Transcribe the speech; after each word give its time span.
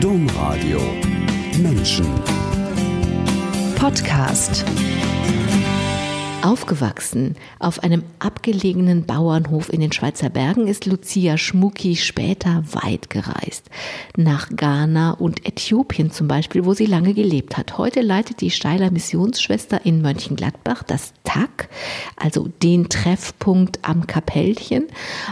Domradio 0.00 0.78
Menschen 1.58 2.06
Podcast 3.76 4.62
Aufgewachsen 6.42 7.34
auf 7.58 7.82
einem 7.82 8.02
abgelegenen 8.18 9.06
Bauernhof 9.06 9.72
in 9.72 9.80
den 9.80 9.92
Schweizer 9.92 10.28
Bergen 10.28 10.68
ist 10.68 10.84
Lucia 10.84 11.38
Schmucki 11.38 11.96
später 11.96 12.62
weit 12.72 13.08
gereist. 13.08 13.70
Nach 14.16 14.50
Ghana 14.50 15.12
und 15.12 15.46
Äthiopien 15.46 16.10
zum 16.10 16.28
Beispiel, 16.28 16.66
wo 16.66 16.74
sie 16.74 16.86
lange 16.86 17.14
gelebt 17.14 17.56
hat. 17.56 17.78
Heute 17.78 18.02
leitet 18.02 18.42
die 18.42 18.50
Steiler 18.50 18.90
Missionsschwester 18.90 19.86
in 19.86 20.02
Mönchengladbach 20.02 20.82
das 20.82 21.14
TAC, 21.24 21.70
also 22.16 22.48
den 22.62 22.90
Treffpunkt 22.90 23.78
am 23.82 24.06
Kapellchen. 24.06 24.88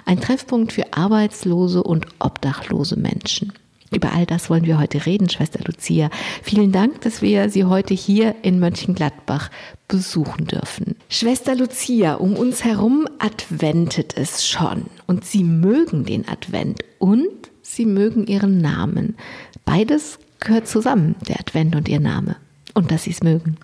Ein 0.06 0.20
Treffpunkt 0.20 0.72
für 0.72 0.94
arbeitslose 0.94 1.82
und 1.82 2.06
obdachlose 2.18 2.98
Menschen. 2.98 3.52
Über 3.94 4.12
all 4.12 4.26
das 4.26 4.50
wollen 4.50 4.66
wir 4.66 4.78
heute 4.78 5.06
reden, 5.06 5.28
Schwester 5.28 5.60
Lucia. 5.64 6.10
Vielen 6.42 6.72
Dank, 6.72 7.02
dass 7.02 7.22
wir 7.22 7.48
Sie 7.48 7.64
heute 7.64 7.94
hier 7.94 8.34
in 8.42 8.58
Mönchengladbach 8.58 9.50
besuchen 9.86 10.46
dürfen. 10.46 10.96
Schwester 11.08 11.54
Lucia, 11.54 12.14
um 12.14 12.36
uns 12.36 12.64
herum 12.64 13.06
adventet 13.20 14.16
es 14.16 14.46
schon. 14.46 14.86
Und 15.06 15.24
Sie 15.24 15.44
mögen 15.44 16.04
den 16.04 16.28
Advent 16.28 16.80
und 16.98 17.28
Sie 17.62 17.86
mögen 17.86 18.26
Ihren 18.26 18.60
Namen. 18.60 19.16
Beides 19.64 20.18
gehört 20.40 20.66
zusammen, 20.66 21.14
der 21.28 21.38
Advent 21.38 21.76
und 21.76 21.88
Ihr 21.88 22.00
Name. 22.00 22.36
Und 22.74 22.90
dass 22.90 23.04
Sie 23.04 23.10
es 23.10 23.22
mögen. 23.22 23.56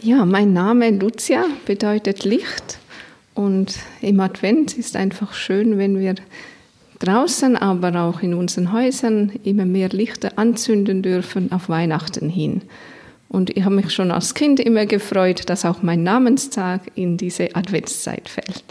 Ja, 0.00 0.24
mein 0.24 0.52
Name 0.52 0.90
Lucia 0.90 1.44
bedeutet 1.66 2.24
Licht. 2.24 2.78
Und 3.34 3.78
im 4.00 4.18
Advent 4.18 4.76
ist 4.76 4.96
einfach 4.96 5.32
schön, 5.32 5.78
wenn 5.78 6.00
wir 6.00 6.16
draußen, 7.02 7.56
aber 7.56 8.00
auch 8.02 8.22
in 8.22 8.34
unseren 8.34 8.72
Häusern 8.72 9.32
immer 9.44 9.64
mehr 9.64 9.88
Lichter 9.88 10.38
anzünden 10.38 11.02
dürfen 11.02 11.52
auf 11.52 11.68
Weihnachten 11.68 12.28
hin. 12.28 12.62
Und 13.28 13.56
ich 13.56 13.64
habe 13.64 13.76
mich 13.76 13.90
schon 13.92 14.10
als 14.10 14.34
Kind 14.34 14.60
immer 14.60 14.86
gefreut, 14.86 15.48
dass 15.48 15.64
auch 15.64 15.82
mein 15.82 16.02
Namenstag 16.02 16.82
in 16.94 17.16
diese 17.16 17.56
Adventszeit 17.56 18.28
fällt. 18.28 18.64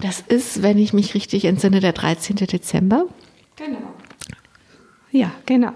Das 0.00 0.20
ist, 0.20 0.62
wenn 0.62 0.78
ich 0.78 0.92
mich 0.92 1.14
richtig 1.14 1.44
entsinne, 1.44 1.80
der 1.80 1.92
13. 1.92 2.36
Dezember. 2.36 3.06
Genau. 3.56 3.78
Ja, 5.10 5.32
genau. 5.46 5.72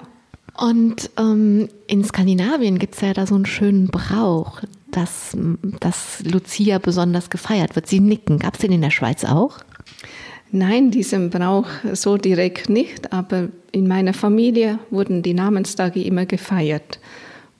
Und 0.56 1.10
ähm, 1.18 1.68
in 1.86 2.04
Skandinavien 2.04 2.78
gibt 2.78 2.94
es 2.94 3.02
ja 3.02 3.12
da 3.12 3.26
so 3.26 3.34
einen 3.34 3.46
schönen 3.46 3.88
Brauch, 3.88 4.62
dass, 4.90 5.36
dass 5.80 6.22
Lucia 6.24 6.78
besonders 6.78 7.28
gefeiert 7.28 7.76
wird. 7.76 7.86
Sie 7.86 8.00
nicken. 8.00 8.38
Gab 8.38 8.54
es 8.54 8.60
den 8.60 8.72
in 8.72 8.80
der 8.80 8.90
Schweiz 8.90 9.24
auch? 9.24 9.58
Nein, 10.56 10.90
diesen 10.90 11.28
Brauch 11.28 11.66
so 11.92 12.16
direkt 12.16 12.70
nicht, 12.70 13.12
aber 13.12 13.48
in 13.72 13.86
meiner 13.86 14.14
Familie 14.14 14.78
wurden 14.88 15.22
die 15.22 15.34
Namenstage 15.34 16.02
immer 16.02 16.24
gefeiert. 16.24 16.98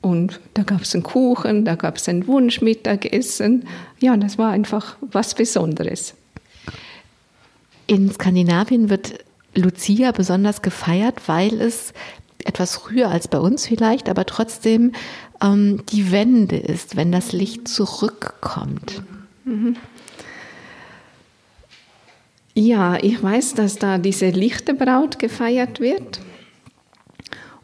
Und 0.00 0.40
da 0.54 0.62
gab 0.62 0.80
es 0.80 0.94
einen 0.94 1.02
Kuchen, 1.02 1.66
da 1.66 1.74
gab 1.74 1.96
es 1.96 2.08
ein 2.08 2.26
Wunschmittagessen. 2.26 3.68
Ja, 4.00 4.16
das 4.16 4.38
war 4.38 4.50
einfach 4.50 4.96
was 5.02 5.34
Besonderes. 5.34 6.14
In 7.86 8.10
Skandinavien 8.10 8.88
wird 8.88 9.18
Lucia 9.54 10.12
besonders 10.12 10.62
gefeiert, 10.62 11.20
weil 11.26 11.60
es 11.60 11.92
etwas 12.46 12.76
früher 12.76 13.10
als 13.10 13.28
bei 13.28 13.38
uns 13.38 13.66
vielleicht, 13.66 14.08
aber 14.08 14.24
trotzdem 14.24 14.92
ähm, 15.42 15.82
die 15.92 16.12
Wende 16.12 16.56
ist, 16.56 16.96
wenn 16.96 17.12
das 17.12 17.32
Licht 17.32 17.68
zurückkommt. 17.68 19.02
Mhm. 19.44 19.76
Ja, 22.58 22.96
ich 23.02 23.22
weiß, 23.22 23.52
dass 23.52 23.76
da 23.76 23.98
diese 23.98 24.30
Lichterbraut 24.30 25.18
gefeiert 25.18 25.78
wird 25.78 26.20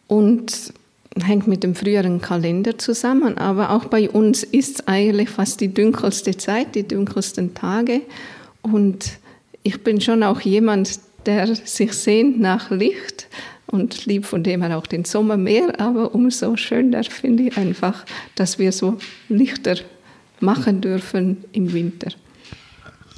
und 0.06 0.74
hängt 1.18 1.46
mit 1.46 1.62
dem 1.62 1.74
früheren 1.74 2.20
Kalender 2.20 2.76
zusammen. 2.76 3.38
Aber 3.38 3.70
auch 3.70 3.86
bei 3.86 4.10
uns 4.10 4.42
ist 4.42 4.80
es 4.80 4.88
eigentlich 4.88 5.30
fast 5.30 5.62
die 5.62 5.72
dunkelste 5.72 6.36
Zeit, 6.36 6.74
die 6.74 6.86
dunkelsten 6.86 7.54
Tage. 7.54 8.02
Und 8.60 9.12
ich 9.62 9.82
bin 9.82 9.98
schon 10.02 10.22
auch 10.22 10.42
jemand, 10.42 11.00
der 11.24 11.54
sich 11.54 11.94
sehnt 11.94 12.38
nach 12.38 12.70
Licht 12.70 13.28
und 13.68 14.04
liebt 14.04 14.26
von 14.26 14.42
dem 14.42 14.62
her 14.62 14.76
auch 14.76 14.86
den 14.86 15.06
Sommer 15.06 15.38
mehr. 15.38 15.80
Aber 15.80 16.14
umso 16.14 16.54
schöner 16.58 17.02
finde 17.04 17.44
ich 17.44 17.56
einfach, 17.56 18.04
dass 18.34 18.58
wir 18.58 18.72
so 18.72 18.98
Lichter 19.30 19.76
machen 20.40 20.82
dürfen 20.82 21.44
im 21.52 21.72
Winter. 21.72 22.10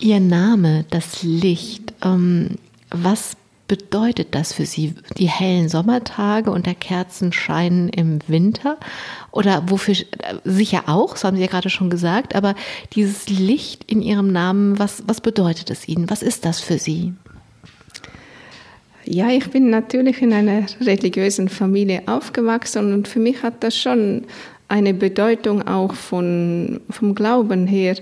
Ihr 0.00 0.20
Name, 0.20 0.84
das 0.90 1.22
Licht, 1.22 1.94
ähm, 2.04 2.56
was 2.90 3.36
bedeutet 3.68 4.34
das 4.34 4.52
für 4.52 4.66
Sie? 4.66 4.94
Die 5.18 5.28
hellen 5.28 5.68
Sommertage 5.68 6.50
und 6.50 6.66
der 6.66 6.74
Kerzenschein 6.74 7.88
im 7.88 8.18
Winter? 8.26 8.76
Oder 9.30 9.70
wofür, 9.70 9.94
sicher 10.44 10.84
auch, 10.86 11.12
das 11.12 11.24
haben 11.24 11.36
Sie 11.36 11.42
ja 11.42 11.48
gerade 11.48 11.70
schon 11.70 11.90
gesagt, 11.90 12.34
aber 12.34 12.54
dieses 12.92 13.28
Licht 13.28 13.90
in 13.90 14.02
Ihrem 14.02 14.32
Namen, 14.32 14.78
was, 14.78 15.02
was 15.06 15.20
bedeutet 15.20 15.70
es 15.70 15.88
Ihnen? 15.88 16.10
Was 16.10 16.22
ist 16.22 16.44
das 16.44 16.60
für 16.60 16.78
Sie? 16.78 17.14
Ja, 19.06 19.28
ich 19.28 19.50
bin 19.50 19.70
natürlich 19.70 20.22
in 20.22 20.32
einer 20.32 20.66
religiösen 20.80 21.48
Familie 21.48 22.02
aufgewachsen 22.06 22.92
und 22.92 23.06
für 23.06 23.20
mich 23.20 23.42
hat 23.42 23.62
das 23.62 23.76
schon 23.76 24.24
eine 24.68 24.94
Bedeutung 24.94 25.66
auch 25.66 25.92
von, 25.94 26.80
vom 26.90 27.14
Glauben 27.14 27.66
her 27.66 27.96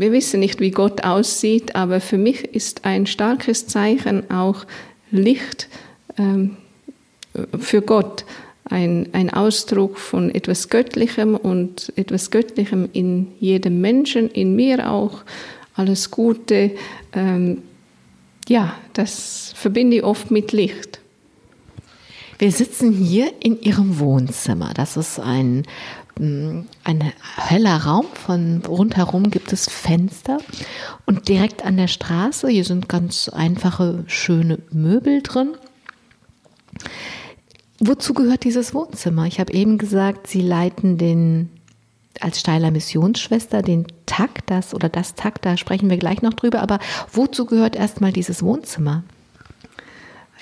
wir 0.00 0.12
wissen 0.12 0.40
nicht, 0.40 0.60
wie 0.60 0.70
Gott 0.70 1.04
aussieht, 1.04 1.74
aber 1.74 2.00
für 2.00 2.18
mich 2.18 2.44
ist 2.54 2.84
ein 2.84 3.06
starkes 3.06 3.66
Zeichen 3.66 4.30
auch 4.30 4.64
Licht 5.10 5.68
ähm, 6.18 6.56
für 7.58 7.82
Gott. 7.82 8.24
Ein, 8.64 9.08
ein 9.12 9.28
Ausdruck 9.30 9.98
von 9.98 10.30
etwas 10.30 10.70
Göttlichem 10.70 11.36
und 11.36 11.92
etwas 11.96 12.30
Göttlichem 12.30 12.88
in 12.92 13.28
jedem 13.38 13.80
Menschen, 13.80 14.30
in 14.30 14.56
mir 14.56 14.90
auch. 14.90 15.22
Alles 15.74 16.10
Gute. 16.10 16.70
Ähm, 17.12 17.62
ja, 18.48 18.74
das 18.94 19.52
verbinde 19.56 19.98
ich 19.98 20.04
oft 20.04 20.30
mit 20.30 20.52
Licht. 20.52 21.00
Wir 22.38 22.50
sitzen 22.50 22.92
hier 22.92 23.32
in 23.40 23.60
Ihrem 23.60 23.98
Wohnzimmer. 23.98 24.72
Das 24.74 24.96
ist 24.96 25.20
ein 25.20 25.64
ein 26.18 27.12
heller 27.36 27.76
Raum. 27.78 28.06
Von 28.14 28.62
rundherum 28.66 29.30
gibt 29.30 29.52
es 29.52 29.68
Fenster 29.68 30.38
und 31.06 31.28
direkt 31.28 31.64
an 31.64 31.76
der 31.76 31.88
Straße, 31.88 32.48
hier 32.48 32.64
sind 32.64 32.88
ganz 32.88 33.28
einfache, 33.28 34.04
schöne 34.06 34.58
Möbel 34.70 35.22
drin. 35.22 35.56
Wozu 37.80 38.14
gehört 38.14 38.44
dieses 38.44 38.74
Wohnzimmer? 38.74 39.26
Ich 39.26 39.40
habe 39.40 39.52
eben 39.52 39.78
gesagt, 39.78 40.26
Sie 40.28 40.40
leiten 40.40 40.98
den 40.98 41.50
als 42.20 42.40
Steiler 42.40 42.70
Missionsschwester 42.70 43.62
den 43.62 43.86
Takt, 44.06 44.50
das 44.50 44.74
oder 44.74 44.88
das 44.88 45.14
Takt, 45.14 45.44
da 45.44 45.56
sprechen 45.56 45.90
wir 45.90 45.96
gleich 45.96 46.22
noch 46.22 46.34
drüber, 46.34 46.60
aber 46.60 46.78
wozu 47.10 47.46
gehört 47.46 47.74
erstmal 47.74 48.12
dieses 48.12 48.42
Wohnzimmer? 48.42 49.02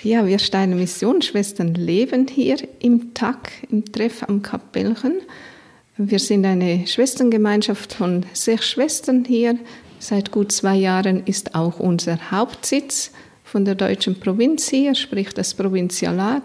Ja, 0.03 0.25
wir 0.25 0.39
Steiler 0.39 0.75
Missionsschwestern 0.75 1.75
leben 1.75 2.27
hier 2.27 2.57
im 2.79 3.13
Tag, 3.13 3.51
im 3.69 3.85
Treff 3.91 4.23
am 4.27 4.41
Kapellchen. 4.41 5.21
Wir 5.97 6.19
sind 6.19 6.45
eine 6.45 6.87
Schwesterngemeinschaft 6.87 7.93
von 7.93 8.25
sechs 8.31 8.69
Schwestern 8.69 9.25
hier. 9.25 9.59
Seit 9.99 10.31
gut 10.31 10.53
zwei 10.53 10.75
Jahren 10.75 11.23
ist 11.25 11.53
auch 11.53 11.79
unser 11.79 12.31
Hauptsitz 12.31 13.11
von 13.43 13.65
der 13.65 13.75
deutschen 13.75 14.17
Provinz 14.17 14.69
hier, 14.69 14.95
sprich 14.95 15.33
das 15.33 15.53
Provinzialat. 15.53 16.43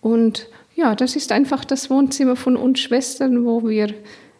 Und 0.00 0.48
ja, 0.74 0.94
das 0.94 1.16
ist 1.16 1.32
einfach 1.32 1.66
das 1.66 1.90
Wohnzimmer 1.90 2.34
von 2.34 2.56
uns 2.56 2.80
Schwestern, 2.80 3.44
wo 3.44 3.68
wir 3.68 3.92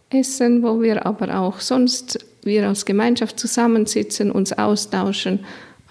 essen, 0.08 0.62
wo 0.62 0.80
wir 0.80 1.04
aber 1.04 1.38
auch 1.38 1.60
sonst 1.60 2.18
wir 2.42 2.66
als 2.66 2.86
Gemeinschaft 2.86 3.38
zusammensitzen, 3.38 4.30
uns 4.30 4.54
austauschen, 4.54 5.40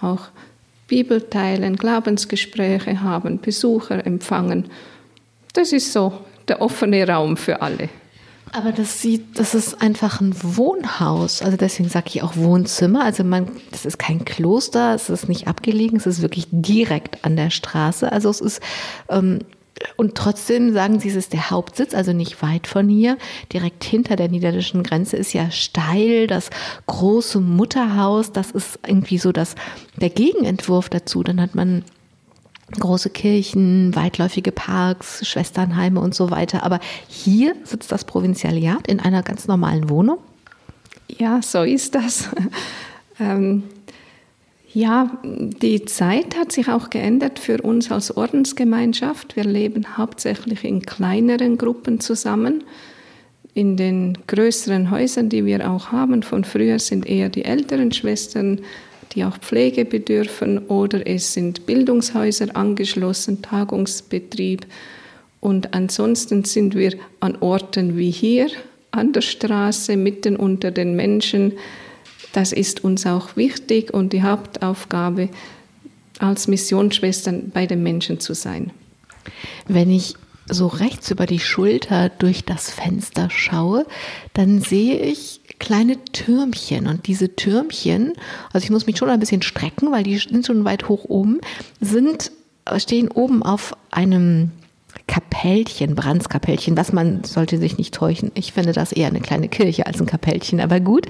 auch 0.00 0.28
Bibel 0.88 1.22
teilen, 1.22 1.76
Glaubensgespräche 1.76 3.02
haben, 3.02 3.40
Besucher 3.40 4.04
empfangen. 4.04 4.68
Das 5.54 5.72
ist 5.72 5.92
so 5.92 6.12
der 6.48 6.60
offene 6.60 7.06
Raum 7.06 7.36
für 7.36 7.62
alle. 7.62 7.88
Aber 8.52 8.70
das 8.70 9.00
sieht, 9.00 9.38
das 9.38 9.54
ist 9.54 9.80
einfach 9.80 10.20
ein 10.20 10.34
Wohnhaus. 10.42 11.40
Also 11.40 11.56
deswegen 11.56 11.88
sage 11.88 12.06
ich 12.08 12.22
auch 12.22 12.36
Wohnzimmer. 12.36 13.02
Also 13.02 13.24
man, 13.24 13.48
das 13.70 13.86
ist 13.86 13.98
kein 13.98 14.26
Kloster, 14.26 14.94
es 14.94 15.08
ist 15.08 15.28
nicht 15.28 15.48
abgelegen, 15.48 15.96
es 15.96 16.06
ist 16.06 16.20
wirklich 16.20 16.46
direkt 16.50 17.24
an 17.24 17.36
der 17.36 17.48
Straße. 17.48 18.12
Also 18.12 18.28
es 18.28 18.42
ist 18.42 18.60
ähm, 19.08 19.38
und 19.96 20.14
trotzdem 20.14 20.72
sagen 20.72 21.00
sie, 21.00 21.08
es 21.08 21.16
ist 21.16 21.32
der 21.32 21.50
Hauptsitz, 21.50 21.94
also 21.94 22.12
nicht 22.12 22.42
weit 22.42 22.66
von 22.66 22.88
hier. 22.88 23.16
Direkt 23.52 23.84
hinter 23.84 24.16
der 24.16 24.28
niederländischen 24.28 24.82
Grenze 24.82 25.16
ist 25.16 25.32
ja 25.32 25.50
steil 25.50 26.26
das 26.26 26.50
große 26.86 27.40
Mutterhaus. 27.40 28.32
Das 28.32 28.50
ist 28.50 28.78
irgendwie 28.86 29.18
so 29.18 29.32
das, 29.32 29.54
der 29.96 30.10
Gegenentwurf 30.10 30.88
dazu. 30.88 31.22
Dann 31.22 31.40
hat 31.40 31.54
man 31.54 31.84
große 32.70 33.10
Kirchen, 33.10 33.94
weitläufige 33.94 34.52
Parks, 34.52 35.26
Schwesternheime 35.26 36.00
und 36.00 36.14
so 36.14 36.30
weiter. 36.30 36.62
Aber 36.62 36.80
hier 37.08 37.54
sitzt 37.64 37.92
das 37.92 38.04
Provinzialiat 38.04 38.86
in 38.86 39.00
einer 39.00 39.22
ganz 39.22 39.46
normalen 39.46 39.88
Wohnung. 39.88 40.18
Ja, 41.08 41.42
so 41.42 41.62
ist 41.62 41.94
das. 41.94 42.28
ähm, 43.20 43.64
Ja, 44.74 45.18
die 45.22 45.84
Zeit 45.84 46.34
hat 46.38 46.50
sich 46.50 46.68
auch 46.68 46.88
geändert 46.88 47.38
für 47.38 47.60
uns 47.60 47.90
als 47.90 48.16
Ordensgemeinschaft. 48.16 49.36
Wir 49.36 49.44
leben 49.44 49.98
hauptsächlich 49.98 50.64
in 50.64 50.80
kleineren 50.80 51.58
Gruppen 51.58 52.00
zusammen. 52.00 52.64
In 53.52 53.76
den 53.76 54.16
größeren 54.26 54.90
Häusern, 54.90 55.28
die 55.28 55.44
wir 55.44 55.70
auch 55.70 55.92
haben, 55.92 56.22
von 56.22 56.44
früher 56.44 56.78
sind 56.78 57.04
eher 57.04 57.28
die 57.28 57.44
älteren 57.44 57.92
Schwestern, 57.92 58.62
die 59.14 59.24
auch 59.24 59.38
Pflege 59.38 59.84
bedürfen, 59.84 60.58
oder 60.66 61.06
es 61.06 61.34
sind 61.34 61.66
Bildungshäuser 61.66 62.56
angeschlossen, 62.56 63.42
Tagungsbetrieb. 63.42 64.66
Und 65.40 65.74
ansonsten 65.74 66.44
sind 66.44 66.74
wir 66.74 66.94
an 67.20 67.36
Orten 67.40 67.96
wie 67.96 68.10
hier, 68.10 68.48
an 68.90 69.12
der 69.12 69.22
Straße, 69.22 69.96
mitten 69.96 70.36
unter 70.36 70.70
den 70.70 70.96
Menschen, 70.96 71.52
das 72.32 72.52
ist 72.52 72.82
uns 72.82 73.06
auch 73.06 73.36
wichtig 73.36 73.92
und 73.92 74.12
die 74.12 74.22
Hauptaufgabe 74.22 75.28
als 76.18 76.48
Missionsschwestern 76.48 77.50
bei 77.50 77.66
den 77.66 77.82
Menschen 77.82 78.20
zu 78.20 78.34
sein. 78.34 78.70
Wenn 79.68 79.90
ich 79.90 80.14
so 80.48 80.66
rechts 80.66 81.10
über 81.10 81.26
die 81.26 81.38
Schulter 81.38 82.08
durch 82.08 82.44
das 82.44 82.70
Fenster 82.70 83.28
schaue, 83.30 83.86
dann 84.34 84.60
sehe 84.60 84.98
ich 85.00 85.41
kleine 85.62 85.96
Türmchen. 86.12 86.88
Und 86.88 87.06
diese 87.06 87.34
Türmchen, 87.36 88.14
also 88.52 88.64
ich 88.64 88.70
muss 88.70 88.86
mich 88.86 88.98
schon 88.98 89.08
ein 89.08 89.20
bisschen 89.20 89.42
strecken, 89.42 89.92
weil 89.92 90.02
die 90.02 90.18
sind 90.18 90.44
schon 90.44 90.64
weit 90.64 90.88
hoch 90.88 91.04
oben, 91.04 91.40
sind, 91.80 92.32
stehen 92.76 93.08
oben 93.08 93.42
auf 93.44 93.74
einem 93.92 94.50
Kapellchen, 95.06 95.94
Brandskapellchen, 95.94 96.76
was 96.76 96.92
man 96.92 97.22
sollte 97.24 97.58
sich 97.58 97.78
nicht 97.78 97.94
täuschen. 97.94 98.32
Ich 98.34 98.52
finde 98.52 98.72
das 98.72 98.92
eher 98.92 99.06
eine 99.06 99.20
kleine 99.20 99.48
Kirche 99.48 99.86
als 99.86 100.00
ein 100.00 100.06
Kapellchen, 100.06 100.60
aber 100.60 100.80
gut. 100.80 101.06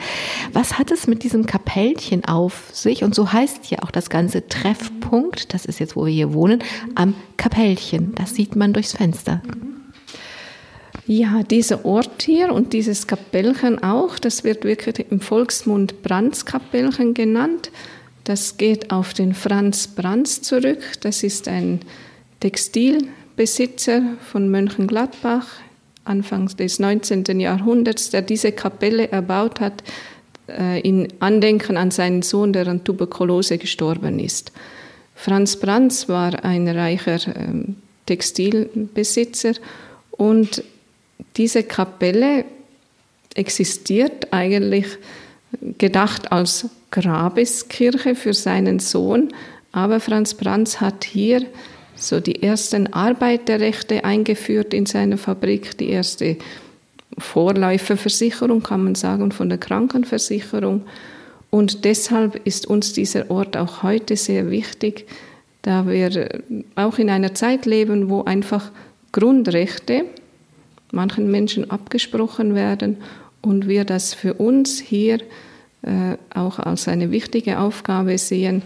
Was 0.52 0.78
hat 0.78 0.90
es 0.90 1.06
mit 1.06 1.24
diesem 1.24 1.46
Kapellchen 1.46 2.24
auf 2.26 2.68
sich? 2.72 3.04
Und 3.04 3.14
so 3.14 3.32
heißt 3.32 3.70
ja 3.70 3.78
auch 3.82 3.90
das 3.90 4.10
ganze 4.10 4.48
Treffpunkt, 4.48 5.54
das 5.54 5.64
ist 5.64 5.80
jetzt, 5.80 5.96
wo 5.96 6.04
wir 6.04 6.12
hier 6.12 6.34
wohnen, 6.34 6.62
am 6.94 7.14
Kapellchen. 7.38 8.14
Das 8.14 8.34
sieht 8.34 8.54
man 8.54 8.74
durchs 8.74 8.92
Fenster. 8.92 9.40
Ja, 11.06 11.42
dieser 11.42 11.84
Ort 11.84 12.22
hier 12.22 12.52
und 12.52 12.72
dieses 12.72 13.06
Kapellchen 13.06 13.82
auch, 13.82 14.18
das 14.18 14.44
wird 14.44 14.64
wirklich 14.64 15.04
im 15.10 15.20
Volksmund 15.20 16.02
Brandskapellchen 16.02 17.14
genannt. 17.14 17.70
Das 18.24 18.56
geht 18.56 18.92
auf 18.92 19.12
den 19.12 19.34
Franz 19.34 19.88
Brands 19.88 20.42
zurück. 20.42 20.80
Das 21.00 21.24
ist 21.24 21.48
ein 21.48 21.80
Textil 22.38 23.08
Besitzer 23.34 24.02
von 24.30 24.48
Mönchengladbach 24.48 25.46
Anfang 26.04 26.48
des 26.48 26.78
19. 26.78 27.40
Jahrhunderts, 27.40 28.10
der 28.10 28.22
diese 28.22 28.52
Kapelle 28.52 29.10
erbaut 29.10 29.60
hat, 29.60 29.82
äh, 30.48 30.80
in 30.80 31.08
Andenken 31.20 31.76
an 31.76 31.90
seinen 31.90 32.22
Sohn, 32.22 32.52
der 32.52 32.66
an 32.66 32.84
Tuberkulose 32.84 33.58
gestorben 33.58 34.18
ist. 34.18 34.52
Franz 35.14 35.56
Brands 35.56 36.08
war 36.08 36.44
ein 36.44 36.66
reicher 36.68 37.20
ähm, 37.36 37.76
Textilbesitzer 38.06 39.52
und 40.10 40.64
diese 41.36 41.62
Kapelle 41.62 42.44
existiert 43.34 44.32
eigentlich 44.32 44.86
gedacht 45.78 46.32
als 46.32 46.68
Grabeskirche 46.90 48.14
für 48.14 48.34
seinen 48.34 48.78
Sohn, 48.78 49.32
aber 49.72 50.00
Franz 50.00 50.34
Brands 50.34 50.80
hat 50.80 51.04
hier 51.04 51.46
so 51.94 52.20
die 52.20 52.42
ersten 52.42 52.92
Arbeiterrechte 52.92 54.04
eingeführt 54.04 54.74
in 54.74 54.86
seiner 54.86 55.18
Fabrik, 55.18 55.78
die 55.78 55.90
erste 55.90 56.36
Vorläuferversicherung, 57.18 58.62
kann 58.62 58.84
man 58.84 58.94
sagen, 58.94 59.32
von 59.32 59.48
der 59.48 59.58
Krankenversicherung. 59.58 60.82
Und 61.50 61.84
deshalb 61.84 62.46
ist 62.46 62.66
uns 62.66 62.92
dieser 62.92 63.30
Ort 63.30 63.56
auch 63.56 63.82
heute 63.82 64.16
sehr 64.16 64.50
wichtig, 64.50 65.06
da 65.60 65.86
wir 65.86 66.42
auch 66.74 66.98
in 66.98 67.10
einer 67.10 67.34
Zeit 67.34 67.66
leben, 67.66 68.08
wo 68.08 68.24
einfach 68.24 68.70
Grundrechte 69.12 70.06
manchen 70.92 71.30
Menschen 71.30 71.70
abgesprochen 71.70 72.54
werden 72.54 72.98
und 73.40 73.66
wir 73.66 73.84
das 73.84 74.14
für 74.14 74.34
uns 74.34 74.78
hier 74.78 75.18
äh, 75.82 76.16
auch 76.32 76.60
als 76.60 76.86
eine 76.86 77.10
wichtige 77.10 77.58
Aufgabe 77.58 78.16
sehen, 78.18 78.62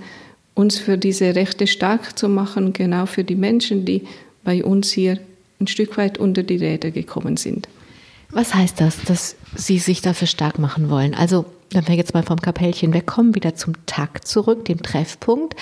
uns 0.55 0.79
für 0.79 0.99
diese 0.99 1.35
Rechte 1.35 1.67
stark 1.67 2.19
zu 2.19 2.29
machen, 2.29 2.73
genau 2.73 3.07
für 3.07 3.25
die 3.25 3.37
Menschen, 3.37 3.85
die 3.85 4.03
bei 4.45 4.65
uns 4.65 4.91
hier 4.91 5.19
ein 5.61 5.67
Stück 5.67 5.97
weit 5.97 6.19
unter 6.19 6.43
die 6.43 6.57
Räder 6.57 6.91
gekommen 6.91 7.37
sind. 7.37 7.69
Was 8.31 8.55
heißt 8.55 8.81
das, 8.81 9.03
dass 9.03 9.37
Sie 9.55 9.79
sich 9.79 10.03
dafür 10.03 10.27
stark 10.27 10.59
machen 10.59 10.91
wollen? 10.91 11.15
Also, 11.15 11.47
wenn 11.71 11.87
wir 11.89 11.95
jetzt 11.95 12.15
mal 12.15 12.23
vom 12.23 12.41
Kapellchen 12.41 12.93
wegkommen, 12.93 13.35
wieder 13.35 13.55
zum 13.55 13.75
Takt 13.87 14.27
zurück, 14.27 14.65
dem 14.65 14.83
Treffpunkt. 14.83 15.55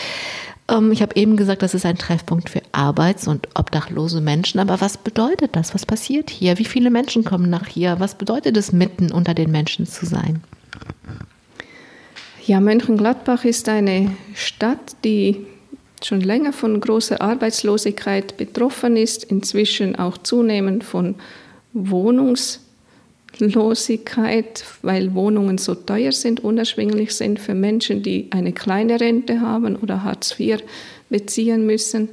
Ähm, 0.68 0.92
ich 0.92 1.02
habe 1.02 1.16
eben 1.16 1.36
gesagt, 1.36 1.62
das 1.62 1.74
ist 1.74 1.86
ein 1.86 1.98
Treffpunkt 1.98 2.50
für 2.50 2.62
arbeits- 2.72 3.28
und 3.28 3.48
obdachlose 3.54 4.20
Menschen. 4.20 4.60
Aber 4.60 4.80
was 4.80 4.96
bedeutet 4.96 5.56
das? 5.56 5.74
Was 5.74 5.86
passiert 5.86 6.30
hier? 6.30 6.58
Wie 6.58 6.64
viele 6.64 6.90
Menschen 6.90 7.24
kommen 7.24 7.50
nach 7.50 7.66
hier? 7.66 7.96
Was 7.98 8.14
bedeutet 8.14 8.56
es, 8.56 8.72
mitten 8.72 9.12
unter 9.12 9.34
den 9.34 9.50
Menschen 9.50 9.86
zu 9.86 10.06
sein? 10.06 10.42
Ja, 12.46 12.60
Mönchengladbach 12.60 13.44
ist 13.44 13.68
eine 13.68 14.10
Stadt, 14.34 14.96
die 15.02 15.46
schon 16.02 16.20
länger 16.20 16.52
von 16.52 16.78
großer 16.80 17.20
Arbeitslosigkeit 17.22 18.36
betroffen 18.36 18.96
ist, 18.96 19.24
inzwischen 19.24 19.96
auch 19.96 20.18
zunehmend 20.18 20.84
von 20.84 21.14
Wohnungslosigkeit, 21.72 22.64
weil 23.40 25.14
Wohnungen 25.14 25.58
so 25.58 25.74
teuer 25.74 26.12
sind, 26.12 26.42
unerschwinglich 26.42 27.12
sind 27.12 27.40
für 27.40 27.54
Menschen, 27.54 28.02
die 28.02 28.28
eine 28.30 28.52
kleine 28.52 29.00
Rente 29.00 29.40
haben 29.40 29.76
oder 29.76 30.04
Hartz 30.04 30.38
IV 30.38 30.62
beziehen 31.10 31.66
müssen. 31.66 32.10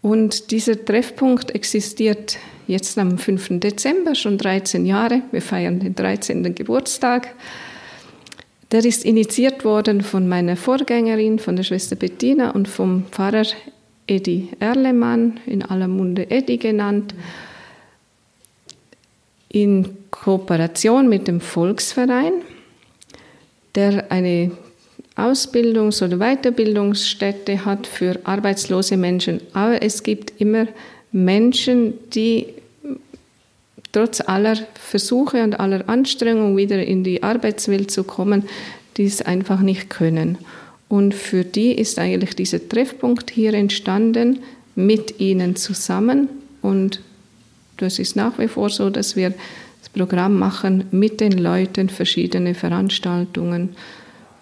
Und 0.00 0.50
dieser 0.50 0.84
Treffpunkt 0.84 1.54
existiert 1.54 2.38
jetzt 2.66 2.98
am 2.98 3.18
5. 3.18 3.60
Dezember, 3.60 4.14
schon 4.14 4.38
13 4.38 4.84
Jahre. 4.84 5.22
Wir 5.30 5.42
feiern 5.42 5.80
den 5.80 5.94
13. 5.94 6.54
Geburtstag. 6.54 7.34
Der 8.72 8.84
ist 8.84 9.04
initiiert 9.04 9.64
worden 9.64 10.00
von 10.00 10.26
meiner 10.26 10.56
Vorgängerin, 10.56 11.38
von 11.38 11.56
der 11.56 11.62
Schwester 11.62 11.94
Bettina 11.94 12.50
und 12.50 12.68
vom 12.68 13.04
Pfarrer 13.10 13.46
Edi 14.06 14.48
Erlemann, 14.58 15.38
in 15.46 15.62
aller 15.62 15.88
Munde 15.88 16.30
Edi 16.30 16.56
genannt, 16.56 17.14
in 19.52 19.96
Kooperation 20.10 21.08
mit 21.08 21.28
dem 21.28 21.40
Volksverein, 21.40 22.32
der 23.74 24.10
eine 24.10 24.50
Ausbildungs- 25.14 26.02
oder 26.02 26.18
Weiterbildungsstätte 26.18 27.64
hat 27.64 27.86
für 27.86 28.18
arbeitslose 28.24 28.96
Menschen. 28.96 29.40
Aber 29.52 29.82
es 29.82 30.02
gibt 30.02 30.40
immer 30.40 30.66
Menschen, 31.12 31.94
die 32.10 32.46
trotz 33.92 34.22
aller 34.22 34.56
Versuche 34.74 35.42
und 35.44 35.60
aller 35.60 35.86
Anstrengungen 35.88 36.56
wieder 36.56 36.82
in 36.82 37.04
die 37.04 37.22
Arbeitswelt 37.22 37.90
zu 37.90 38.04
kommen, 38.04 38.48
die 38.96 39.04
es 39.04 39.20
einfach 39.20 39.60
nicht 39.60 39.90
können. 39.90 40.38
Und 40.88 41.14
für 41.14 41.44
die 41.44 41.72
ist 41.72 41.98
eigentlich 41.98 42.34
dieser 42.36 42.66
Treffpunkt 42.68 43.30
hier 43.30 43.54
entstanden, 43.54 44.40
mit 44.74 45.20
ihnen 45.20 45.56
zusammen. 45.56 46.28
Und 46.62 47.00
das 47.82 47.98
ist 47.98 48.16
nach 48.16 48.38
wie 48.38 48.48
vor 48.48 48.70
so, 48.70 48.90
dass 48.90 49.16
wir 49.16 49.34
das 49.80 49.88
Programm 49.88 50.38
machen 50.38 50.84
mit 50.90 51.20
den 51.20 51.32
Leuten, 51.32 51.88
verschiedene 51.88 52.54
Veranstaltungen 52.54 53.70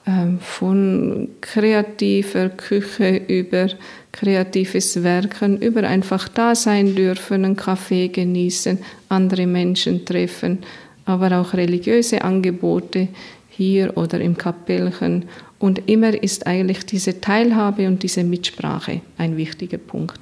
ähm, 0.07 0.39
von 0.41 1.29
kreativer 1.41 2.51
Küche 2.51 3.17
über 3.29 3.69
kreatives 4.13 5.03
Werken, 5.03 5.59
über 5.59 5.85
einfach 5.85 6.29
da 6.29 6.55
sein 6.55 6.95
dürfen, 6.95 7.45
einen 7.45 7.57
Kaffee 7.57 8.09
genießen, 8.09 8.79
andere 9.09 9.47
Menschen 9.47 10.05
treffen, 10.05 10.59
aber 11.05 11.41
auch 11.41 11.55
religiöse 11.55 12.23
Angebote 12.23 13.09
hier 13.49 13.97
oder 13.97 14.21
im 14.21 14.37
Kapellchen. 14.37 15.25
Und 15.59 15.89
immer 15.91 16.23
ist 16.23 16.47
eigentlich 16.47 16.87
diese 16.87 17.21
Teilhabe 17.21 17.87
und 17.87 18.03
diese 18.03 18.25
Mitsprache 18.25 19.03
ein 19.19 19.37
wichtiger 19.37 19.79
Punkt. 19.79 20.21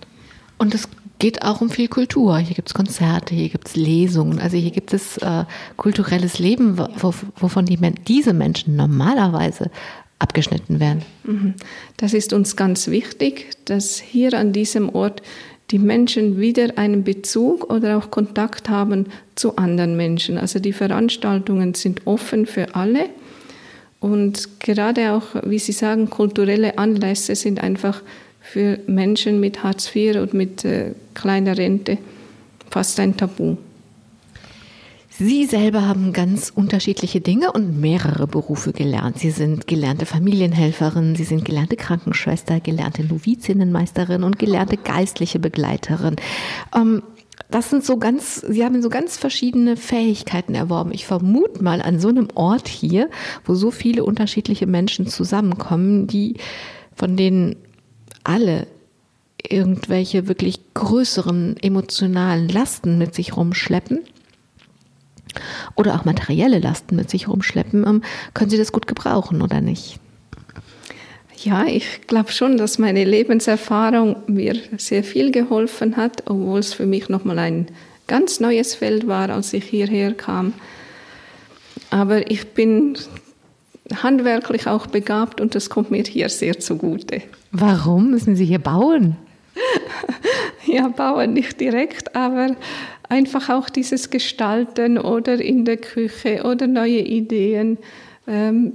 Und 0.59 0.75
es 0.75 0.89
geht 1.19 1.43
auch 1.43 1.61
um 1.61 1.71
viel 1.71 1.89
Kultur. 1.89 2.39
Hier 2.39 2.55
gibt 2.55 2.69
es 2.69 2.75
Konzerte, 2.75 3.35
hier 3.35 3.49
gibt 3.49 3.69
es 3.69 3.77
Lesungen, 3.77 4.39
also 4.39 4.57
hier 4.57 4.71
gibt 4.71 4.93
es 4.93 5.19
äh, 5.19 5.45
kulturelles 5.77 6.39
Leben, 6.39 6.79
wovon 6.79 7.67
die, 7.67 7.79
diese 8.07 8.33
Menschen 8.33 8.77
normalerweise 8.77 9.71
abgeschnitten 10.19 10.81
werden. 10.81 11.03
Mhm. 11.25 11.55
Das 11.97 12.15
ist 12.15 12.33
uns 12.33 12.57
ganz 12.57 12.89
wichtig, 12.89 13.51
dass 13.65 13.99
hier 13.99 14.35
an 14.35 14.53
diesem 14.53 14.89
Ort 14.89 15.23
die 15.71 15.79
Menschen 15.79 16.41
wieder 16.41 16.79
einen 16.79 17.05
Bezug 17.05 17.71
oder 17.73 17.99
auch 17.99 18.11
Kontakt 18.11 18.69
haben 18.69 19.07
zu 19.35 19.57
anderen 19.57 19.97
Menschen. 19.97 20.39
Also 20.39 20.61
die 20.61 20.73
Veranstaltungen 20.73 21.75
sind 21.75 22.07
offen 22.07 22.47
für 22.47 22.75
alle 22.75 23.11
und 24.01 24.61
gerade 24.61 25.13
auch, 25.13 25.23
wie 25.45 25.59
Sie 25.59 25.73
sagen, 25.73 26.09
kulturelle 26.09 26.79
Anlässe 26.79 27.35
sind 27.35 27.61
einfach 27.61 28.03
für 28.53 28.79
Menschen 28.87 29.41
mit 29.41 29.63
Hartz 29.63 29.95
IV 29.95 30.17
und 30.17 30.33
mit 30.33 30.65
äh, 30.65 30.95
kleiner 31.15 31.59
Rente 31.59 31.99
fast 32.71 32.99
ein 32.99 33.17
Tabu. 33.17 33.57
Sie 35.11 35.47
selber 35.47 35.87
haben 35.87 36.13
ganz 36.13 36.51
unterschiedliche 36.55 37.21
Dinge 37.21 37.53
und 37.53 37.81
mehrere 37.81 38.27
Berufe 38.27 38.73
gelernt. 38.73 39.19
Sie 39.19 39.33
sind 39.33 39.67
gelernte 39.67 40.07
Familienhelferin, 40.07 41.17
Sie 41.17 41.25
sind 41.25 41.45
gelernte 41.45 41.77
Krankenschwester, 41.77 42.61
gelernte 42.61 43.03
Novizinnenmeisterin 43.03 44.23
und 44.23 44.39
gelernte 44.39 44.77
geistliche 44.77 45.41
Begleiterin. 45.41 46.17
Ähm, 46.75 47.03
das 47.51 47.71
sind 47.71 47.85
so 47.85 47.99
ganz, 47.99 48.41
Sie 48.49 48.65
haben 48.65 48.81
so 48.81 48.89
ganz 48.89 49.17
verschiedene 49.17 49.77
Fähigkeiten 49.77 50.55
erworben. 50.55 50.93
Ich 50.93 51.05
vermute 51.05 51.63
mal 51.63 51.83
an 51.83 52.01
so 52.01 52.09
einem 52.09 52.29
Ort 52.35 52.69
hier, 52.69 53.11
wo 53.45 53.55
so 53.55 53.71
viele 53.71 54.05
unterschiedliche 54.05 54.67
Menschen 54.67 55.07
zusammenkommen, 55.07 56.07
die 56.07 56.37
von 56.95 57.17
denen 57.17 57.57
alle 58.29 58.67
irgendwelche 59.43 60.29
wirklich 60.29 60.61
größeren 60.75 61.57
emotionalen 61.63 62.49
Lasten 62.49 62.99
mit 62.99 63.15
sich 63.15 63.37
rumschleppen 63.37 64.01
oder 65.77 65.95
auch 65.95 66.05
materielle 66.05 66.59
Lasten 66.59 66.97
mit 66.97 67.09
sich 67.09 67.29
rumschleppen, 67.29 67.87
ähm, 67.87 68.03
können 68.35 68.51
Sie 68.51 68.59
das 68.59 68.73
gut 68.73 68.87
gebrauchen 68.87 69.43
oder 69.43 69.61
nicht? 69.61 69.99
Ja, 71.43 71.67
ich 71.67 72.07
glaube 72.09 72.33
schon, 72.33 72.59
dass 72.59 72.79
meine 72.79 73.05
Lebenserfahrung 73.05 74.17
mir 74.27 74.57
sehr 74.77 75.05
viel 75.05 75.31
geholfen 75.31 75.97
hat, 75.97 76.25
obwohl 76.27 76.59
es 76.59 76.75
für 76.75 76.87
mich 76.87 77.09
nochmal 77.09 77.39
ein 77.39 77.69
ganz 78.09 78.41
neues 78.41 78.75
Feld 78.75 79.07
war, 79.07 79.31
als 79.31 79.53
ich 79.53 79.65
hierher 79.65 80.15
kam. 80.15 80.53
Aber 81.91 82.29
ich 82.31 82.49
bin 82.49 82.99
handwerklich 84.03 84.67
auch 84.67 84.87
begabt 84.87 85.41
und 85.41 85.55
das 85.55 85.71
kommt 85.71 85.91
mir 85.91 86.03
hier 86.03 86.29
sehr 86.29 86.59
zugute. 86.59 87.23
Warum 87.53 88.11
müssen 88.11 88.37
Sie 88.37 88.45
hier 88.45 88.59
bauen? 88.59 89.17
ja, 90.67 90.89
bauen 90.89 91.33
nicht 91.33 91.61
direkt, 91.61 92.15
aber 92.15 92.57
einfach 93.09 93.49
auch 93.49 93.69
dieses 93.71 94.11
Gestalten 94.11 94.99
oder 94.99 95.41
in 95.41 95.65
der 95.65 95.79
Küche 95.79 96.43
oder 96.45 96.67
neue 96.67 97.01
Ideen. 97.01 97.79
Ähm, 98.27 98.75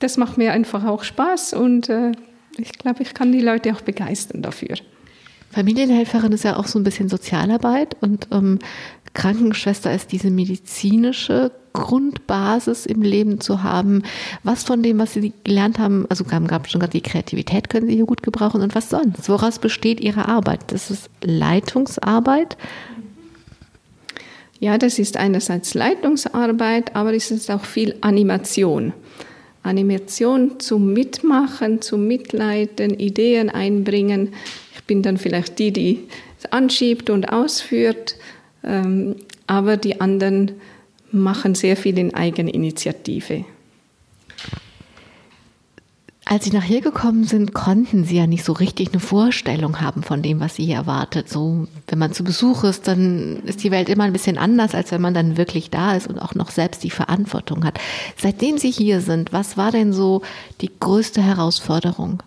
das 0.00 0.16
macht 0.16 0.38
mir 0.38 0.52
einfach 0.52 0.84
auch 0.84 1.04
Spaß 1.04 1.54
und 1.54 1.88
äh, 1.88 2.12
ich 2.58 2.72
glaube, 2.72 3.02
ich 3.02 3.14
kann 3.14 3.32
die 3.32 3.40
Leute 3.40 3.72
auch 3.72 3.80
begeistern 3.80 4.42
dafür. 4.42 4.76
Familienhelferin 5.54 6.32
ist 6.32 6.42
ja 6.42 6.56
auch 6.56 6.66
so 6.66 6.80
ein 6.80 6.84
bisschen 6.84 7.08
Sozialarbeit 7.08 7.96
und 8.00 8.26
ähm, 8.32 8.58
Krankenschwester 9.14 9.94
ist 9.94 10.10
diese 10.10 10.30
medizinische 10.30 11.52
Grundbasis 11.72 12.86
im 12.86 13.02
Leben 13.02 13.40
zu 13.40 13.62
haben. 13.62 14.02
Was 14.42 14.64
von 14.64 14.82
dem, 14.82 14.98
was 14.98 15.12
Sie 15.12 15.32
gelernt 15.44 15.78
haben, 15.78 16.06
also 16.08 16.24
gab 16.24 16.68
schon 16.68 16.80
gerade 16.80 16.90
die 16.90 17.02
Kreativität, 17.02 17.70
können 17.70 17.86
Sie 17.86 17.94
hier 17.94 18.04
gut 18.04 18.24
gebrauchen 18.24 18.62
und 18.62 18.74
was 18.74 18.90
sonst? 18.90 19.28
Woraus 19.28 19.60
besteht 19.60 20.00
Ihre 20.00 20.26
Arbeit? 20.26 20.72
Das 20.72 20.90
ist 20.90 21.08
Leitungsarbeit? 21.22 22.56
Ja, 24.58 24.76
das 24.76 24.98
ist 24.98 25.16
einerseits 25.16 25.74
Leitungsarbeit, 25.74 26.96
aber 26.96 27.14
es 27.14 27.30
ist 27.30 27.50
auch 27.50 27.64
viel 27.64 27.94
Animation. 28.00 28.92
Animation 29.62 30.58
zum 30.58 30.92
Mitmachen, 30.92 31.80
zum 31.80 32.06
Mitleiten, 32.06 32.98
Ideen 32.98 33.50
einbringen. 33.50 34.34
Bin 34.86 35.02
dann 35.02 35.16
vielleicht 35.16 35.58
die, 35.58 35.72
die 35.72 36.00
es 36.38 36.52
anschiebt 36.52 37.10
und 37.10 37.32
ausführt, 37.32 38.16
ähm, 38.62 39.16
aber 39.46 39.76
die 39.76 40.00
anderen 40.00 40.52
machen 41.10 41.54
sehr 41.54 41.76
viel 41.76 41.98
in 41.98 42.14
Eigeninitiative. 42.14 43.44
Als 46.26 46.46
Sie 46.46 46.50
nach 46.52 46.62
hier 46.62 46.80
gekommen 46.80 47.24
sind, 47.24 47.52
konnten 47.52 48.04
Sie 48.04 48.16
ja 48.16 48.26
nicht 48.26 48.44
so 48.44 48.54
richtig 48.54 48.88
eine 48.92 49.00
Vorstellung 49.00 49.82
haben 49.82 50.02
von 50.02 50.22
dem, 50.22 50.40
was 50.40 50.56
Sie 50.56 50.64
hier 50.64 50.76
erwartet. 50.76 51.28
So, 51.28 51.68
wenn 51.86 51.98
man 51.98 52.12
zu 52.12 52.24
Besuch 52.24 52.64
ist, 52.64 52.88
dann 52.88 53.42
ist 53.44 53.62
die 53.62 53.70
Welt 53.70 53.90
immer 53.90 54.04
ein 54.04 54.12
bisschen 54.12 54.38
anders, 54.38 54.74
als 54.74 54.90
wenn 54.90 55.02
man 55.02 55.12
dann 55.12 55.36
wirklich 55.36 55.68
da 55.68 55.94
ist 55.94 56.06
und 56.06 56.18
auch 56.18 56.34
noch 56.34 56.50
selbst 56.50 56.82
die 56.82 56.90
Verantwortung 56.90 57.64
hat. 57.64 57.78
Seitdem 58.16 58.56
Sie 58.56 58.70
hier 58.70 59.02
sind, 59.02 59.34
was 59.34 59.58
war 59.58 59.70
denn 59.70 59.92
so 59.92 60.22
die 60.62 60.70
größte 60.80 61.22
Herausforderung? 61.22 62.22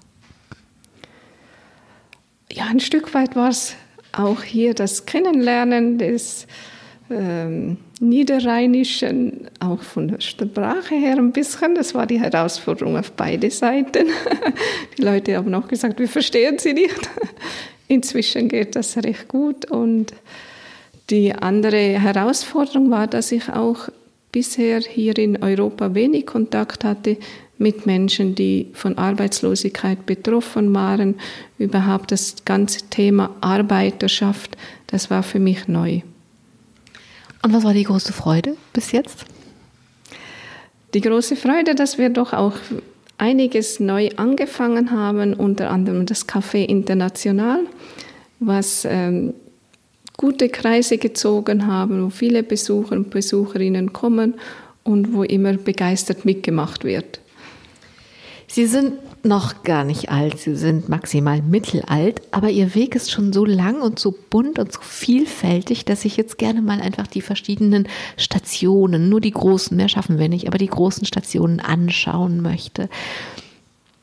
Ja, 2.58 2.66
ein 2.72 2.80
Stück 2.80 3.14
weit 3.14 3.36
war 3.36 3.50
es 3.50 3.76
auch 4.14 4.42
hier 4.42 4.74
das 4.74 5.06
Kennenlernen 5.06 6.00
des 6.00 6.48
ähm, 7.12 7.78
Niederrheinischen, 8.00 9.48
auch 9.60 9.84
von 9.84 10.08
der 10.08 10.22
Sprache 10.22 10.96
her 10.96 11.18
ein 11.18 11.34
bisschen. 11.34 11.76
Das 11.76 11.94
war 11.94 12.08
die 12.08 12.20
Herausforderung 12.20 12.98
auf 12.98 13.12
beide 13.12 13.52
Seiten. 13.52 14.08
Die 14.98 15.04
Leute 15.04 15.38
haben 15.38 15.54
auch 15.54 15.68
gesagt, 15.68 16.00
wir 16.00 16.08
verstehen 16.08 16.58
sie 16.58 16.74
nicht. 16.74 17.00
Inzwischen 17.88 18.50
geht 18.50 18.76
das 18.76 18.98
recht 18.98 19.28
gut. 19.28 19.70
Und 19.70 20.14
die 21.12 21.34
andere 21.34 22.00
Herausforderung 22.00 22.90
war, 22.90 23.06
dass 23.06 23.32
ich 23.32 23.50
auch 23.50 23.90
bisher 24.32 24.80
hier 24.80 25.16
in 25.16 25.44
Europa 25.44 25.94
wenig 25.94 26.26
Kontakt 26.26 26.84
hatte 26.84 27.18
mit 27.58 27.86
Menschen, 27.86 28.36
die 28.36 28.68
von 28.74 28.98
Arbeitslosigkeit 28.98 30.06
betroffen 30.06 30.74
waren. 30.74 31.16
Überhaupt 31.58 32.12
das 32.12 32.36
ganze 32.46 32.90
Thema 32.90 33.36
Arbeiterschaft, 33.42 34.58
das 34.88 35.10
war 35.10 35.24
für 35.24 35.40
mich 35.40 35.68
neu. 35.68 36.02
Und 37.42 37.54
was 37.54 37.64
war 37.64 37.74
die 37.74 37.84
große 37.84 38.14
Freude 38.14 38.56
bis 38.74 38.92
jetzt? 38.92 39.26
Die 40.94 41.02
große 41.02 41.36
Freude, 41.36 41.76
dass 41.76 41.98
wir 41.98 42.10
doch 42.10 42.34
auch 42.34 42.54
einiges 43.18 43.80
neu 43.80 44.10
angefangen 44.16 44.92
haben, 44.92 45.34
unter 45.34 45.70
anderem 45.70 46.06
das 46.06 46.28
Café 46.28 46.66
International, 46.66 47.62
was 48.40 48.86
ähm, 48.86 49.34
gute 50.16 50.50
Kreise 50.50 50.98
gezogen 50.98 51.68
haben, 51.68 52.04
wo 52.04 52.10
viele 52.10 52.44
Besucher 52.44 52.94
und 52.94 53.10
Besucherinnen 53.10 53.94
kommen 53.94 54.36
und 54.84 55.14
wo 55.14 55.24
immer 55.24 55.54
begeistert 55.54 56.26
mitgemacht 56.26 56.84
wird. 56.84 57.20
Sie 58.50 58.66
sind 58.66 58.94
noch 59.26 59.64
gar 59.64 59.84
nicht 59.84 60.10
alt, 60.10 60.40
Sie 60.40 60.56
sind 60.56 60.88
maximal 60.88 61.42
mittelalt, 61.42 62.22
aber 62.32 62.50
Ihr 62.50 62.74
Weg 62.76 62.96
ist 62.96 63.12
schon 63.12 63.34
so 63.34 63.44
lang 63.44 63.82
und 63.82 64.00
so 64.00 64.16
bunt 64.30 64.58
und 64.58 64.72
so 64.72 64.80
vielfältig, 64.82 65.84
dass 65.84 66.06
ich 66.06 66.16
jetzt 66.16 66.38
gerne 66.38 66.62
mal 66.62 66.80
einfach 66.80 67.08
die 67.08 67.22
verschiedenen 67.22 67.90
Stationen, 68.16 69.10
nur 69.10 69.20
die 69.20 69.32
großen, 69.32 69.76
mehr 69.76 69.90
schaffen 69.90 70.18
wir 70.18 70.30
nicht, 70.30 70.48
aber 70.48 70.58
die 70.58 70.68
großen 70.68 71.06
Stationen 71.06 71.60
anschauen 71.60 72.42
möchte. 72.42 72.90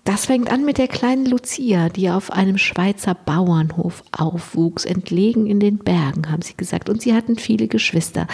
Das 0.05 0.27
fängt 0.27 0.53
an 0.53 0.67
mit 0.67 0.77
der 0.77 0.89
kleinen 0.89 1.25
Lucia, 1.25 1.89
die 1.89 2.11
auf 2.11 2.31
einem 2.31 2.59
Schweizer 2.59 3.15
Bauernhof 3.15 4.05
aufwuchs, 4.13 4.85
entlegen 4.85 5.47
in 5.47 5.61
den 5.61 5.79
Bergen, 5.79 6.31
haben 6.31 6.43
sie 6.43 6.55
gesagt. 6.55 6.91
Und 6.91 7.01
sie 7.01 7.15
hatten 7.15 7.37
viele 7.37 7.69
Geschwister. 7.69 8.27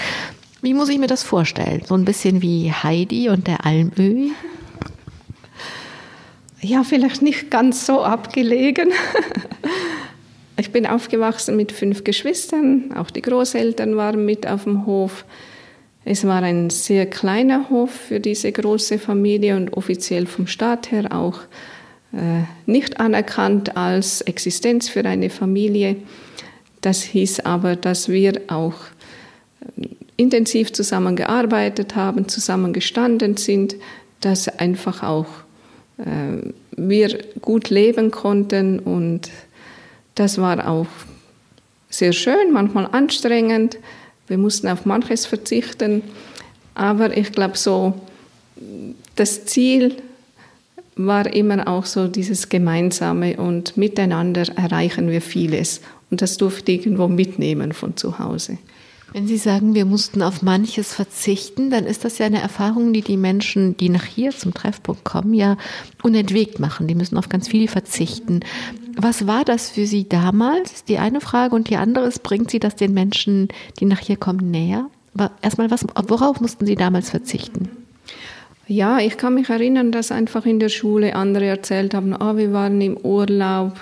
Wie 0.63 0.75
muss 0.75 0.89
ich 0.89 0.99
mir 0.99 1.07
das 1.07 1.23
vorstellen? 1.23 1.83
So 1.87 1.95
ein 1.95 2.05
bisschen 2.05 2.43
wie 2.43 2.73
Heidi 2.73 3.29
und 3.29 3.47
der 3.47 3.65
Almöhi? 3.65 4.33
Ja, 6.61 6.85
vielleicht 6.85 7.23
nicht 7.23 7.51
ganz 7.51 7.87
so 7.87 8.03
abgelegen. 8.03 8.91
Ich 10.61 10.73
bin 10.73 10.85
aufgewachsen 10.85 11.57
mit 11.57 11.73
fünf 11.73 12.05
Geschwistern, 12.05 12.93
auch 12.95 13.11
die 13.11 13.23
Großeltern 13.23 13.97
waren 13.97 14.27
mit 14.27 14.47
auf 14.47 14.65
dem 14.65 14.85
Hof. 14.85 15.25
Es 16.05 16.27
war 16.27 16.43
ein 16.43 16.69
sehr 16.69 17.07
kleiner 17.07 17.71
Hof 17.71 17.91
für 17.91 18.21
diese 18.21 18.53
große 18.53 18.99
Familie 18.99 19.57
und 19.57 19.73
offiziell 19.73 20.27
vom 20.27 20.47
Staat 20.47 20.93
her 20.93 21.17
auch 21.17 21.41
äh, 22.13 22.43
nicht 22.67 23.01
anerkannt 23.01 23.75
als 23.75 24.21
Existenz 24.21 24.91
für 24.91 25.05
eine 25.07 25.31
Familie. 25.31 25.97
Das 26.83 27.03
hieß 27.03 27.41
aber, 27.41 27.75
dass 27.75 28.11
wir 28.11 28.39
auch 28.49 28.75
äh, 29.79 29.89
intensiv 30.19 30.75
zusammengearbeitet 30.75 31.97
haben, 31.97 32.29
zusammengestanden 32.29 33.39
sind, 33.39 33.77
dass 34.21 34.49
einfach 34.49 35.03
auch 35.03 35.27
wir 36.77 37.19
gut 37.41 37.71
leben 37.71 38.11
konnten 38.11 38.79
und 38.79 39.31
das 40.15 40.39
war 40.39 40.69
auch 40.69 40.87
sehr 41.89 42.13
schön, 42.13 42.53
manchmal 42.53 42.89
anstrengend. 42.93 43.79
Wir 44.29 44.39
mussten 44.39 44.69
auf 44.69 44.87
manches 44.87 45.27
verzichten, 45.27 46.03
aber 46.75 47.17
ich 47.17 47.33
glaube 47.33 47.57
so, 47.57 47.95
das 49.17 49.45
Ziel 49.45 49.97
war 50.97 51.33
immer 51.33 51.67
auch 51.67 51.85
so 51.85 52.07
dieses 52.07 52.49
Gemeinsame 52.49 53.37
und 53.37 53.77
miteinander 53.77 54.47
erreichen 54.57 55.11
wir 55.11 55.21
vieles 55.21 55.81
und 56.11 56.23
das 56.23 56.37
durfte 56.37 56.73
ich 56.73 56.87
irgendwo 56.87 57.09
mitnehmen 57.09 57.73
von 57.73 57.97
zu 57.97 58.19
Hause. 58.19 58.59
Wenn 59.13 59.27
Sie 59.27 59.39
sagen, 59.39 59.75
wir 59.75 59.87
mussten 59.87 60.23
auf 60.23 60.43
manches 60.43 60.95
verzichten, 60.95 61.71
dann 61.71 61.85
ist 61.85 62.05
das 62.05 62.19
ja 62.19 62.27
eine 62.27 62.41
Erfahrung, 62.41 62.93
die 62.93 63.03
die 63.03 63.17
Menschen, 63.17 63.77
die 63.77 63.89
nach 63.89 64.05
hier 64.05 64.31
zum 64.31 64.55
Treffpunkt 64.55 65.05
kommen, 65.05 65.35
ja 65.35 65.57
unentwegt 66.03 66.61
machen. 66.61 66.87
Die 66.87 66.95
müssen 66.95 67.17
auf 67.17 67.29
ganz 67.29 67.49
viel 67.49 67.67
verzichten. 67.67 68.41
Was 68.97 69.27
war 69.27 69.45
das 69.45 69.71
für 69.71 69.87
Sie 69.87 70.09
damals? 70.09 70.85
Die 70.85 70.99
eine 70.99 71.21
Frage 71.21 71.57
und 71.57 71.69
die 71.71 71.77
andere 71.77 72.07
ist, 72.07 72.23
bringt 72.23 72.51
Sie 72.51 72.61
das 72.61 72.77
den 72.77 72.95
Menschen, 72.95 73.49
die 73.81 73.85
nach 73.85 73.99
hier 73.99 74.17
kommen, 74.17 74.51
näher? 74.51 74.87
Aber 75.15 75.33
erstmal, 75.43 75.71
was, 75.73 75.85
worauf 76.07 76.41
mussten 76.41 76.67
Sie 76.67 76.77
damals 76.77 77.11
verzichten? 77.11 77.69
Ja, 78.69 79.01
ich 79.01 79.17
kann 79.17 79.35
mich 79.35 79.49
erinnern, 79.49 79.91
dass 79.91 80.13
einfach 80.13 80.47
in 80.47 80.61
der 80.61 80.69
Schule 80.69 81.17
andere 81.17 81.47
erzählt 81.47 81.95
haben, 81.95 82.15
oh, 82.15 82.37
wir 82.37 82.53
waren 82.53 82.81
im 82.81 82.97
Urlaub 82.97 83.73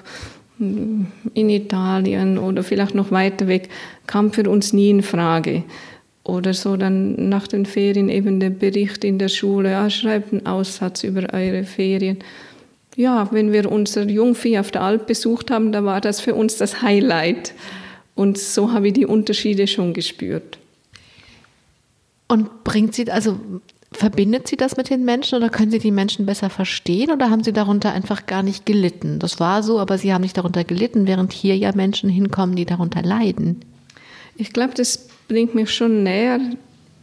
in 0.59 1.51
Italien 1.51 2.39
oder 2.39 2.63
vielleicht 2.63 2.95
noch 2.95 3.11
weiter 3.11 3.47
weg, 3.47 3.69
kam 4.07 4.33
für 4.33 4.49
uns 4.49 4.73
nie 4.73 4.91
in 4.91 5.03
Frage. 5.03 5.65
Oder 6.25 6.53
so 6.53 6.77
dann 6.77 7.29
nach 7.29 7.49
den 7.49 7.65
Ferien 7.65 8.09
eben 8.09 8.41
der 8.41 8.51
Bericht 8.51 9.05
in 9.05 9.19
der 9.19 9.29
Schule, 9.29 9.71
ja, 9.71 9.89
schreibt 9.89 10.33
einen 10.33 10.47
Aussatz 10.47 11.03
über 11.05 11.33
eure 11.33 11.65
Ferien. 11.65 12.19
Ja, 12.97 13.29
wenn 13.31 13.53
wir 13.53 13.71
unser 13.71 14.05
Jungvieh 14.05 14.59
auf 14.59 14.71
der 14.71 14.83
Alp 14.83 15.07
besucht 15.07 15.51
haben, 15.51 15.73
da 15.73 15.85
war 15.85 16.01
das 16.01 16.21
für 16.21 16.35
uns 16.35 16.57
das 16.57 16.83
Highlight. 16.83 17.55
Und 18.15 18.37
so 18.37 18.73
habe 18.73 18.89
ich 18.89 18.95
die 18.95 19.07
Unterschiede 19.07 19.69
schon 19.69 19.95
gespürt. 19.95 20.59
Und 22.27 22.65
bringt 22.65 22.95
sie, 22.95 23.11
also 23.11 23.39
verbindet 23.99 24.47
sie 24.47 24.57
das 24.57 24.77
mit 24.77 24.91
den 24.91 25.05
Menschen 25.05 25.37
oder 25.37 25.49
können 25.49 25.73
sie 25.73 25.81
die 25.81 25.91
Menschen 25.91 26.25
besser 26.25 26.51
verstehen 26.51 27.11
oder 27.11 27.31
haben 27.31 27.43
sie 27.43 27.53
darunter 27.53 27.93
einfach 27.93 28.27
gar 28.27 28.45
nicht 28.45 28.65
gelitten? 28.65 29.19
Das 29.19 29.41
war 29.41 29.65
so, 29.65 29.81
aber 29.81 29.99
sie 29.99 30.15
haben 30.15 30.23
nicht 30.23 30.39
darunter 30.39 30.63
gelitten, 30.63 31.09
während 31.09 31.33
hier 31.33 31.57
ja 31.57 31.73
Menschen 31.75 32.09
hinkommen, 32.09 32.55
die 32.55 32.65
darunter 32.65 33.03
leiden. 33.03 33.61
Ich 34.37 34.53
glaube, 34.53 34.75
das 34.75 35.09
bringt 35.27 35.57
mich 35.57 35.75
schon 35.75 36.05
näher 36.05 36.39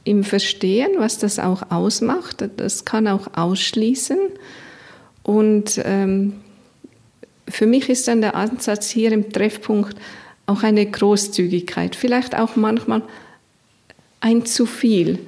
im 0.06 0.24
Verstehen, 0.24 0.92
was 0.98 1.18
das 1.18 1.38
auch 1.38 1.70
ausmacht. 1.70 2.46
Das 2.56 2.86
kann 2.86 3.10
auch 3.10 3.28
ausschließen. 3.36 4.18
Und 5.22 5.82
ähm, 5.84 6.36
für 7.50 7.66
mich 7.66 7.90
ist 7.90 8.08
dann 8.08 8.22
der 8.22 8.36
Ansatz 8.36 8.90
hier 8.90 9.12
im 9.12 9.34
Treffpunkt 9.34 9.98
auch 10.46 10.64
eine 10.64 10.86
Großzügigkeit, 10.86 11.96
vielleicht 11.96 12.38
auch 12.38 12.56
manchmal 12.56 13.02
ein 14.22 14.46
zu 14.46 14.66
viel. 14.66 15.20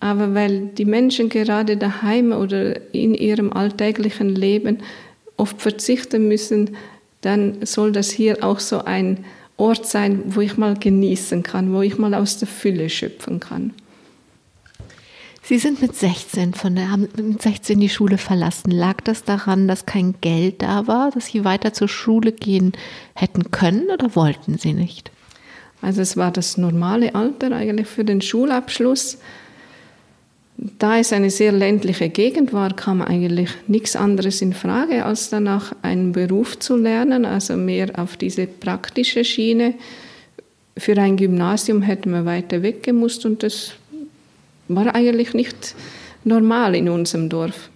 Aber 0.00 0.34
weil 0.34 0.68
die 0.68 0.84
Menschen 0.84 1.28
gerade 1.28 1.76
daheim 1.76 2.32
oder 2.32 2.92
in 2.92 3.14
ihrem 3.14 3.52
alltäglichen 3.52 4.34
Leben 4.34 4.78
oft 5.36 5.60
verzichten 5.60 6.28
müssen, 6.28 6.76
dann 7.20 7.64
soll 7.66 7.92
das 7.92 8.10
hier 8.10 8.44
auch 8.44 8.60
so 8.60 8.84
ein 8.84 9.24
Ort 9.56 9.86
sein, 9.86 10.22
wo 10.26 10.40
ich 10.40 10.56
mal 10.56 10.76
genießen 10.76 11.42
kann, 11.42 11.72
wo 11.72 11.82
ich 11.82 11.98
mal 11.98 12.14
aus 12.14 12.38
der 12.38 12.46
Fülle 12.46 12.88
schöpfen 12.88 13.40
kann. 13.40 13.74
Sie 15.42 15.58
sind 15.58 15.80
mit 15.80 15.96
16 15.96 16.52
von 16.52 16.76
der, 16.76 16.90
haben 16.90 17.08
mit 17.16 17.40
16 17.40 17.80
die 17.80 17.88
Schule 17.88 18.18
verlassen. 18.18 18.70
Lag 18.70 19.00
das 19.02 19.24
daran, 19.24 19.66
dass 19.66 19.86
kein 19.86 20.14
Geld 20.20 20.60
da 20.60 20.86
war, 20.86 21.10
dass 21.10 21.26
Sie 21.26 21.42
weiter 21.42 21.72
zur 21.72 21.88
Schule 21.88 22.32
gehen 22.32 22.72
hätten 23.14 23.50
können 23.50 23.90
oder 23.90 24.14
wollten 24.14 24.58
Sie 24.58 24.74
nicht? 24.74 25.10
Also 25.80 26.02
es 26.02 26.16
war 26.16 26.30
das 26.30 26.58
normale 26.58 27.14
Alter 27.14 27.52
eigentlich 27.52 27.86
für 27.86 28.04
den 28.04 28.20
Schulabschluss. 28.20 29.18
Da 30.58 30.98
es 30.98 31.12
eine 31.12 31.30
sehr 31.30 31.52
ländliche 31.52 32.08
Gegend 32.08 32.52
war, 32.52 32.74
kam 32.74 33.00
eigentlich 33.00 33.50
nichts 33.68 33.94
anderes 33.94 34.42
in 34.42 34.52
Frage, 34.52 35.04
als 35.04 35.30
danach 35.30 35.72
einen 35.82 36.10
Beruf 36.10 36.58
zu 36.58 36.76
lernen, 36.76 37.24
also 37.24 37.56
mehr 37.56 37.96
auf 37.96 38.16
diese 38.16 38.48
praktische 38.48 39.24
Schiene. 39.24 39.74
Für 40.76 40.96
ein 40.98 41.16
Gymnasium 41.16 41.82
hätten 41.82 42.10
wir 42.10 42.24
weiter 42.24 42.62
weggemusst 42.62 43.24
und 43.24 43.44
das 43.44 43.74
war 44.66 44.94
eigentlich 44.96 45.32
nicht 45.32 45.76
normal 46.24 46.74
in 46.74 46.88
unserem 46.88 47.28
Dorf. 47.28 47.70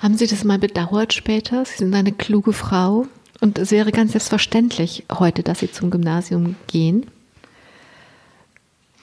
Haben 0.00 0.18
Sie 0.18 0.26
das 0.26 0.44
mal 0.44 0.58
bedauert 0.58 1.14
später? 1.14 1.64
Sie 1.64 1.78
sind 1.78 1.94
eine 1.94 2.12
kluge 2.12 2.52
Frau 2.52 3.06
und 3.40 3.58
es 3.58 3.70
wäre 3.70 3.90
ganz 3.90 4.12
selbstverständlich 4.12 5.04
heute, 5.10 5.42
dass 5.42 5.60
Sie 5.60 5.72
zum 5.72 5.90
Gymnasium 5.90 6.56
gehen. 6.66 7.06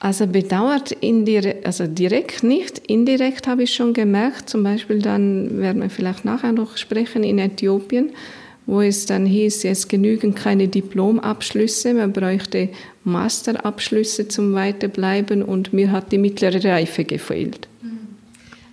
Also 0.06 0.28
bedauert 0.28 0.92
indirekt, 0.92 1.66
also 1.66 1.88
direkt 1.88 2.44
nicht, 2.44 2.78
indirekt 2.78 3.48
habe 3.48 3.64
ich 3.64 3.74
schon 3.74 3.92
gemerkt, 3.96 4.52
zum 4.52 4.62
Beispiel 4.62 5.02
dann 5.02 5.58
werden 5.58 5.82
wir 5.82 5.90
vielleicht 5.90 6.26
nachher 6.26 6.52
noch 6.52 6.78
sprechen 6.78 7.24
in 7.24 7.40
Äthiopien, 7.40 8.12
wo 8.68 8.82
es 8.82 9.08
dann 9.08 9.26
hieß, 9.26 9.66
es 9.66 9.88
genügen 9.88 10.36
keine 10.36 10.68
Diplomabschlüsse, 10.68 11.96
man 11.96 12.14
bräuchte 12.14 12.70
Masterabschlüsse 13.04 14.28
zum 14.28 14.54
Weiterbleiben 14.54 15.42
und 15.42 15.74
mir 15.74 15.92
hat 15.92 16.12
die 16.12 16.20
mittlere 16.20 16.64
Reife 16.64 17.04
gefehlt. 17.04 17.68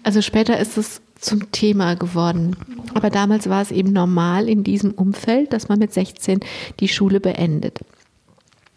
Also 0.03 0.21
später 0.21 0.61
ist 0.61 0.77
es 0.77 1.01
zum 1.19 1.51
Thema 1.51 1.95
geworden. 1.95 2.57
Aber 2.93 3.09
damals 3.09 3.49
war 3.49 3.63
es 3.63 3.71
eben 3.71 3.95
normal 3.95 4.51
in 4.51 4.65
diesem 4.65 4.91
Umfeld, 4.91 5.55
dass 5.55 5.71
man 5.71 5.79
mit 5.79 5.95
16 5.95 6.41
die 6.79 6.89
Schule 6.89 7.21
beendet. 7.21 7.79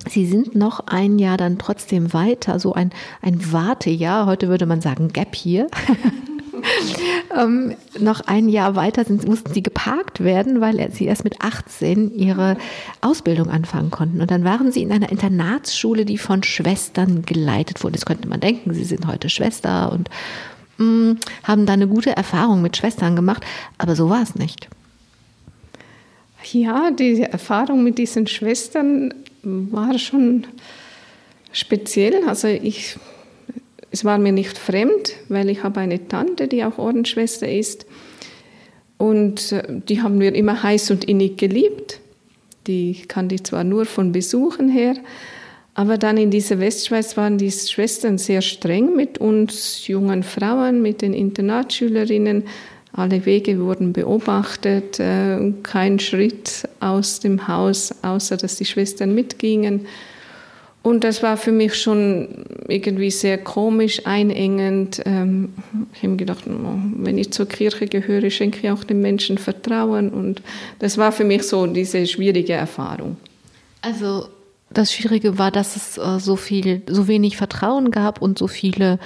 Sie 0.08 0.26
sind 0.26 0.56
noch 0.56 0.82
ein 0.88 1.18
Jahr 1.18 1.38
dann 1.38 1.58
trotzdem 1.58 2.14
weiter, 2.14 2.60
so 2.60 2.74
ein, 2.74 2.92
ein 3.22 3.52
Wartejahr, 3.52 4.26
heute 4.26 4.50
würde 4.50 4.66
man 4.66 4.82
sagen 4.82 5.10
Gap 5.10 5.36
hier. 5.36 5.68
ähm, 7.38 7.76
noch 8.00 8.22
ein 8.22 8.50
Jahr 8.50 8.76
weiter 8.76 9.04
sind, 9.06 9.28
mussten 9.28 9.54
sie 9.54 9.64
geparkt 9.64 10.24
werden, 10.24 10.62
weil 10.62 10.92
sie 10.92 11.06
erst 11.06 11.24
mit 11.24 11.42
18 11.42 12.14
ihre 12.14 12.58
Ausbildung 13.02 13.50
anfangen 13.50 13.92
konnten. 13.92 14.22
Und 14.22 14.32
dann 14.32 14.44
waren 14.44 14.72
sie 14.72 14.84
in 14.84 14.92
einer 14.92 15.12
Internatsschule, 15.12 16.06
die 16.06 16.18
von 16.18 16.44
Schwestern 16.44 17.24
geleitet 17.24 17.84
wurde. 17.84 17.94
Das 17.94 18.06
könnte 18.06 18.28
man 18.28 18.40
denken, 18.40 18.74
sie 18.74 18.86
sind 18.86 19.08
heute 19.08 19.30
Schwester 19.30 19.92
und 19.92 20.10
mh, 20.78 20.86
mm, 20.86 21.18
haben 21.44 21.66
da 21.66 21.74
eine 21.74 21.88
gute 21.88 22.16
Erfahrung 22.16 22.62
mit 22.62 22.78
Schwestern 22.78 23.16
gemacht, 23.16 23.44
aber 23.78 23.96
so 23.96 24.10
war 24.10 24.22
es 24.22 24.36
nicht. 24.36 24.68
Ja, 26.52 26.92
die 26.92 27.22
Erfahrung 27.22 27.84
mit 27.84 27.98
diesen 27.98 28.28
Schwestern 28.28 29.14
war 29.46 29.98
schon 30.00 30.48
speziell. 31.52 32.28
Also 32.28 32.48
ich, 32.48 32.98
es 33.92 34.04
war 34.04 34.18
mir 34.18 34.32
nicht 34.32 34.58
fremd, 34.58 35.14
weil 35.30 35.50
ich 35.50 35.64
habe 35.64 35.80
eine 35.80 36.08
Tante, 36.08 36.48
die 36.48 36.64
auch 36.64 36.78
Ordensschwester 36.78 37.50
ist. 37.50 37.86
Und 38.98 39.52
äh, 39.52 39.64
die 39.70 40.02
haben 40.02 40.20
wir 40.20 40.34
immer 40.36 40.62
heiß 40.64 40.92
und 40.92 41.06
innig 41.06 41.38
geliebt. 41.38 42.00
Die 42.68 43.04
kannte 43.08 43.36
ich 43.36 43.44
zwar 43.44 43.64
nur 43.64 43.86
von 43.86 44.12
Besuchen 44.12 44.70
her, 44.70 44.96
aber 45.76 45.98
dann 45.98 46.18
in 46.18 46.32
dieser 46.32 46.60
Westschweiz 46.60 47.18
waren 47.18 47.38
die 47.38 47.52
Schwestern 47.52 48.18
sehr 48.18 48.42
streng 48.42 48.96
mit 48.96 49.18
uns 49.18 49.88
jungen 49.88 50.24
Frauen, 50.24 50.82
mit 50.82 51.02
den 51.02 51.14
Internatsschülerinnen. 51.14 52.46
Alle 52.98 53.26
Wege 53.26 53.60
wurden 53.60 53.92
beobachtet, 53.92 55.00
äh, 55.02 55.52
kein 55.64 56.00
Schritt 56.00 56.64
aus 56.80 57.20
dem 57.20 57.48
Haus, 57.48 57.94
außer 58.04 58.38
dass 58.38 58.56
die 58.56 58.66
Schwestern 58.66 59.14
mitgingen. 59.14 59.86
Und 60.82 61.04
das 61.04 61.22
war 61.22 61.36
für 61.36 61.52
mich 61.52 61.76
schon 61.76 62.46
irgendwie 62.68 63.12
sehr 63.12 63.38
komisch, 63.38 64.06
einengend. 64.06 65.02
Ähm, 65.06 65.50
ich 65.94 66.04
habe 66.04 66.10
mir 66.10 66.18
gedacht, 66.18 66.44
wenn 66.46 67.18
ich 67.18 67.34
zur 67.34 67.48
Kirche 67.48 67.88
gehöre, 67.88 68.30
schenke 68.30 68.60
ich 68.62 68.70
auch 68.70 68.84
den 68.84 69.02
Menschen 69.02 69.40
Vertrauen. 69.40 70.10
Und 70.10 70.42
das 70.80 70.98
war 70.98 71.12
für 71.12 71.24
mich 71.26 71.44
so 71.44 71.66
diese 71.66 72.06
schwierige 72.06 72.54
Erfahrung. 72.54 73.18
Also 73.82 74.28
das 74.70 74.94
Schwierige 74.94 75.38
war, 75.38 75.52
dass 75.52 75.76
es 75.76 75.98
äh, 75.98 76.20
so 76.20 76.36
viel, 76.36 76.82
so 76.88 77.08
wenig 77.08 77.36
Vertrauen 77.36 77.92
gab 77.92 78.22
und 78.22 78.38
so 78.38 78.48
viele 78.48 79.00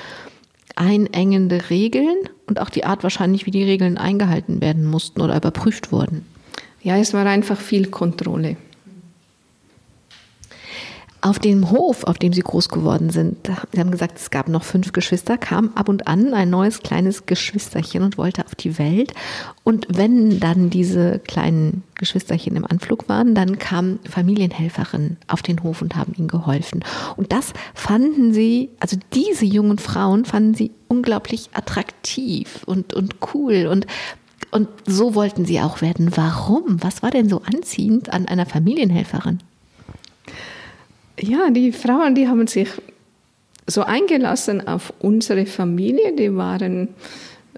einengende 0.79 1.69
Regeln 1.69 2.17
und 2.47 2.59
auch 2.59 2.69
die 2.69 2.85
Art 2.85 3.03
wahrscheinlich, 3.03 3.45
wie 3.45 3.51
die 3.51 3.63
Regeln 3.63 3.97
eingehalten 3.97 4.61
werden 4.61 4.85
mussten 4.85 5.21
oder 5.21 5.35
überprüft 5.35 5.91
wurden. 5.91 6.25
Ja, 6.81 6.97
es 6.97 7.13
war 7.13 7.25
einfach 7.25 7.59
viel 7.59 7.87
Kontrolle. 7.87 8.55
Auf 11.21 11.37
dem 11.37 11.69
Hof, 11.69 12.05
auf 12.05 12.17
dem 12.17 12.31
Sie 12.31 12.41
groß 12.41 12.69
geworden 12.69 13.09
sind, 13.09 13.49
Sie 13.73 13.79
haben 13.79 13.91
gesagt, 13.91 14.17
es 14.17 14.29
gab 14.29 14.47
noch 14.47 14.63
fünf 14.63 14.93
Geschwister, 14.93 15.37
kam 15.37 15.71
ab 15.75 15.89
und 15.89 16.07
an 16.07 16.33
ein 16.33 16.49
neues 16.49 16.81
kleines 16.81 17.25
Geschwisterchen 17.25 18.03
und 18.03 18.17
wollte 18.17 18.45
auf 18.45 18.55
die 18.55 18.77
Welt. 18.77 19.13
Und 19.63 19.85
wenn 19.89 20.39
dann 20.39 20.69
diese 20.69 21.19
kleinen 21.19 21.83
Geschwisterchen 21.95 22.55
im 22.55 22.65
Anflug 22.65 23.09
waren, 23.09 23.35
dann 23.35 23.59
kamen 23.59 23.99
Familienhelferinnen 24.09 25.17
auf 25.27 25.41
den 25.41 25.61
Hof 25.63 25.81
und 25.81 25.97
haben 25.97 26.13
ihnen 26.17 26.29
geholfen. 26.29 26.85
Und 27.17 27.33
das 27.33 27.51
fanden 27.73 28.33
Sie, 28.33 28.69
also 28.79 28.97
diese 29.13 29.45
jungen 29.45 29.77
Frauen 29.77 30.23
fanden 30.23 30.53
Sie 30.53 30.71
unglaublich 30.87 31.49
attraktiv 31.53 32.63
und, 32.65 32.93
und 32.93 33.15
cool 33.33 33.67
und 33.69 33.87
und 34.51 34.67
so 34.85 35.13
wollten 35.13 35.45
sie 35.45 35.59
auch 35.59 35.81
werden. 35.81 36.15
Warum? 36.15 36.81
Was 36.81 37.03
war 37.03 37.11
denn 37.11 37.29
so 37.29 37.41
anziehend 37.43 38.11
an 38.11 38.27
einer 38.27 38.45
Familienhelferin? 38.45 39.39
Ja, 41.21 41.49
die 41.49 41.71
Frauen, 41.71 42.15
die 42.15 42.27
haben 42.27 42.47
sich 42.47 42.69
so 43.67 43.83
eingelassen 43.83 44.67
auf 44.67 44.93
unsere 44.99 45.45
Familie. 45.45 46.13
Die 46.13 46.35
waren 46.35 46.89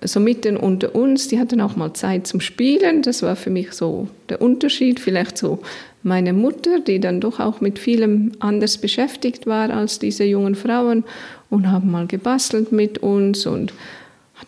so 0.04 0.19
mitten 0.19 0.58
unter 0.58 0.95
uns. 0.95 1.28
Die 1.28 1.39
hatten 1.39 1.62
auch 1.62 1.76
mal 1.76 1.93
Zeit 1.93 2.28
zum 2.28 2.41
Spielen. 2.41 3.02
Das 3.02 3.21
war 3.21 3.36
für 3.36 3.50
mich 3.50 3.74
so 3.74 4.08
der 4.30 4.41
Unterschied. 4.41 5.00
Vielleicht 5.00 5.38
so 5.38 5.60
meine 6.04 6.34
Mutter, 6.34 6.80
die 6.80 7.00
dann 7.00 7.21
doch 7.21 7.39
auch 7.39 7.62
mit 7.62 7.80
vielem 7.80 8.32
anders 8.39 8.78
beschäftigt 8.80 9.45
war 9.45 9.69
als 9.69 10.00
diese 10.00 10.24
jungen 10.24 10.56
Frauen 10.56 11.04
und 11.50 11.69
haben 11.69 11.91
mal 11.91 12.08
gebastelt 12.08 12.71
mit 12.71 12.97
uns. 13.00 13.45
Und 13.45 13.74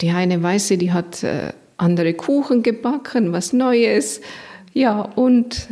die 0.01 0.09
eine 0.09 0.41
Weiße, 0.41 0.77
die 0.77 0.91
hat 0.91 1.23
äh, 1.23 1.53
andere 1.77 2.13
Kuchen 2.13 2.63
gebacken, 2.63 3.31
was 3.31 3.53
Neues. 3.53 4.21
Ja, 4.73 5.01
und 5.01 5.67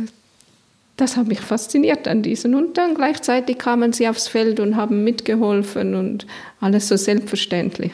das 1.02 1.16
hat 1.16 1.26
mich 1.26 1.40
fasziniert 1.40 2.06
an 2.06 2.22
diesen. 2.22 2.54
Und 2.54 2.78
dann 2.78 2.94
gleichzeitig 2.94 3.58
kamen 3.58 3.92
sie 3.92 4.08
aufs 4.08 4.28
Feld 4.28 4.60
und 4.60 4.76
haben 4.76 5.02
mitgeholfen 5.02 5.94
und 5.96 6.26
alles 6.60 6.88
so 6.88 6.96
selbstverständlich. 6.96 7.92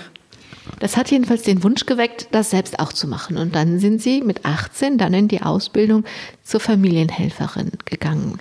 Das 0.81 0.97
hat 0.99 1.11
jedenfalls 1.11 1.42
den 1.42 1.64
Wunsch 1.64 1.87
geweckt, 1.87 2.29
das 2.33 2.51
selbst 2.51 2.79
auch 2.79 2.92
zu 2.92 3.09
machen. 3.09 3.38
Und 3.38 3.55
dann 3.55 3.81
sind 3.81 4.03
Sie 4.03 4.21
mit 4.21 4.44
18 4.44 4.99
dann 4.99 5.14
in 5.14 5.27
die 5.27 5.40
Ausbildung 5.40 6.05
zur 6.44 6.61
Familienhelferin 6.61 7.73
gegangen. 7.87 8.38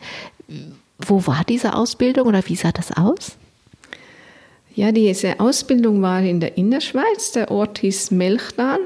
Wo 1.00 1.26
war 1.26 1.44
diese 1.48 1.74
Ausbildung 1.74 2.28
oder 2.28 2.46
wie 2.48 2.56
sah 2.56 2.74
das 2.74 2.92
aus? 2.92 3.38
Ja, 4.76 4.92
diese 4.92 5.40
Ausbildung 5.40 6.02
war 6.02 6.22
in 6.22 6.42
der 6.42 6.58
Innerschweiz. 6.58 7.32
Der 7.32 7.50
Ort 7.50 7.80
hieß 7.80 8.12
Melchdan, 8.12 8.80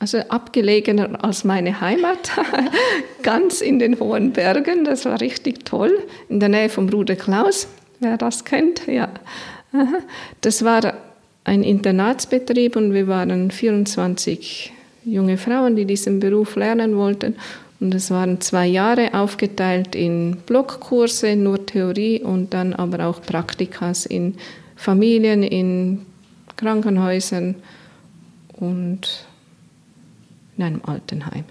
also 0.00 0.18
abgelegener 0.18 1.22
als 1.22 1.44
meine 1.44 1.80
Heimat, 1.80 2.32
ganz 3.22 3.60
in 3.60 3.78
den 3.78 4.00
hohen 4.00 4.32
Bergen. 4.32 4.84
Das 4.84 5.04
war 5.04 5.20
richtig 5.20 5.64
toll, 5.66 5.92
in 6.28 6.40
der 6.40 6.48
Nähe 6.48 6.70
vom 6.70 6.86
Bruder 6.86 7.16
Klaus, 7.16 7.68
wer 8.00 8.16
das 8.16 8.44
kennt. 8.44 8.86
Ja, 8.86 9.10
das 10.40 10.64
war 10.64 10.94
ein 11.44 11.62
Internatsbetrieb 11.62 12.76
und 12.76 12.94
wir 12.94 13.08
waren 13.08 13.50
24 13.50 14.72
junge 15.04 15.36
Frauen, 15.36 15.76
die 15.76 15.84
diesen 15.84 16.18
Beruf 16.18 16.56
lernen 16.56 16.96
wollten. 16.96 17.36
Und 17.78 17.94
es 17.94 18.10
waren 18.10 18.40
zwei 18.40 18.66
Jahre 18.66 19.14
aufgeteilt 19.14 19.94
in 19.94 20.38
Blockkurse, 20.46 21.36
nur 21.36 21.64
Theorie 21.64 22.20
und 22.20 22.52
dann 22.54 22.72
aber 22.72 23.06
auch 23.06 23.22
Praktikas 23.22 24.06
in 24.06 24.34
Familien, 24.76 25.42
in 25.42 26.06
Krankenhäusern 26.56 27.54
und 28.58 29.26
in 30.60 30.66
einem 30.66 30.82
Altenheim. 30.84 31.44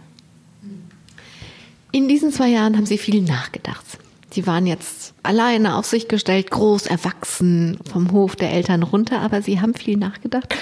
In 1.91 2.07
diesen 2.07 2.31
zwei 2.31 2.49
Jahren 2.49 2.77
haben 2.77 2.85
Sie 2.85 2.99
viel 2.99 3.21
nachgedacht. 3.21 3.83
Sie 4.31 4.45
waren 4.45 4.67
jetzt 4.67 5.15
alleine 5.23 5.75
auf 5.75 5.87
sich 5.87 6.07
gestellt, 6.07 6.51
groß, 6.51 6.85
erwachsen, 6.85 7.79
vom 7.91 8.11
Hof 8.11 8.35
der 8.35 8.51
Eltern 8.53 8.83
runter, 8.83 9.21
aber 9.21 9.41
Sie 9.41 9.59
haben 9.59 9.73
viel 9.73 9.97
nachgedacht. 9.97 10.55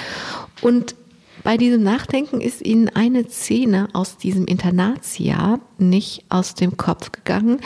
Und 0.61 0.95
bei 1.43 1.57
diesem 1.57 1.83
Nachdenken 1.83 2.39
ist 2.39 2.65
Ihnen 2.65 2.89
eine 2.89 3.27
Szene 3.29 3.89
aus 3.91 4.17
diesem 4.17 4.45
Internatsjahr 4.45 5.59
nicht 5.77 6.23
aus 6.29 6.55
dem 6.55 6.77
Kopf 6.77 7.11
gegangen. 7.11 7.59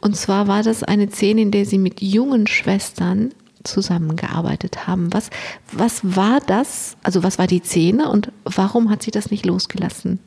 Und 0.00 0.16
zwar 0.16 0.48
war 0.48 0.64
das 0.64 0.82
eine 0.82 1.08
Szene, 1.10 1.42
in 1.42 1.50
der 1.52 1.66
Sie 1.66 1.78
mit 1.78 2.02
jungen 2.02 2.48
Schwestern 2.48 3.32
zusammengearbeitet 3.64 4.86
haben. 4.86 5.12
Was, 5.12 5.30
was 5.72 6.00
war 6.02 6.40
das? 6.40 6.96
Also 7.02 7.22
was 7.22 7.38
war 7.38 7.46
die 7.46 7.60
Szene 7.60 8.10
und 8.10 8.30
warum 8.44 8.90
hat 8.90 9.02
sie 9.02 9.10
das 9.10 9.30
nicht 9.30 9.46
losgelassen? 9.46 10.20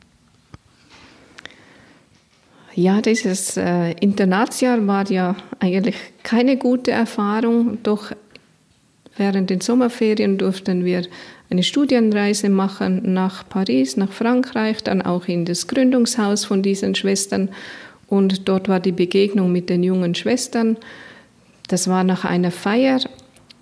Ja, 2.74 3.00
dieses 3.00 3.56
äh, 3.56 3.92
Internatsjahr 4.00 4.86
war 4.86 5.10
ja 5.10 5.34
eigentlich 5.58 5.96
keine 6.22 6.56
gute 6.56 6.92
Erfahrung, 6.92 7.78
doch 7.82 8.12
während 9.16 9.50
den 9.50 9.60
Sommerferien 9.60 10.38
durften 10.38 10.84
wir 10.84 11.02
eine 11.50 11.62
Studienreise 11.62 12.50
machen 12.50 13.14
nach 13.14 13.48
Paris, 13.48 13.96
nach 13.96 14.12
Frankreich, 14.12 14.82
dann 14.84 15.02
auch 15.02 15.26
in 15.26 15.44
das 15.44 15.66
Gründungshaus 15.66 16.44
von 16.44 16.62
diesen 16.62 16.94
Schwestern 16.94 17.48
und 18.08 18.48
dort 18.48 18.68
war 18.68 18.80
die 18.80 18.92
Begegnung 18.92 19.52
mit 19.52 19.68
den 19.68 19.82
jungen 19.82 20.14
Schwestern. 20.14 20.76
Das 21.68 21.88
war 21.88 22.04
nach 22.04 22.24
einer 22.24 22.50
Feier 22.50 23.00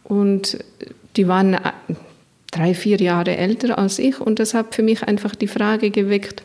und 0.08 0.58
die 1.16 1.28
waren 1.28 1.54
äh, 1.54 1.60
drei, 2.50 2.74
vier 2.74 2.98
Jahre 2.98 3.36
älter 3.36 3.78
als 3.78 3.98
ich 3.98 4.20
und 4.20 4.38
das 4.38 4.54
hat 4.54 4.74
für 4.74 4.82
mich 4.82 5.02
einfach 5.02 5.34
die 5.34 5.48
Frage 5.48 5.90
geweckt, 5.90 6.42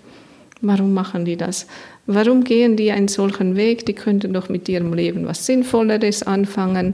warum 0.61 0.93
machen 0.93 1.25
die 1.25 1.37
das? 1.37 1.67
Warum 2.05 2.43
gehen 2.43 2.75
die 2.75 2.91
einen 2.91 3.07
solchen 3.07 3.55
Weg? 3.55 3.85
Die 3.85 3.93
könnten 3.93 4.33
doch 4.33 4.49
mit 4.49 4.67
ihrem 4.67 4.93
Leben 4.93 5.25
was 5.25 5.45
Sinnvolleres 5.45 6.23
anfangen. 6.23 6.93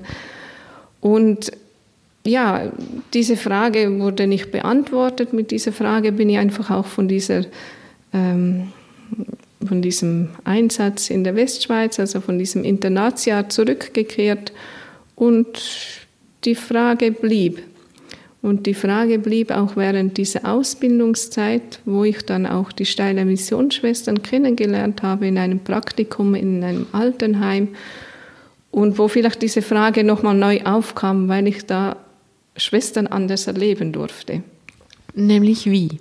Und 1.02 1.52
ja, 2.26 2.72
diese 3.14 3.38
Frage 3.38 4.00
wurde 4.00 4.28
nicht 4.28 4.52
beantwortet. 4.52 5.32
Mit 5.34 5.52
dieser 5.52 5.72
Frage 5.72 6.12
bin 6.12 6.30
ich 6.30 6.38
einfach 6.38 6.70
auch 6.72 6.86
von 6.86 7.08
dieser 7.08 7.46
ähm, 8.14 8.74
von 9.66 9.82
diesem 9.82 10.30
Einsatz 10.44 11.10
in 11.10 11.24
der 11.24 11.36
Westschweiz, 11.36 12.00
also 12.00 12.22
von 12.22 12.38
diesem 12.38 12.64
Internatsjahr 12.64 13.50
zurückgekehrt 13.50 14.52
und 15.16 16.07
die 16.48 16.56
Frage 16.56 17.12
blieb. 17.12 17.62
Und 18.42 18.66
die 18.66 18.74
Frage 18.74 19.20
blieb 19.20 19.52
auch 19.52 19.76
während 19.76 20.18
dieser 20.18 20.50
Ausbildungszeit, 20.50 21.82
wo 21.86 22.06
ich 22.06 22.26
dann 22.26 22.46
auch 22.46 22.72
die 22.72 22.86
Steiler 22.86 23.26
Missionsschwestern 23.26 24.24
kennengelernt 24.24 25.04
habe 25.04 25.28
in 25.28 25.38
einem 25.38 25.60
Praktikum 25.60 26.34
in 26.34 26.64
einem 26.64 26.88
Altenheim 26.94 27.70
und 28.72 28.98
wo 28.98 29.10
vielleicht 29.10 29.42
diese 29.42 29.62
Frage 29.62 30.06
nochmal 30.06 30.36
neu 30.36 30.62
aufkam, 30.64 31.28
weil 31.28 31.48
ich 31.48 31.66
da 31.66 31.98
Schwestern 32.56 33.08
anders 33.08 33.48
erleben 33.48 33.92
durfte. 33.92 34.42
Nämlich 35.14 35.66
wie? 35.66 36.00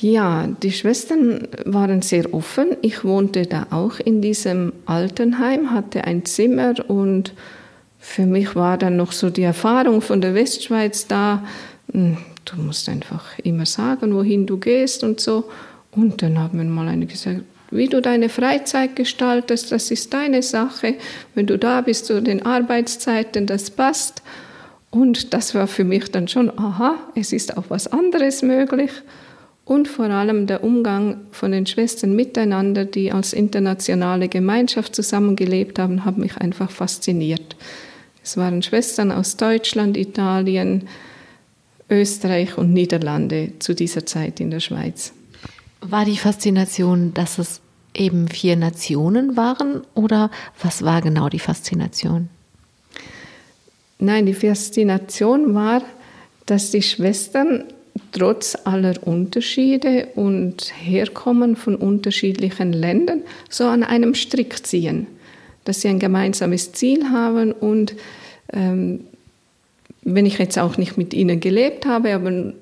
Ja, 0.00 0.46
die 0.62 0.72
Schwestern 0.72 1.48
waren 1.64 2.02
sehr 2.02 2.32
offen. 2.32 2.76
Ich 2.82 3.04
wohnte 3.04 3.46
da 3.46 3.66
auch 3.70 3.98
in 3.98 4.22
diesem 4.22 4.72
Altenheim, 4.86 5.72
hatte 5.72 6.04
ein 6.04 6.24
Zimmer 6.24 6.74
und 6.88 7.34
für 8.00 8.26
mich 8.26 8.56
war 8.56 8.78
dann 8.78 8.96
noch 8.96 9.12
so 9.12 9.30
die 9.30 9.42
Erfahrung 9.42 10.00
von 10.00 10.20
der 10.20 10.34
Westschweiz 10.34 11.06
da. 11.06 11.44
Hm, 11.92 12.16
du 12.46 12.60
musst 12.60 12.88
einfach 12.88 13.38
immer 13.38 13.66
sagen, 13.66 14.14
wohin 14.14 14.46
du 14.46 14.58
gehst 14.58 15.04
und 15.04 15.20
so. 15.20 15.44
Und 15.92 16.22
dann 16.22 16.38
haben 16.38 16.58
mir 16.58 16.64
mal 16.64 16.88
eine 16.88 17.06
gesagt, 17.06 17.42
wie 17.70 17.88
du 17.88 18.00
deine 18.00 18.28
Freizeit 18.28 18.96
gestaltest, 18.96 19.70
das 19.70 19.90
ist 19.90 20.12
deine 20.12 20.42
Sache. 20.42 20.94
Wenn 21.34 21.46
du 21.46 21.58
da 21.58 21.82
bist 21.82 22.06
zu 22.06 22.20
den 22.20 22.44
Arbeitszeiten, 22.44 23.46
das 23.46 23.70
passt. 23.70 24.22
Und 24.90 25.34
das 25.34 25.54
war 25.54 25.68
für 25.68 25.84
mich 25.84 26.10
dann 26.10 26.26
schon, 26.26 26.50
aha, 26.58 26.96
es 27.14 27.32
ist 27.32 27.56
auch 27.56 27.64
was 27.68 27.86
anderes 27.86 28.42
möglich. 28.42 28.90
Und 29.64 29.86
vor 29.86 30.06
allem 30.06 30.48
der 30.48 30.64
Umgang 30.64 31.18
von 31.30 31.52
den 31.52 31.66
Schwestern 31.66 32.16
miteinander, 32.16 32.86
die 32.86 33.12
als 33.12 33.32
internationale 33.32 34.28
Gemeinschaft 34.28 34.96
zusammengelebt 34.96 35.78
haben, 35.78 36.04
hat 36.04 36.18
mich 36.18 36.36
einfach 36.38 36.70
fasziniert. 36.72 37.54
Es 38.22 38.36
waren 38.36 38.62
Schwestern 38.62 39.12
aus 39.12 39.36
Deutschland, 39.36 39.96
Italien, 39.96 40.88
Österreich 41.88 42.56
und 42.56 42.72
Niederlande 42.72 43.52
zu 43.58 43.74
dieser 43.74 44.06
Zeit 44.06 44.40
in 44.40 44.50
der 44.50 44.60
Schweiz. 44.60 45.12
War 45.80 46.04
die 46.04 46.16
Faszination, 46.16 47.14
dass 47.14 47.38
es 47.38 47.60
eben 47.94 48.28
vier 48.28 48.56
Nationen 48.56 49.36
waren 49.36 49.82
oder 49.94 50.30
was 50.62 50.84
war 50.84 51.00
genau 51.00 51.28
die 51.28 51.38
Faszination? 51.38 52.28
Nein, 53.98 54.26
die 54.26 54.34
Faszination 54.34 55.54
war, 55.54 55.82
dass 56.46 56.70
die 56.70 56.82
Schwestern 56.82 57.64
trotz 58.12 58.56
aller 58.64 58.94
Unterschiede 59.06 60.08
und 60.14 60.72
Herkommen 60.80 61.56
von 61.56 61.74
unterschiedlichen 61.74 62.72
Ländern 62.72 63.22
so 63.48 63.64
an 63.64 63.82
einem 63.82 64.14
Strick 64.14 64.66
ziehen 64.66 65.06
dass 65.64 65.80
sie 65.80 65.88
ein 65.88 65.98
gemeinsames 65.98 66.72
Ziel 66.72 67.10
haben 67.10 67.52
und 67.52 67.94
ähm, 68.52 69.00
wenn 70.02 70.26
ich 70.26 70.38
jetzt 70.38 70.58
auch 70.58 70.76
nicht 70.76 70.96
mit 70.96 71.14
ihnen 71.14 71.40
gelebt 71.40 71.86
habe, 71.86 72.14
aber 72.14 72.52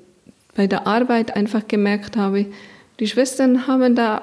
bei 0.54 0.66
der 0.66 0.86
Arbeit 0.86 1.36
einfach 1.36 1.68
gemerkt 1.68 2.16
habe, 2.16 2.46
die 2.98 3.06
Schwestern 3.06 3.66
haben 3.66 3.94
da 3.94 4.22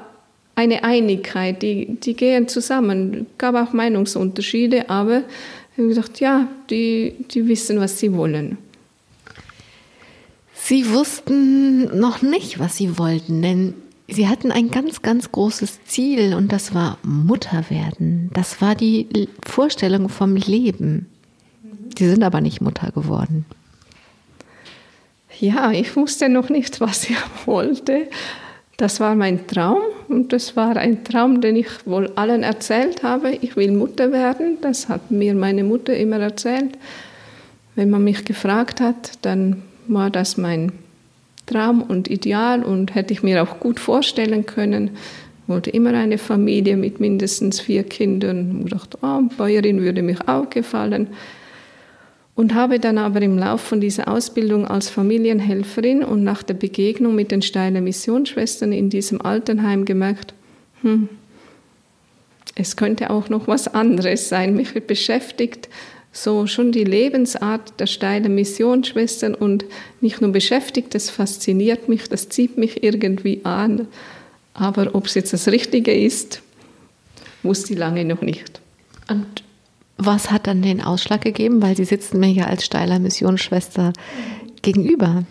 eine 0.55 0.83
Einigkeit, 0.83 1.61
die, 1.61 1.97
die 2.01 2.13
gehen 2.13 2.47
zusammen. 2.47 3.27
Es 3.31 3.37
gab 3.37 3.55
auch 3.55 3.73
Meinungsunterschiede, 3.73 4.89
aber 4.89 5.19
ich 5.71 5.77
habe 5.77 5.89
gedacht, 5.89 6.19
ja, 6.19 6.47
die, 6.69 7.15
die 7.31 7.47
wissen, 7.47 7.79
was 7.79 7.99
sie 7.99 8.13
wollen. 8.13 8.57
Sie 10.53 10.89
wussten 10.91 11.99
noch 11.99 12.21
nicht, 12.21 12.59
was 12.59 12.77
sie 12.77 12.97
wollten, 12.97 13.41
denn 13.41 13.73
Sie 14.07 14.27
hatten 14.27 14.51
ein 14.51 14.69
ganz, 14.69 15.01
ganz 15.01 15.31
großes 15.31 15.85
Ziel 15.85 16.35
und 16.35 16.51
das 16.51 16.75
war 16.75 16.97
Mutter 17.03 17.65
werden. 17.69 18.29
Das 18.33 18.61
war 18.61 18.75
die 18.75 19.29
Vorstellung 19.43 20.09
vom 20.09 20.35
Leben. 20.35 21.07
Sie 21.97 22.07
sind 22.07 22.23
aber 22.23 22.41
nicht 22.41 22.61
Mutter 22.61 22.91
geworden. 22.91 23.45
Ja, 25.39 25.71
ich 25.71 25.95
wusste 25.95 26.29
noch 26.29 26.49
nicht, 26.49 26.79
was 26.81 27.09
ich 27.09 27.17
wollte. 27.45 28.07
Das 28.77 28.99
war 28.99 29.15
mein 29.15 29.47
Traum 29.47 29.81
und 30.09 30.33
das 30.33 30.55
war 30.55 30.75
ein 30.75 31.03
Traum, 31.03 31.41
den 31.41 31.55
ich 31.55 31.67
wohl 31.85 32.11
allen 32.15 32.43
erzählt 32.43 33.03
habe. 33.03 33.31
Ich 33.41 33.55
will 33.55 33.71
Mutter 33.71 34.11
werden. 34.11 34.57
Das 34.61 34.89
hat 34.89 35.11
mir 35.11 35.33
meine 35.33 35.63
Mutter 35.63 35.95
immer 35.95 36.19
erzählt. 36.19 36.77
Wenn 37.75 37.89
man 37.89 38.03
mich 38.03 38.25
gefragt 38.25 38.81
hat, 38.81 39.13
dann 39.21 39.63
war 39.87 40.09
das 40.09 40.37
mein 40.37 40.71
Traum 41.45 41.81
und 41.81 42.09
Ideal 42.09 42.63
und 42.63 42.95
hätte 42.95 43.13
ich 43.13 43.23
mir 43.23 43.43
auch 43.43 43.59
gut 43.59 43.79
vorstellen 43.79 44.45
können. 44.45 44.91
Wollte 45.47 45.69
immer 45.69 45.93
eine 45.93 46.17
Familie 46.17 46.75
mit 46.75 46.99
mindestens 46.99 47.59
vier 47.59 47.83
Kindern. 47.83 48.61
Ich 48.65 48.71
dachte, 48.71 48.97
oh, 49.01 49.21
Bäuerin 49.37 49.81
würde 49.81 50.01
mir 50.01 50.17
auch 50.27 50.49
gefallen. 50.49 51.07
Und 52.33 52.53
habe 52.53 52.79
dann 52.79 52.97
aber 52.97 53.21
im 53.21 53.37
Laufe 53.37 53.65
von 53.65 53.79
dieser 53.79 54.07
Ausbildung 54.07 54.67
als 54.67 54.89
Familienhelferin 54.89 56.03
und 56.03 56.23
nach 56.23 56.43
der 56.43 56.55
Begegnung 56.55 57.15
mit 57.15 57.31
den 57.31 57.41
Steiner 57.41 57.79
Missionsschwestern 57.79 58.73
in 58.73 58.89
diesem 58.89 59.21
Altenheim 59.21 59.85
gemerkt, 59.85 60.33
hm, 60.81 61.07
es 62.55 62.77
könnte 62.77 63.09
auch 63.09 63.29
noch 63.29 63.47
was 63.47 63.73
anderes 63.73 64.29
sein. 64.29 64.55
Mich 64.55 64.73
beschäftigt 64.73 65.69
so 66.15 66.47
schon 66.47 66.71
die 66.71 66.85
Lebensart 66.85 67.79
der 67.79 67.87
Steiner 67.87 68.29
Missionsschwestern 68.29 69.35
und 69.35 69.65
nicht 69.99 70.21
nur 70.21 70.31
beschäftigt, 70.31 70.95
das 70.95 71.09
fasziniert 71.09 71.89
mich, 71.89 72.07
das 72.07 72.29
zieht 72.29 72.57
mich 72.57 72.83
irgendwie 72.83 73.41
an. 73.43 73.87
Aber 74.53 74.95
ob 74.95 75.07
es 75.07 75.15
jetzt 75.15 75.33
das 75.33 75.49
Richtige 75.49 75.93
ist, 75.93 76.41
wusste 77.43 77.73
ich 77.73 77.79
lange 77.79 78.05
noch 78.05 78.21
nicht. 78.21 78.61
Und 79.09 79.43
Was 79.97 80.31
hat 80.31 80.47
dann 80.47 80.61
den 80.61 80.81
Ausschlag 80.81 81.21
gegeben? 81.21 81.61
Weil 81.61 81.75
Sie 81.75 81.85
sitzen 81.85 82.19
mir 82.19 82.31
ja 82.31 82.45
als 82.45 82.65
Steiler 82.65 82.99
Missionsschwester 82.99 83.91
gegenüber. 84.61 85.23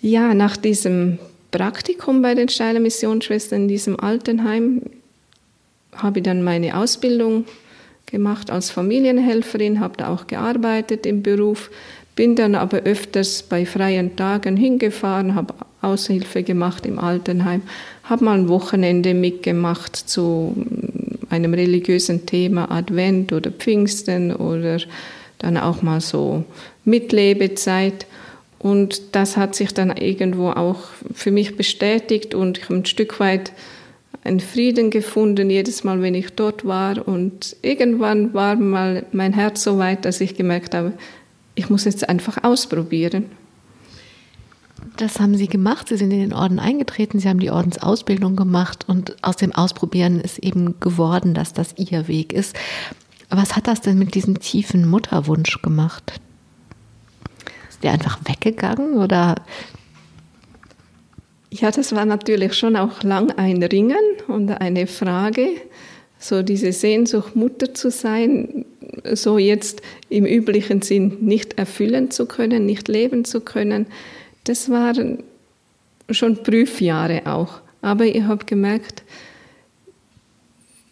Ja, 0.00 0.34
nach 0.34 0.56
diesem 0.56 1.18
Praktikum 1.52 2.20
bei 2.20 2.34
den 2.34 2.48
Steiler 2.48 2.80
Missionsschwestern 2.80 3.62
in 3.62 3.68
diesem 3.68 3.98
Altenheim 3.98 4.82
habe 5.94 6.18
ich 6.18 6.24
dann 6.24 6.42
meine 6.42 6.76
Ausbildung 6.76 7.44
gemacht 8.06 8.50
als 8.50 8.70
Familienhelferin, 8.70 9.80
habe 9.80 9.96
da 9.96 10.08
auch 10.08 10.26
gearbeitet 10.26 11.06
im 11.06 11.22
Beruf, 11.22 11.70
bin 12.16 12.36
dann 12.36 12.54
aber 12.54 12.78
öfters 12.78 13.42
bei 13.42 13.66
freien 13.66 14.16
Tagen 14.16 14.56
hingefahren, 14.56 15.34
habe 15.34 15.54
Aushilfe 15.82 16.42
gemacht 16.42 16.86
im 16.86 16.98
Altenheim, 16.98 17.62
habe 18.04 18.24
mal 18.24 18.38
ein 18.38 18.48
Wochenende 18.48 19.14
mitgemacht 19.14 19.96
zu 19.96 20.54
einem 21.30 21.54
religiösen 21.54 22.26
Thema, 22.26 22.70
Advent 22.70 23.32
oder 23.32 23.50
Pfingsten 23.50 24.34
oder 24.34 24.78
dann 25.38 25.56
auch 25.56 25.82
mal 25.82 26.00
so 26.00 26.44
Mitlebezeit. 26.84 28.06
Und 28.58 29.14
das 29.14 29.36
hat 29.36 29.54
sich 29.54 29.74
dann 29.74 29.94
irgendwo 29.96 30.50
auch 30.50 30.78
für 31.12 31.30
mich 31.30 31.56
bestätigt 31.56 32.34
und 32.34 32.58
ich 32.58 32.70
ein 32.70 32.86
Stück 32.86 33.20
weit 33.20 33.52
einen 34.24 34.40
Frieden 34.40 34.90
gefunden, 34.90 35.50
jedes 35.50 35.84
Mal, 35.84 36.00
wenn 36.00 36.14
ich 36.14 36.30
dort 36.30 36.64
war. 36.64 37.06
Und 37.06 37.56
irgendwann 37.62 38.32
war 38.32 38.56
mal 38.56 39.04
mein 39.12 39.34
Herz 39.34 39.62
so 39.62 39.78
weit, 39.78 40.04
dass 40.06 40.20
ich 40.20 40.34
gemerkt 40.34 40.74
habe, 40.74 40.94
ich 41.54 41.70
muss 41.70 41.84
jetzt 41.84 42.08
einfach 42.08 42.42
ausprobieren. 42.42 43.26
Das 44.96 45.20
haben 45.20 45.36
Sie 45.36 45.46
gemacht. 45.46 45.88
Sie 45.88 45.96
sind 45.96 46.10
in 46.10 46.20
den 46.20 46.32
Orden 46.32 46.58
eingetreten. 46.58 47.20
Sie 47.20 47.28
haben 47.28 47.38
die 47.38 47.50
Ordensausbildung 47.50 48.34
gemacht 48.34 48.86
und 48.88 49.22
aus 49.22 49.36
dem 49.36 49.52
Ausprobieren 49.52 50.20
ist 50.20 50.38
eben 50.38 50.80
geworden, 50.80 51.34
dass 51.34 51.52
das 51.52 51.74
Ihr 51.76 52.08
Weg 52.08 52.32
ist. 52.32 52.56
Was 53.28 53.56
hat 53.56 53.66
das 53.66 53.80
denn 53.80 53.98
mit 53.98 54.14
diesem 54.14 54.40
tiefen 54.40 54.88
Mutterwunsch 54.88 55.60
gemacht? 55.62 56.20
Ist 57.68 57.82
der 57.82 57.92
einfach 57.92 58.18
weggegangen 58.24 58.94
oder? 58.94 59.36
Ja, 61.56 61.70
das 61.70 61.94
war 61.94 62.04
natürlich 62.04 62.54
schon 62.54 62.74
auch 62.74 63.04
lang 63.04 63.30
ein 63.30 63.62
Ringen 63.62 63.96
und 64.26 64.50
eine 64.50 64.88
Frage, 64.88 65.50
so 66.18 66.42
diese 66.42 66.72
Sehnsucht, 66.72 67.36
Mutter 67.36 67.72
zu 67.72 67.92
sein, 67.92 68.64
so 69.12 69.38
jetzt 69.38 69.80
im 70.08 70.26
üblichen 70.26 70.82
Sinn 70.82 71.18
nicht 71.20 71.56
erfüllen 71.56 72.10
zu 72.10 72.26
können, 72.26 72.66
nicht 72.66 72.88
leben 72.88 73.24
zu 73.24 73.40
können. 73.40 73.86
Das 74.42 74.68
waren 74.68 75.22
schon 76.10 76.42
Prüfjahre 76.42 77.22
auch. 77.26 77.60
Aber 77.82 78.04
ich 78.04 78.22
habe 78.22 78.44
gemerkt, 78.46 79.04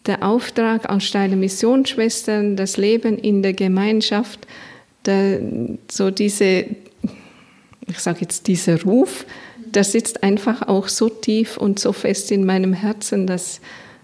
der 0.05 0.23
Auftrag 0.23 0.89
als 0.89 1.03
Steine 1.03 1.35
Missionsschwestern, 1.35 2.55
das 2.55 2.77
Leben 2.77 3.17
in 3.17 3.43
der 3.43 3.53
Gemeinschaft, 3.53 4.47
der, 5.05 5.41
so 5.91 6.09
diese, 6.09 6.67
ich 7.85 7.99
sage 7.99 8.19
jetzt 8.21 8.47
dieser 8.47 8.81
Ruf, 8.83 9.25
der 9.75 9.83
sitzt 9.83 10.23
einfach 10.23 10.67
auch 10.67 10.87
so 10.87 11.09
tief 11.09 11.57
und 11.57 11.79
so 11.79 11.93
fest 11.93 12.31
in 12.31 12.45
meinem 12.45 12.73
Herzen, 12.73 13.27
dass, 13.27 13.59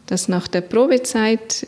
dass 0.08 0.28
nach 0.28 0.48
der 0.48 0.62
Probezeit 0.62 1.68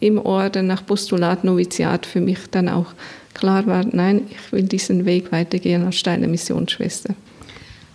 im 0.00 0.18
Orden, 0.18 0.66
nach 0.66 0.84
Postulat 0.84 1.44
Noviziat 1.44 2.06
für 2.06 2.20
mich 2.20 2.38
dann 2.50 2.68
auch 2.68 2.86
klar 3.32 3.66
war, 3.66 3.84
nein, 3.84 4.26
ich 4.30 4.52
will 4.52 4.62
diesen 4.62 5.04
Weg 5.04 5.32
weitergehen 5.32 5.84
als 5.84 5.96
Steiner 5.96 6.28
Missionsschwester. 6.28 7.14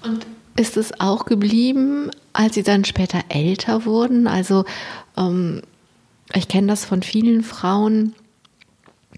Und 0.04 0.26
ist 0.56 0.76
es 0.76 1.00
auch 1.00 1.26
geblieben, 1.26 2.12
als 2.34 2.56
Sie 2.56 2.64
dann 2.64 2.84
später 2.84 3.22
älter 3.30 3.86
wurden? 3.86 4.28
Also 4.28 4.66
ähm, 5.18 5.62
ich 6.34 6.48
kenne 6.48 6.68
das 6.68 6.86
von 6.86 7.02
vielen 7.02 7.44
Frauen, 7.44 8.14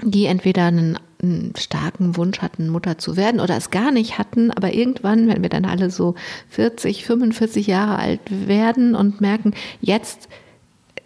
die 0.04 0.26
entweder 0.26 0.66
einen, 0.66 1.00
einen, 1.22 1.54
starken 1.58 2.18
Wunsch 2.18 2.40
hatten, 2.40 2.70
Mutter 2.70 2.98
zu 2.98 3.18
werden 3.18 3.40
oder 3.40 3.58
es 3.58 3.72
gar 3.72 3.92
nicht 3.92 4.18
hatten, 4.18 4.52
aber 4.52 4.74
irgendwann, 4.74 5.28
wenn 5.28 5.42
wir 5.42 5.50
dann 5.50 5.66
alle 5.66 5.90
so 5.90 6.16
40, 6.50 7.06
45 7.06 7.68
Jahre 7.68 7.98
alt 7.98 8.22
werden 8.30 8.96
und 8.96 9.22
merken, 9.22 9.54
jetzt 9.82 10.28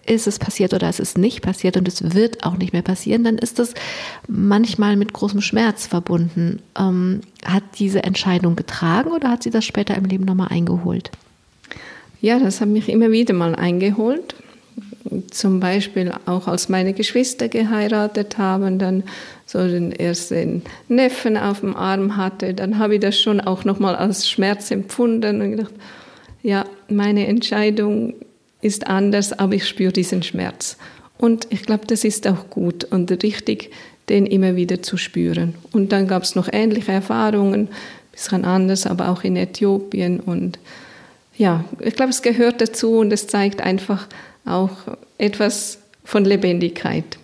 ist 0.06 0.28
es 0.28 0.40
passiert 0.40 0.74
oder 0.74 0.88
es 0.88 1.00
ist 1.00 1.18
nicht 1.18 1.42
passiert 1.42 1.78
und 1.78 1.88
es 1.88 2.14
wird 2.14 2.44
auch 2.44 2.58
nicht 2.58 2.74
mehr 2.74 2.82
passieren, 2.82 3.24
dann 3.24 3.38
ist 3.38 3.60
das 3.60 3.74
manchmal 4.28 4.96
mit 4.96 5.14
großem 5.14 5.42
Schmerz 5.42 5.88
verbunden. 5.88 6.62
Ähm, 6.78 7.22
hat 7.44 7.64
diese 7.80 8.04
Entscheidung 8.04 8.56
getragen 8.56 9.12
oder 9.12 9.30
hat 9.30 9.44
sie 9.44 9.50
das 9.50 9.66
später 9.66 9.96
im 9.96 10.06
Leben 10.06 10.26
nochmal 10.26 10.50
eingeholt? 10.50 11.12
Ja, 12.22 12.40
das 12.40 12.62
hat 12.62 12.70
mich 12.70 12.90
immer 12.90 13.12
wieder 13.12 13.34
mal 13.34 13.56
eingeholt. 13.56 14.36
Zum 15.32 15.60
Beispiel 15.60 16.12
auch 16.26 16.48
als 16.48 16.70
meine 16.70 16.94
Geschwister 16.94 17.48
geheiratet 17.48 18.38
haben, 18.38 18.80
dann 18.80 19.04
so 19.46 19.60
den 19.60 19.92
ersten 19.92 20.64
Neffen 20.88 21.38
auf 21.38 21.60
dem 21.60 21.76
Arm 21.76 22.18
hatte, 22.18 22.54
dann 22.54 22.80
habe 22.80 22.96
ich 22.96 23.02
das 23.02 23.20
schon 23.20 23.40
auch 23.40 23.64
nochmal 23.64 23.96
als 23.96 24.30
Schmerz 24.30 24.72
empfunden 24.72 25.42
und 25.42 25.52
gedacht, 25.52 25.74
ja, 26.42 26.66
meine 26.90 27.28
Entscheidung 27.28 28.14
ist 28.62 28.88
anders, 28.88 29.34
aber 29.34 29.56
ich 29.56 29.68
spüre 29.68 29.92
diesen 29.92 30.24
Schmerz. 30.24 30.78
Und 31.18 31.48
ich 31.50 31.64
glaube, 31.64 31.86
das 31.88 32.04
ist 32.04 32.28
auch 32.28 32.50
gut 32.50 32.84
und 32.86 33.12
richtig, 33.24 33.72
den 34.10 34.26
immer 34.26 34.56
wieder 34.56 34.82
zu 34.82 34.98
spüren. 34.98 35.56
Und 35.72 35.92
dann 35.92 36.08
gab 36.08 36.24
es 36.24 36.36
noch 36.36 36.50
ähnliche 36.52 36.92
Erfahrungen, 36.92 37.62
ein 37.62 37.70
bisschen 38.12 38.46
anders, 38.46 38.86
aber 38.86 39.10
auch 39.10 39.24
in 39.24 39.36
Äthiopien. 39.36 40.20
Und 40.20 40.60
ja, 41.38 41.64
ich 41.80 41.96
glaube, 41.96 42.12
es 42.12 42.22
gehört 42.22 42.62
dazu 42.62 42.98
und 42.98 43.12
es 43.14 43.28
zeigt 43.28 43.62
einfach 43.62 44.08
auch 44.46 44.72
etwas 45.18 45.80
von 46.04 46.26
Lebendigkeit. 46.26 47.18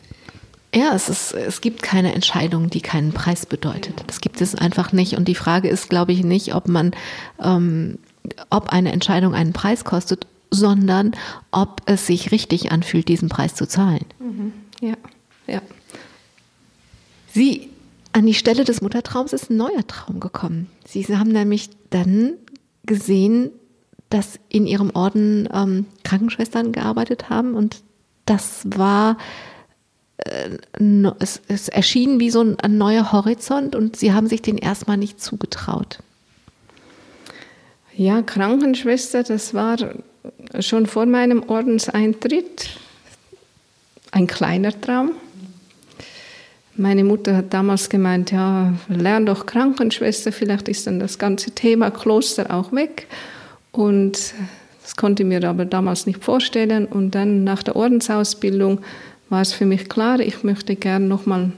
Ja, 0.73 0.93
es, 0.95 1.09
ist, 1.09 1.33
es 1.33 1.61
gibt 1.61 1.81
keine 1.81 2.13
Entscheidung, 2.13 2.69
die 2.69 2.81
keinen 2.81 3.11
Preis 3.11 3.45
bedeutet. 3.45 4.03
Das 4.07 4.21
gibt 4.21 4.39
es 4.39 4.55
einfach 4.55 4.93
nicht. 4.93 5.17
Und 5.17 5.27
die 5.27 5.35
Frage 5.35 5.67
ist, 5.67 5.89
glaube 5.89 6.13
ich, 6.13 6.23
nicht, 6.23 6.55
ob 6.55 6.69
man, 6.69 6.91
ähm, 7.43 7.97
ob 8.49 8.69
eine 8.69 8.91
Entscheidung 8.91 9.33
einen 9.33 9.51
Preis 9.51 9.83
kostet 9.83 10.27
sondern 10.51 11.13
ob 11.49 11.81
es 11.85 12.05
sich 12.05 12.31
richtig 12.31 12.71
anfühlt, 12.71 13.07
diesen 13.07 13.29
Preis 13.29 13.55
zu 13.55 13.67
zahlen. 13.67 14.05
Mhm. 14.19 14.53
Ja, 14.81 14.95
ja. 15.47 15.61
Sie, 17.33 17.69
an 18.11 18.25
die 18.25 18.33
Stelle 18.33 18.65
des 18.65 18.81
Muttertraums 18.81 19.31
ist 19.31 19.49
ein 19.49 19.57
neuer 19.57 19.87
Traum 19.87 20.19
gekommen. 20.19 20.69
Sie 20.85 21.05
haben 21.17 21.31
nämlich 21.31 21.69
dann 21.89 22.33
gesehen, 22.85 23.51
dass 24.09 24.37
in 24.49 24.67
ihrem 24.67 24.89
Orden 24.93 25.47
ähm, 25.53 25.85
Krankenschwestern 26.03 26.73
gearbeitet 26.73 27.29
haben 27.29 27.55
und 27.55 27.81
das 28.25 28.63
war, 28.65 29.17
es, 31.19 31.41
es 31.47 31.67
erschien 31.69 32.19
wie 32.19 32.29
so 32.29 32.41
ein, 32.41 32.59
ein 32.59 32.77
neuer 32.77 33.11
Horizont 33.11 33.75
und 33.75 33.95
sie 33.95 34.13
haben 34.13 34.27
sich 34.27 34.41
den 34.41 34.57
erstmal 34.57 34.97
nicht 34.97 35.21
zugetraut. 35.21 35.99
Ja, 37.95 38.21
Krankenschwester, 38.21 39.23
das 39.23 39.53
war 39.53 39.77
schon 40.59 40.85
vor 40.85 41.05
meinem 41.05 41.43
Ordenseintritt 41.47 42.77
ein 44.11 44.27
kleiner 44.27 44.79
Traum. 44.79 45.11
Meine 46.75 47.03
Mutter 47.03 47.35
hat 47.35 47.53
damals 47.53 47.89
gemeint, 47.89 48.31
ja, 48.31 48.73
lern 48.87 49.25
doch 49.25 49.45
Krankenschwester, 49.45 50.31
vielleicht 50.31 50.69
ist 50.69 50.87
dann 50.87 50.99
das 50.99 51.19
ganze 51.19 51.51
Thema 51.51 51.91
Kloster 51.91 52.53
auch 52.53 52.71
weg. 52.71 53.07
Und 53.71 54.33
das 54.81 54.95
konnte 54.95 55.23
ich 55.23 55.29
mir 55.29 55.43
aber 55.47 55.65
damals 55.65 56.05
nicht 56.05 56.23
vorstellen. 56.23 56.85
Und 56.85 57.11
dann 57.11 57.43
nach 57.43 57.63
der 57.63 57.75
Ordensausbildung 57.75 58.79
war 59.31 59.41
es 59.41 59.53
für 59.53 59.65
mich 59.65 59.89
klar, 59.89 60.19
ich 60.19 60.43
möchte 60.43 60.75
gern 60.75 61.07
nochmal 61.07 61.51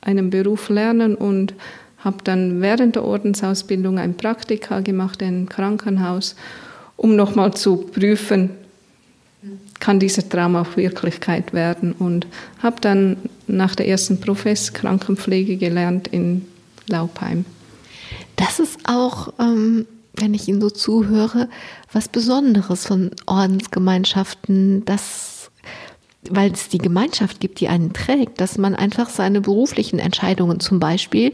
einen 0.00 0.30
Beruf 0.30 0.68
lernen 0.68 1.14
und 1.14 1.54
habe 1.98 2.18
dann 2.24 2.60
während 2.60 2.96
der 2.96 3.04
Ordensausbildung 3.04 3.98
ein 3.98 4.16
Praktika 4.16 4.80
gemacht 4.80 5.22
in 5.22 5.28
einem 5.28 5.48
Krankenhaus 5.48 6.34
um 6.96 7.14
nochmal 7.14 7.54
zu 7.54 7.76
prüfen, 7.76 8.50
kann 9.78 10.00
dieser 10.00 10.28
Traum 10.28 10.56
auch 10.56 10.76
Wirklichkeit 10.76 11.52
werden. 11.52 11.92
Und 11.92 12.26
habe 12.62 12.80
dann 12.80 13.16
nach 13.46 13.74
der 13.74 13.88
ersten 13.88 14.18
Profess 14.20 14.72
Krankenpflege 14.72 15.56
gelernt 15.56 16.08
in 16.08 16.46
Laubheim. 16.88 17.44
Das 18.36 18.58
ist 18.58 18.78
auch, 18.84 19.32
ähm, 19.38 19.86
wenn 20.14 20.34
ich 20.34 20.48
Ihnen 20.48 20.60
so 20.60 20.70
zuhöre, 20.70 21.48
was 21.92 22.08
Besonderes 22.08 22.86
von 22.86 23.10
Ordensgemeinschaften, 23.26 24.84
dass, 24.84 25.35
weil 26.30 26.52
es 26.52 26.68
die 26.68 26.78
Gemeinschaft 26.78 27.40
gibt, 27.40 27.60
die 27.60 27.68
einen 27.68 27.92
trägt, 27.92 28.40
dass 28.40 28.58
man 28.58 28.74
einfach 28.74 29.10
seine 29.10 29.40
beruflichen 29.40 29.98
Entscheidungen 29.98 30.60
zum 30.60 30.80
Beispiel 30.80 31.32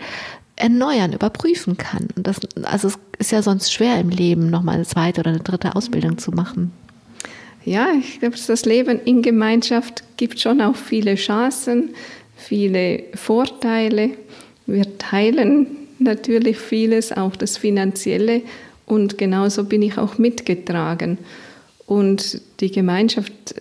erneuern, 0.57 1.12
überprüfen 1.12 1.76
kann. 1.76 2.09
Und 2.16 2.26
das, 2.26 2.40
also 2.62 2.88
es 2.88 2.98
ist 3.18 3.33
ja 3.33 3.42
sonst 3.42 3.72
schwer 3.72 3.98
im 3.98 4.11
Leben, 4.11 4.50
nochmal 4.50 4.76
eine 4.76 4.85
zweite 4.85 5.20
oder 5.20 5.31
eine 5.31 5.40
dritte 5.40 5.74
Ausbildung 5.74 6.18
zu 6.18 6.31
machen. 6.31 6.72
Ja, 7.64 7.88
ich 7.98 8.20
glaube, 8.20 8.37
das 8.46 8.64
Leben 8.64 9.00
in 9.05 9.22
Gemeinschaft 9.22 10.02
gibt 10.16 10.40
schon 10.40 10.61
auch 10.61 10.76
viele 10.76 11.14
Chancen, 11.14 11.90
viele 12.37 13.05
Vorteile. 13.14 14.11
Wir 14.66 14.98
teilen 14.98 15.66
natürlich 15.98 16.59
vieles, 16.59 17.12
auch 17.12 17.37
das 17.37 17.57
Finanzielle. 17.57 18.42
Und 18.87 19.16
genauso 19.16 19.64
bin 19.64 19.83
ich 19.83 19.96
auch 19.96 20.18
mitgetragen. 20.18 21.18
Und 21.87 22.40
die 22.61 22.72
Gemeinschaft 22.72 23.55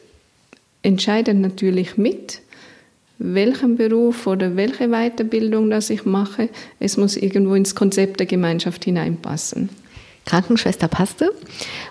entscheidet 0.84 1.38
natürlich 1.38 1.98
mit. 1.98 2.41
welchen 3.22 3.78
Beruf 3.78 4.26
oder 4.26 4.56
welche 4.56 4.89
Weiterbildung 4.89 5.70
das 5.70 5.89
ich 5.89 6.06
mache. 6.06 6.50
Es 6.80 6.98
muss 6.98 7.15
irgendwo 7.15 7.54
ins 7.54 7.76
Konzept 7.76 8.20
der 8.20 8.26
Gemeinschaft 8.28 8.84
hineinpassen. 8.84 9.70
Krankenschwester 10.26 10.88
passte. 10.88 11.32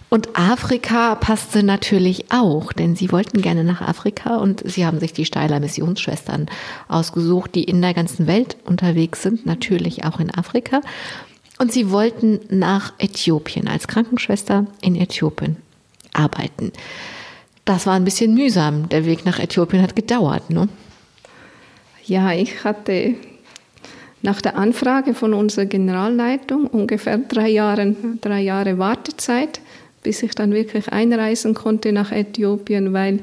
Und 0.08 0.36
Afrika 0.36 1.14
passte 1.14 1.62
natürlich 1.62 2.32
auch, 2.32 2.72
denn 2.72 2.96
sie 2.96 3.12
wollten 3.12 3.42
gerne 3.42 3.64
nach 3.64 3.80
Afrika 3.80 4.36
und 4.36 4.62
sie 4.68 4.86
haben 4.86 5.00
sich 5.00 5.12
die 5.12 5.24
Steiler 5.24 5.60
Missionsschwestern 5.60 6.46
ausgesucht, 6.88 7.54
die 7.54 7.64
in 7.64 7.80
der 7.80 7.94
ganzen 7.94 8.26
Welt 8.26 8.56
unterwegs 8.64 9.22
sind, 9.22 9.46
natürlich 9.46 10.04
auch 10.04 10.20
in 10.20 10.32
Afrika. 10.32 10.80
Und 11.58 11.72
sie 11.72 11.90
wollten 11.90 12.40
nach 12.48 12.92
Äthiopien 12.98 13.68
als 13.68 13.86
Krankenschwester 13.86 14.66
in 14.80 14.96
Äthiopien 14.96 15.56
arbeiten. 16.12 16.72
Das 17.70 17.86
war 17.86 17.94
ein 17.94 18.04
bisschen 18.04 18.34
mühsam. 18.34 18.88
Der 18.88 19.06
Weg 19.06 19.24
nach 19.24 19.38
Äthiopien 19.38 19.80
hat 19.80 19.94
gedauert, 19.94 20.50
ne? 20.50 20.68
Ja, 22.04 22.32
ich 22.32 22.64
hatte 22.64 23.14
nach 24.22 24.42
der 24.42 24.56
Anfrage 24.56 25.14
von 25.14 25.32
unserer 25.34 25.66
Generalleitung 25.66 26.66
ungefähr 26.66 27.18
drei 27.18 27.48
Jahre, 27.48 27.94
drei 28.20 28.40
Jahre 28.40 28.78
Wartezeit, 28.80 29.60
bis 30.02 30.20
ich 30.24 30.34
dann 30.34 30.52
wirklich 30.52 30.88
einreisen 30.88 31.54
konnte 31.54 31.92
nach 31.92 32.10
Äthiopien, 32.10 32.92
weil 32.92 33.20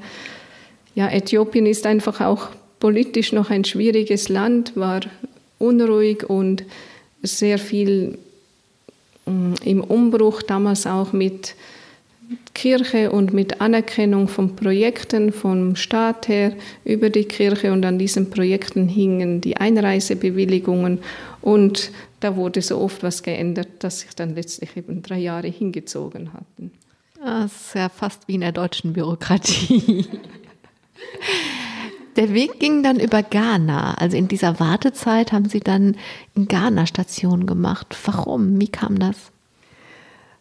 ja, 0.95 1.09
Äthiopien 1.09 1.65
ist 1.65 1.85
einfach 1.85 2.21
auch 2.21 2.47
politisch 2.79 3.33
noch 3.33 3.49
ein 3.49 3.65
schwieriges 3.65 4.29
Land, 4.29 4.77
war 4.77 5.01
unruhig 5.59 6.23
und 6.23 6.63
sehr 7.21 7.59
viel 7.59 8.17
mm, 9.25 9.55
im 9.65 9.83
Umbruch, 9.83 10.41
damals 10.41 10.87
auch 10.87 11.11
mit 11.11 11.53
Kirche 12.53 13.11
und 13.11 13.33
mit 13.33 13.61
Anerkennung 13.61 14.27
von 14.27 14.55
Projekten 14.55 15.31
vom 15.31 15.75
Staat 15.75 16.27
her 16.27 16.53
über 16.83 17.09
die 17.09 17.25
Kirche 17.25 17.71
und 17.71 17.85
an 17.85 17.99
diesen 17.99 18.29
Projekten 18.29 18.87
hingen 18.87 19.41
die 19.41 19.57
Einreisebewilligungen 19.57 20.99
und 21.41 21.91
da 22.19 22.35
wurde 22.35 22.61
so 22.61 22.79
oft 22.79 23.03
was 23.03 23.23
geändert, 23.23 23.67
dass 23.79 24.01
sich 24.01 24.15
dann 24.15 24.35
letztlich 24.35 24.75
eben 24.75 25.03
drei 25.03 25.19
Jahre 25.19 25.47
hingezogen 25.47 26.33
hatten. 26.33 26.71
Das 27.23 27.67
ist 27.67 27.75
ja 27.75 27.89
fast 27.89 28.27
wie 28.27 28.35
in 28.35 28.41
der 28.41 28.51
deutschen 28.51 28.93
Bürokratie. 28.93 30.05
Der 32.15 32.33
Weg 32.33 32.59
ging 32.59 32.81
dann 32.81 32.99
über 32.99 33.21
Ghana. 33.21 33.93
Also 33.93 34.17
in 34.17 34.27
dieser 34.27 34.59
Wartezeit 34.59 35.31
haben 35.31 35.47
Sie 35.47 35.59
dann 35.59 35.95
in 36.35 36.47
Ghana 36.47 36.87
Stationen 36.87 37.45
gemacht. 37.45 37.95
Warum? 38.05 38.59
Wie 38.59 38.67
kam 38.67 38.97
das? 38.97 39.31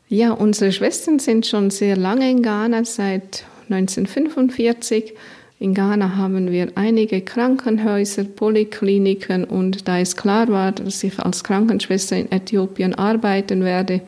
Ja, 0.08 0.30
unsere 0.32 0.70
Schwestern 0.70 1.18
sind 1.18 1.46
schon 1.46 1.70
sehr 1.70 1.96
lange 1.96 2.30
in 2.30 2.40
Ghana, 2.40 2.84
seit 2.84 3.44
1945. 3.68 5.14
In 5.58 5.74
Ghana 5.74 6.14
haben 6.16 6.52
wir 6.52 6.68
einige 6.76 7.22
Krankenhäuser, 7.22 8.22
Polikliniken 8.22 9.42
und 9.42 9.88
da 9.88 9.98
es 9.98 10.16
klar 10.16 10.46
war, 10.46 10.70
dass 10.70 11.02
ich 11.02 11.18
als 11.18 11.42
Krankenschwester 11.42 12.16
in 12.16 12.30
Äthiopien 12.30 12.94
arbeiten 12.94 13.64
werde, 13.64 14.02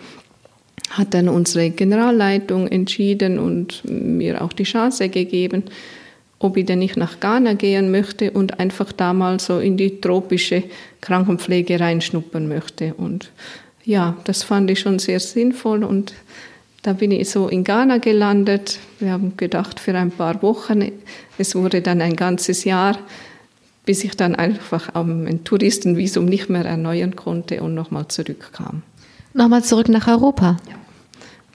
hat 0.91 1.15
dann 1.15 1.29
unsere 1.29 1.71
Generalleitung 1.71 2.69
entschieden 2.69 3.41
und 3.41 3.83
mir 3.85 4.41
auch 4.41 4.53
die 4.53 4.65
Chance 4.65 5.09
gegeben, 5.09 5.65
ob 6.39 6.57
ich 6.57 6.67
denn 6.67 6.79
nicht 6.79 6.97
nach 6.97 7.19
Ghana 7.19 7.55
gehen 7.55 7.91
möchte 7.91 8.31
und 8.31 8.61
einfach 8.61 8.93
da 8.93 9.13
mal 9.13 9.41
so 9.41 9.59
in 9.59 9.77
die 9.77 10.01
tropische 10.01 10.63
Krankenpflege 11.01 11.81
reinschnuppern 11.81 12.47
möchte. 12.47 12.95
Und 12.95 13.33
ja, 13.89 14.19
das 14.25 14.43
fand 14.43 14.71
ich 14.71 14.81
schon 14.81 14.99
sehr 14.99 15.19
sinnvoll 15.19 15.83
und 15.83 16.13
da 16.83 16.93
bin 16.93 17.11
ich 17.11 17.31
so 17.31 17.49
in 17.49 17.65
Ghana 17.65 17.97
gelandet. 17.97 18.81
Wir 18.99 19.13
haben 19.13 19.39
gedacht 19.39 19.81
für 19.81 19.95
ein 19.95 20.11
paar 20.11 20.43
Wochen. 20.43 20.93
Es 21.39 21.55
wurde 21.55 21.81
dann 21.81 22.03
ein 22.03 22.15
ganzes 22.15 22.65
Jahr, 22.65 22.99
bis 23.87 24.05
ich 24.05 24.15
dann 24.15 24.35
einfach 24.35 24.95
ein 24.95 25.43
Touristenvisum 25.43 26.27
nicht 26.27 26.51
mehr 26.51 26.67
erneuern 26.67 27.17
konnte 27.17 27.63
und 27.63 27.75
nochmal 27.75 28.09
zurückkam. 28.09 28.83
Nochmal 29.33 29.65
zurück 29.65 29.89
nach 29.89 30.07
Europa? 30.07 30.59
Ja. 30.69 30.75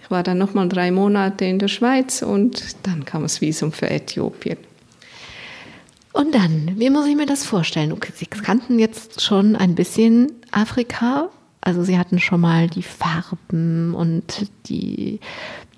Ich 0.02 0.10
war 0.10 0.24
dann 0.24 0.39
nochmal 0.39 0.67
drei 0.67 0.89
Monate 0.89 1.46
in 1.46 1.60
der 1.60 1.67
Schweiz 1.67 2.24
und 2.24 2.63
dann 2.82 3.06
kam 3.06 3.22
das 3.22 3.41
Visum 3.41 3.72
für 3.72 3.91
Äthiopien. 3.91 4.58
Und 6.13 6.34
dann, 6.34 6.72
wie 6.78 6.89
muss 6.89 7.06
ich 7.06 7.15
mir 7.15 7.28
das 7.28 7.46
vorstellen? 7.46 7.91
Okay, 7.91 8.12
Sie 8.15 8.26
kannten 8.26 8.80
jetzt 8.80 9.22
schon 9.22 9.56
ein 9.56 9.76
bisschen 9.76 10.32
Afrika. 10.50 11.30
Also 11.65 11.84
sie 11.84 11.97
hatten 11.97 12.19
schon 12.19 12.41
mal 12.41 12.67
die 12.67 12.84
Farben 12.84 13.93
und 13.93 14.47
die, 14.67 15.21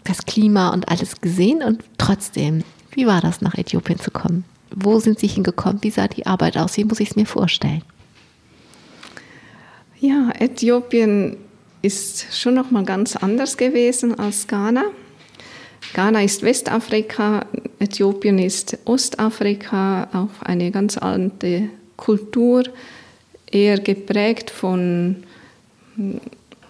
das 0.03 0.25
Klima 0.25 0.69
und 0.69 0.89
alles 0.89 1.21
gesehen 1.21 1.61
und 1.61 1.83
trotzdem, 1.99 2.63
wie 2.91 3.05
war 3.05 3.21
das, 3.21 3.41
nach 3.41 3.53
Äthiopien 3.53 3.99
zu 3.99 4.09
kommen? 4.09 4.45
Wo 4.71 4.99
sind 4.99 5.19
Sie 5.19 5.27
hingekommen? 5.27 5.83
Wie 5.83 5.91
sah 5.91 6.07
die 6.07 6.25
Arbeit 6.25 6.57
aus? 6.57 6.75
Wie 6.77 6.83
muss 6.85 6.99
ich 6.99 7.11
es 7.11 7.15
mir 7.15 7.27
vorstellen? 7.27 7.83
Ja, 9.99 10.31
Äthiopien 10.39 11.37
ist 11.83 12.35
schon 12.35 12.55
noch 12.55 12.71
mal 12.71 12.83
ganz 12.83 13.15
anders 13.15 13.55
gewesen 13.55 14.17
als 14.17 14.47
Ghana. 14.47 14.85
Ghana 15.93 16.23
ist 16.23 16.41
Westafrika, 16.41 17.45
Äthiopien 17.77 18.39
ist 18.39 18.79
Ostafrika, 18.85 20.07
auch 20.11 20.41
eine 20.41 20.71
ganz 20.71 20.97
alte 20.97 21.69
Kultur, 21.95 22.63
eher 23.51 23.79
geprägt 23.79 24.49
von 24.49 25.24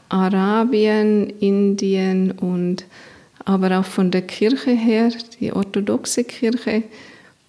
Arabien, 0.09 1.33
Indien 1.39 2.31
und 2.31 2.85
aber 3.43 3.79
auch 3.79 3.85
von 3.85 4.11
der 4.11 4.23
Kirche 4.23 4.71
her, 4.71 5.11
die 5.39 5.51
orthodoxe 5.51 6.23
Kirche 6.23 6.83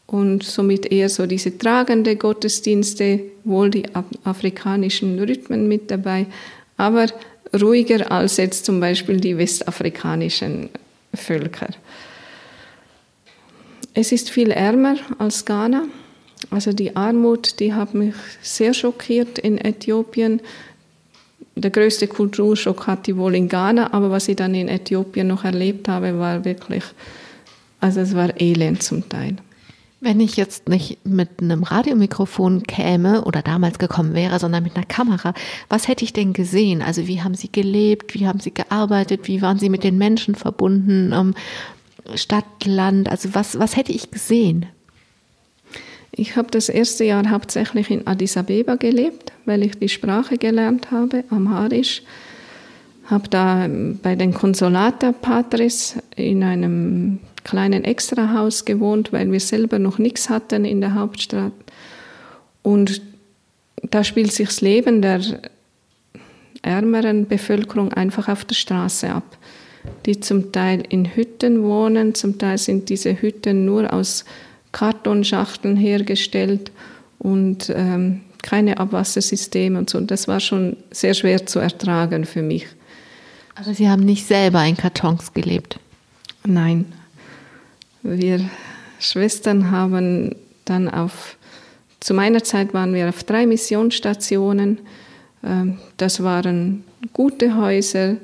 und 0.06 0.42
somit 0.42 0.92
eher 0.92 1.08
so 1.08 1.26
diese 1.26 1.56
tragende 1.56 2.16
Gottesdienste, 2.16 3.20
wohl 3.44 3.70
die 3.70 3.84
afrikanischen 4.24 5.18
Rhythmen 5.18 5.68
mit 5.68 5.90
dabei, 5.90 6.26
aber 6.76 7.06
ruhiger 7.54 8.10
als 8.10 8.36
jetzt 8.36 8.64
zum 8.64 8.80
Beispiel 8.80 9.20
die 9.20 9.38
westafrikanischen 9.38 10.68
Völker. 11.14 11.68
Es 13.94 14.12
ist 14.12 14.30
viel 14.30 14.50
ärmer 14.50 14.96
als 15.18 15.44
Ghana. 15.44 15.84
Also 16.50 16.72
die 16.72 16.94
Armut, 16.94 17.58
die 17.60 17.72
hat 17.72 17.94
mich 17.94 18.14
sehr 18.42 18.74
schockiert 18.74 19.38
in 19.38 19.56
Äthiopien 19.58 20.40
der 21.56 21.70
größte 21.70 22.06
Kulturschock 22.06 22.86
hatte 22.86 23.12
ich 23.12 23.16
wohl 23.16 23.34
in 23.34 23.48
Ghana, 23.48 23.92
aber 23.92 24.10
was 24.10 24.28
ich 24.28 24.36
dann 24.36 24.54
in 24.54 24.68
Äthiopien 24.68 25.26
noch 25.26 25.44
erlebt 25.44 25.88
habe, 25.88 26.18
war 26.18 26.44
wirklich, 26.44 26.84
also 27.80 28.00
es 28.00 28.14
war 28.14 28.38
elend 28.40 28.82
zum 28.82 29.08
Teil. 29.08 29.36
Wenn 30.00 30.20
ich 30.20 30.36
jetzt 30.36 30.68
nicht 30.68 31.04
mit 31.06 31.40
einem 31.40 31.62
Radiomikrofon 31.62 32.64
käme 32.64 33.24
oder 33.24 33.40
damals 33.40 33.78
gekommen 33.78 34.12
wäre, 34.12 34.38
sondern 34.38 34.62
mit 34.62 34.76
einer 34.76 34.84
Kamera, 34.84 35.32
was 35.70 35.88
hätte 35.88 36.04
ich 36.04 36.12
denn 36.12 36.34
gesehen? 36.34 36.82
Also 36.82 37.06
wie 37.08 37.22
haben 37.22 37.34
Sie 37.34 37.50
gelebt? 37.50 38.14
Wie 38.14 38.26
haben 38.26 38.38
Sie 38.38 38.52
gearbeitet? 38.52 39.26
Wie 39.26 39.40
waren 39.40 39.58
Sie 39.58 39.70
mit 39.70 39.82
den 39.82 39.96
Menschen 39.96 40.34
verbunden? 40.34 41.12
Ähm, 41.14 41.34
Stadt, 42.14 42.44
Land? 42.66 43.08
Also 43.08 43.34
was, 43.34 43.58
was 43.58 43.76
hätte 43.76 43.92
ich 43.92 44.10
gesehen? 44.10 44.66
Ich 46.18 46.34
habe 46.36 46.48
das 46.50 46.70
erste 46.70 47.04
Jahr 47.04 47.28
hauptsächlich 47.30 47.90
in 47.90 48.06
Addis 48.06 48.38
Abeba 48.38 48.76
gelebt, 48.76 49.32
weil 49.44 49.62
ich 49.62 49.78
die 49.78 49.90
Sprache 49.90 50.38
gelernt 50.38 50.90
habe, 50.90 51.24
Amharisch. 51.28 52.02
Habe 53.04 53.28
da 53.28 53.68
bei 54.02 54.16
den 54.16 54.32
Consolata 54.32 55.12
Patres 55.12 55.96
in 56.16 56.42
einem 56.42 57.18
kleinen 57.44 57.84
Extrahaus 57.84 58.64
gewohnt, 58.64 59.12
weil 59.12 59.30
wir 59.30 59.40
selber 59.40 59.78
noch 59.78 59.98
nichts 59.98 60.30
hatten 60.30 60.64
in 60.64 60.80
der 60.80 60.94
Hauptstadt. 60.94 61.52
Und 62.62 63.02
da 63.82 64.02
spielt 64.02 64.32
sich 64.32 64.48
das 64.48 64.62
Leben 64.62 65.02
der 65.02 65.20
ärmeren 66.62 67.28
Bevölkerung 67.28 67.92
einfach 67.92 68.28
auf 68.28 68.46
der 68.46 68.54
Straße 68.54 69.10
ab, 69.10 69.36
die 70.06 70.18
zum 70.18 70.50
Teil 70.50 70.82
in 70.88 71.14
Hütten 71.14 71.62
wohnen, 71.62 72.14
zum 72.14 72.38
Teil 72.38 72.56
sind 72.56 72.88
diese 72.88 73.20
Hütten 73.20 73.66
nur 73.66 73.92
aus 73.92 74.24
Kartonschachteln 74.76 75.74
hergestellt 75.74 76.70
und 77.18 77.72
ähm, 77.74 78.20
keine 78.42 78.76
Abwassersysteme 78.76 79.78
und 79.78 79.88
so. 79.88 79.96
Und 79.96 80.10
das 80.10 80.28
war 80.28 80.38
schon 80.38 80.76
sehr 80.90 81.14
schwer 81.14 81.46
zu 81.46 81.60
ertragen 81.60 82.26
für 82.26 82.42
mich. 82.42 82.66
Also 83.54 83.72
Sie 83.72 83.88
haben 83.88 84.04
nicht 84.04 84.26
selber 84.26 84.62
in 84.66 84.76
Kartons 84.76 85.32
gelebt? 85.32 85.80
Nein. 86.44 86.92
Wir 88.02 88.50
Schwestern 88.98 89.70
haben 89.70 90.36
dann 90.66 90.90
auf, 90.90 91.38
zu 92.00 92.12
meiner 92.12 92.44
Zeit 92.44 92.74
waren 92.74 92.92
wir 92.92 93.08
auf 93.08 93.24
drei 93.24 93.46
Missionsstationen. 93.46 94.80
Ähm, 95.42 95.78
das 95.96 96.22
waren 96.22 96.84
gute 97.14 97.56
Häuser, 97.56 98.16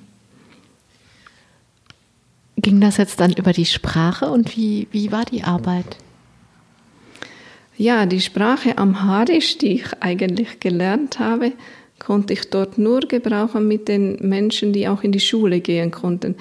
Ging 2.57 2.81
das 2.81 2.97
jetzt 2.97 3.21
dann 3.21 3.33
über 3.33 3.53
die 3.53 3.65
Sprache 3.65 4.29
und 4.29 4.57
wie, 4.57 4.89
wie 4.91 5.13
war 5.13 5.25
die 5.25 5.45
Arbeit? 5.45 5.97
Ja, 7.77 8.05
die 8.05 8.21
Sprache 8.21 8.77
Amharisch, 8.77 9.59
die 9.59 9.75
ich 9.75 9.87
eigentlich 10.01 10.61
gelernt 10.61 11.19
habe, 11.19 11.53
konnte 11.99 12.33
ich 12.33 12.51
dort 12.51 12.79
nur 12.79 13.01
gebrauchen 13.01 13.67
mit 13.69 13.89
den 13.89 14.17
Menschen, 14.29 14.73
die 14.73 14.89
auch 14.89 15.03
in 15.03 15.13
die 15.13 15.21
Schule 15.21 15.61
gehen 15.61 15.93
konnten, 15.93 16.35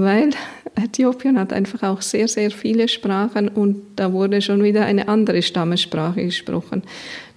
weil 0.00 0.30
Äthiopien 0.76 1.38
hat 1.38 1.52
einfach 1.52 1.82
auch 1.82 2.02
sehr, 2.02 2.28
sehr 2.28 2.50
viele 2.50 2.88
Sprachen 2.88 3.48
und 3.48 3.76
da 3.96 4.12
wurde 4.12 4.40
schon 4.40 4.62
wieder 4.62 4.84
eine 4.84 5.08
andere 5.08 5.42
Stammessprache 5.42 6.24
gesprochen. 6.24 6.82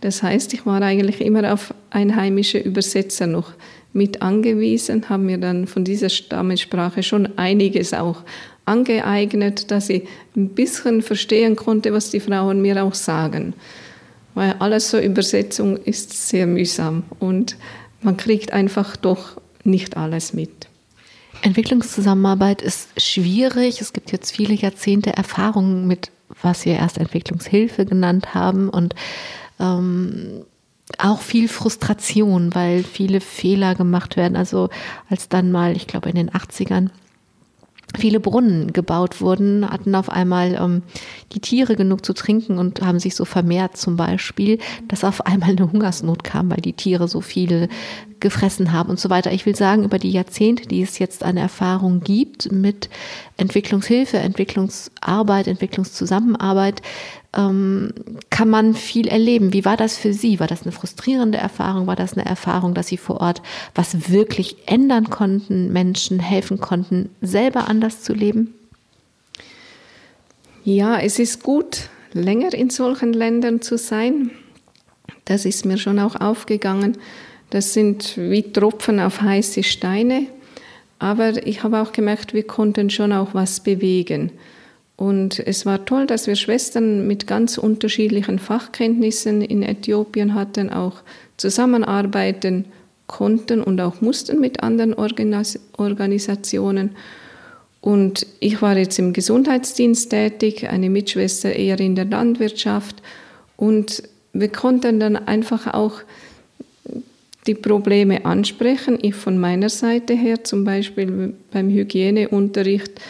Das 0.01 0.21
heißt, 0.21 0.53
ich 0.53 0.65
war 0.65 0.81
eigentlich 0.81 1.21
immer 1.21 1.53
auf 1.53 1.73
einheimische 1.89 2.59
Übersetzer 2.59 3.25
noch 3.25 3.53
mit 3.93 4.21
angewiesen, 4.21 5.09
habe 5.09 5.23
mir 5.23 5.37
dann 5.37 5.65
von 5.65 5.83
dieser 5.83 6.09
Stammessprache 6.09 7.03
schon 7.03 7.37
einiges 7.37 7.93
auch 7.93 8.23
angeeignet, 8.65 9.71
dass 9.71 9.89
ich 9.89 10.07
ein 10.35 10.49
bisschen 10.49 11.01
verstehen 11.01 11.55
konnte, 11.55 11.93
was 11.93 12.11
die 12.11 12.19
Frauen 12.19 12.61
mir 12.61 12.83
auch 12.83 12.93
sagen. 12.93 13.53
Weil 14.35 14.55
alles 14.59 14.91
so 14.91 14.99
Übersetzung 14.99 15.77
ist 15.77 16.29
sehr 16.29 16.47
mühsam 16.47 17.03
und 17.19 17.57
man 18.01 18.17
kriegt 18.17 18.53
einfach 18.53 18.95
doch 18.95 19.41
nicht 19.63 19.97
alles 19.97 20.33
mit. 20.33 20.70
Entwicklungszusammenarbeit 21.41 22.61
ist 22.61 23.01
schwierig. 23.01 23.81
Es 23.81 23.93
gibt 23.93 24.11
jetzt 24.11 24.35
viele 24.35 24.53
Jahrzehnte 24.53 25.15
Erfahrungen 25.15 25.87
mit, 25.87 26.11
was 26.41 26.65
wir 26.65 26.73
erst 26.73 26.97
Entwicklungshilfe 26.97 27.85
genannt 27.85 28.33
haben 28.33 28.69
und 28.69 28.95
ähm, 29.59 30.45
auch 30.97 31.21
viel 31.21 31.47
Frustration, 31.47 32.53
weil 32.53 32.83
viele 32.83 33.21
Fehler 33.21 33.75
gemacht 33.75 34.17
werden. 34.17 34.35
Also 34.35 34.69
als 35.09 35.29
dann 35.29 35.51
mal, 35.51 35.75
ich 35.75 35.87
glaube 35.87 36.09
in 36.09 36.15
den 36.15 36.31
80ern, 36.31 36.89
viele 37.97 38.19
Brunnen 38.19 38.73
gebaut 38.73 39.21
wurden, 39.21 39.69
hatten 39.69 39.95
auf 39.95 40.09
einmal 40.09 40.55
ähm, 40.55 40.83
die 41.33 41.39
Tiere 41.39 41.75
genug 41.75 42.05
zu 42.05 42.13
trinken 42.13 42.57
und 42.57 42.81
haben 42.81 42.99
sich 42.99 43.15
so 43.15 43.25
vermehrt 43.25 43.77
zum 43.77 43.97
Beispiel, 43.97 44.59
dass 44.87 45.03
auf 45.03 45.25
einmal 45.25 45.51
eine 45.51 45.71
Hungersnot 45.71 46.23
kam, 46.23 46.49
weil 46.49 46.61
die 46.61 46.73
Tiere 46.73 47.07
so 47.07 47.21
viele 47.21 47.67
gefressen 48.19 48.71
haben 48.71 48.89
und 48.89 48.99
so 48.99 49.09
weiter. 49.09 49.31
Ich 49.31 49.45
will 49.45 49.55
sagen, 49.55 49.83
über 49.83 49.99
die 49.99 50.11
Jahrzehnte, 50.11 50.67
die 50.67 50.81
es 50.81 50.99
jetzt 50.99 51.23
an 51.23 51.37
Erfahrung 51.37 52.01
gibt 52.01 52.51
mit 52.51 52.89
Entwicklungshilfe, 53.37 54.17
Entwicklungsarbeit, 54.17 55.47
Entwicklungszusammenarbeit, 55.47 56.81
ähm, 57.35 57.93
kann 58.29 58.49
man 58.49 58.73
viel 58.73 59.07
erleben. 59.07 59.53
Wie 59.53 59.63
war 59.63 59.77
das 59.77 59.97
für 59.97 60.13
Sie? 60.13 60.39
War 60.39 60.47
das 60.47 60.63
eine 60.63 60.71
frustrierende 60.71 61.37
Erfahrung? 61.37 61.87
War 61.87 61.95
das 61.95 62.13
eine 62.13 62.25
Erfahrung, 62.25 62.73
dass 62.73 62.87
Sie 62.87 62.97
vor 62.97 63.21
Ort 63.21 63.41
was 63.73 64.09
wirklich 64.09 64.57
ändern 64.65 65.09
konnten, 65.09 65.71
Menschen 65.71 66.19
helfen 66.19 66.59
konnten, 66.59 67.09
selber 67.21 67.69
anders 67.69 68.01
zu 68.01 68.13
leben? 68.13 68.53
Ja, 70.63 70.99
es 70.99 71.19
ist 71.19 71.41
gut, 71.41 71.89
länger 72.13 72.53
in 72.53 72.69
solchen 72.69 73.13
Ländern 73.13 73.61
zu 73.61 73.77
sein. 73.77 74.31
Das 75.25 75.45
ist 75.45 75.65
mir 75.65 75.77
schon 75.77 75.99
auch 75.99 76.15
aufgegangen. 76.19 76.97
Das 77.49 77.73
sind 77.73 78.17
wie 78.17 78.51
Tropfen 78.51 78.99
auf 78.99 79.21
heiße 79.21 79.63
Steine. 79.63 80.27
Aber 80.99 81.45
ich 81.47 81.63
habe 81.63 81.81
auch 81.81 81.93
gemerkt, 81.93 82.33
wir 82.33 82.43
konnten 82.45 82.89
schon 82.89 83.11
auch 83.11 83.33
was 83.33 83.61
bewegen. 83.61 84.31
Und 85.01 85.39
es 85.39 85.65
war 85.65 85.83
toll, 85.83 86.05
dass 86.05 86.27
wir 86.27 86.35
Schwestern 86.35 87.07
mit 87.07 87.25
ganz 87.25 87.57
unterschiedlichen 87.57 88.37
Fachkenntnissen 88.37 89.41
in 89.41 89.63
Äthiopien 89.63 90.35
hatten, 90.35 90.69
auch 90.69 90.97
zusammenarbeiten 91.37 92.65
konnten 93.07 93.63
und 93.63 93.81
auch 93.81 94.01
mussten 94.01 94.39
mit 94.39 94.61
anderen 94.61 94.93
Organis 94.93 95.59
Organisationen. 95.75 96.91
Und 97.81 98.27
ich 98.39 98.61
war 98.61 98.77
jetzt 98.77 98.99
im 98.99 99.11
Gesundheitsdienst 99.11 100.11
tätig, 100.11 100.69
eine 100.69 100.91
Mitschwester 100.91 101.51
eher 101.51 101.79
in 101.79 101.95
der 101.95 102.05
Landwirtschaft. 102.05 103.01
Und 103.57 104.03
wir 104.33 104.49
konnten 104.49 104.99
dann 104.99 105.15
einfach 105.15 105.73
auch 105.73 105.95
die 107.47 107.55
Probleme 107.55 108.23
ansprechen. 108.23 108.99
Ich 109.01 109.15
von 109.15 109.39
meiner 109.39 109.69
Seite 109.69 110.13
her, 110.13 110.43
zum 110.43 110.63
Beispiel 110.63 111.33
beim 111.49 111.69
Hygieneunterricht, 111.71 113.01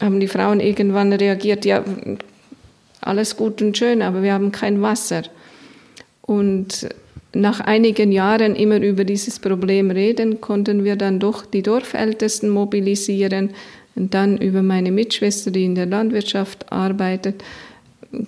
haben 0.00 0.20
die 0.20 0.28
Frauen 0.28 0.60
irgendwann 0.60 1.12
reagiert, 1.12 1.64
ja, 1.64 1.84
alles 3.00 3.36
gut 3.36 3.60
und 3.62 3.76
schön, 3.76 4.02
aber 4.02 4.22
wir 4.22 4.32
haben 4.32 4.52
kein 4.52 4.80
Wasser. 4.82 5.22
Und 6.22 6.88
nach 7.34 7.60
einigen 7.60 8.12
Jahren 8.12 8.54
immer 8.54 8.80
über 8.80 9.04
dieses 9.04 9.38
Problem 9.38 9.90
reden, 9.90 10.40
konnten 10.40 10.84
wir 10.84 10.96
dann 10.96 11.18
doch 11.18 11.44
die 11.44 11.62
Dorfältesten 11.62 12.48
mobilisieren 12.48 13.50
und 13.94 14.14
dann 14.14 14.38
über 14.38 14.62
meine 14.62 14.90
Mitschwester, 14.90 15.50
die 15.50 15.64
in 15.64 15.74
der 15.74 15.86
Landwirtschaft 15.86 16.72
arbeitet, 16.72 17.44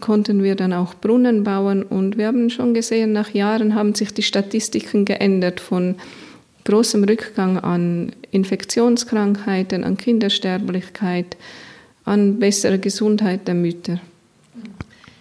konnten 0.00 0.42
wir 0.42 0.56
dann 0.56 0.72
auch 0.72 0.94
Brunnen 0.94 1.44
bauen 1.44 1.82
und 1.82 2.18
wir 2.18 2.26
haben 2.26 2.50
schon 2.50 2.74
gesehen, 2.74 3.12
nach 3.12 3.30
Jahren 3.30 3.74
haben 3.74 3.94
sich 3.94 4.12
die 4.12 4.22
Statistiken 4.22 5.04
geändert 5.04 5.60
von 5.60 5.94
großem 6.64 7.04
Rückgang 7.04 7.58
an 7.58 8.12
Infektionskrankheiten, 8.36 9.82
an 9.82 9.96
Kindersterblichkeit, 9.96 11.36
an 12.04 12.38
besserer 12.38 12.78
Gesundheit 12.78 13.48
der 13.48 13.54
Mütter. 13.54 13.98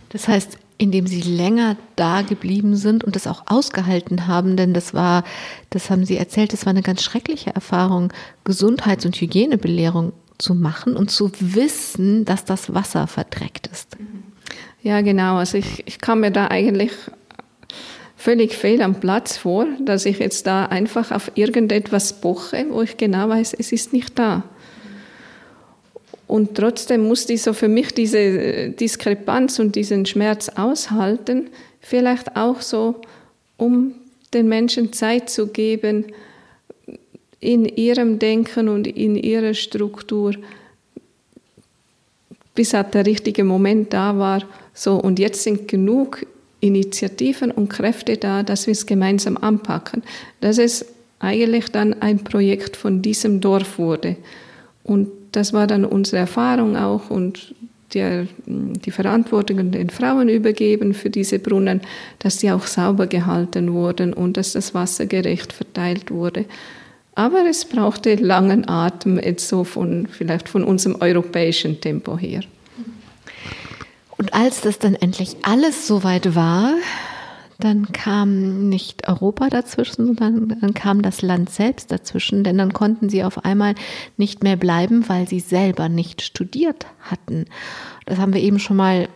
Das 0.10 0.28
heißt, 0.28 0.60
indem 0.78 1.08
sie 1.08 1.22
länger 1.22 1.78
da 1.96 2.22
geblieben 2.22 2.76
sind 2.76 3.04
und 3.04 3.16
das 3.16 3.28
auch 3.28 3.44
ausgehalten 3.48 4.28
haben, 4.28 4.58
denn 4.58 4.74
das 4.74 4.94
war, 4.94 5.24
das 5.70 5.90
haben 5.90 6.06
Sie 6.06 6.18
erzählt, 6.18 6.52
das 6.54 6.66
war 6.66 6.72
eine 6.72 6.82
ganz 6.82 7.02
schreckliche 7.02 7.56
Erfahrung, 7.56 8.12
Gesundheits- 8.44 9.06
und 9.06 9.16
Hygienebelehrung 9.16 10.12
zu 10.38 10.54
machen 10.54 10.98
und 10.98 11.10
zu 11.12 11.32
wissen, 11.40 12.26
dass 12.26 12.44
das 12.44 12.74
Wasser 12.74 13.08
verdreckt 13.08 13.68
ist. 13.68 13.96
Ja, 14.84 15.02
genau. 15.02 15.38
Also 15.38 15.58
ich, 15.58 15.88
ich 15.88 16.00
kam 16.00 16.20
mir 16.20 16.32
da 16.32 16.50
eigentlich 16.50 16.92
völlig 18.26 18.56
fehl 18.56 18.82
am 18.82 19.00
Platz 19.00 19.38
vor, 19.38 19.68
dass 19.80 20.08
ich 20.08 20.18
jetzt 20.18 20.48
da 20.48 20.66
einfach 20.66 21.12
auf 21.12 21.32
irgendetwas 21.36 22.22
poche, 22.22 22.66
wo 22.72 22.82
ich 22.82 22.98
genau 22.98 23.30
weiß, 23.30 23.54
es 23.54 23.72
ist 23.72 23.94
nicht 23.94 24.18
da. 24.18 24.44
Und 26.26 26.56
trotzdem 26.56 27.08
musste 27.08 27.34
ich 27.34 27.44
so 27.44 27.54
für 27.54 27.68
mich 27.68 27.94
diese 27.94 28.72
Diskrepanz 28.72 29.60
und 29.60 29.76
diesen 29.76 30.08
Schmerz 30.08 30.50
aushalten, 30.50 31.52
vielleicht 31.82 32.36
auch 32.36 32.62
so, 32.62 32.96
um 33.58 33.94
den 34.34 34.48
Menschen 34.48 34.92
Zeit 34.92 35.30
zu 35.30 35.46
geben, 35.46 36.06
in 37.40 37.66
ihrem 37.66 38.18
Denken 38.18 38.70
und 38.70 38.88
in 38.88 39.16
ihrer 39.18 39.54
Struktur, 39.54 40.34
bis 42.56 42.74
halt 42.74 42.96
der 42.96 43.06
richtige 43.06 43.44
Moment 43.44 43.94
da 43.94 44.18
war. 44.18 44.42
So, 44.74 44.96
und 44.96 45.20
jetzt 45.20 45.44
sind 45.44 45.68
genug 45.68 46.26
Initiativen 46.66 47.52
und 47.52 47.70
Kräfte 47.70 48.18
da, 48.18 48.44
dass 48.44 48.68
wir 48.68 48.72
es 48.72 48.86
gemeinsam 48.86 49.38
anpacken. 49.38 50.04
Dass 50.42 50.58
es 50.58 50.86
eigentlich 51.20 51.72
dann 51.72 52.02
ein 52.02 52.24
Projekt 52.24 52.76
von 52.76 53.02
diesem 53.02 53.42
Dorf 53.42 53.80
wurde. 53.80 54.18
Und 54.84 55.10
das 55.32 55.54
war 55.54 55.68
dann 55.68 55.86
unsere 55.86 56.18
Erfahrung 56.18 56.78
auch 56.78 57.10
und 57.10 57.56
die, 57.94 58.28
die 58.46 58.92
Verantwortung 58.92 59.72
den 59.72 59.90
Frauen 59.90 60.30
übergeben 60.30 60.94
für 60.94 61.10
diese 61.10 61.40
Brunnen, 61.40 61.82
dass 62.20 62.38
die 62.38 62.52
auch 62.52 62.68
sauber 62.68 63.08
gehalten 63.08 63.74
wurden 63.74 64.14
und 64.14 64.38
dass 64.38 64.54
das 64.54 64.74
Wasser 64.74 65.06
gerecht 65.06 65.54
verteilt 65.54 66.12
wurde. 66.12 66.46
Aber 67.16 67.46
es 67.50 67.64
brauchte 67.64 68.16
langen 68.16 68.68
Atem, 68.68 69.18
jetzt 69.18 69.48
so 69.48 69.64
von, 69.64 70.08
vielleicht 70.08 70.50
von 70.50 70.64
unserem 70.64 70.98
europäischen 71.00 71.80
Tempo 71.80 72.18
her. 72.18 72.42
Und 74.26 74.34
als 74.34 74.62
das 74.62 74.80
dann 74.80 74.96
endlich 74.96 75.38
alles 75.44 75.86
soweit 75.86 76.34
war, 76.34 76.74
dann 77.60 77.92
kam 77.92 78.70
nicht 78.70 79.08
Europa 79.08 79.50
dazwischen, 79.50 80.08
sondern 80.08 80.58
dann 80.60 80.74
kam 80.74 81.04
das 81.04 81.22
Land 81.22 81.52
selbst 81.52 81.92
dazwischen, 81.92 82.44
denn 82.44 82.58
dann 82.58 82.74
konnten 82.74 83.08
sie 83.08 83.24
auf 83.24 83.46
einmal 83.46 83.76
nicht 84.18 84.44
mehr 84.44 84.56
bleiben, 84.56 85.08
weil 85.10 85.28
sie 85.28 85.40
selber 85.40 85.90
nicht 85.90 86.24
studiert 86.24 86.88
hatten. 87.02 87.46
Das 88.08 88.18
haben 88.18 88.34
wir 88.34 88.42
eben 88.42 88.58
schon 88.58 88.78
mal 88.78 89.10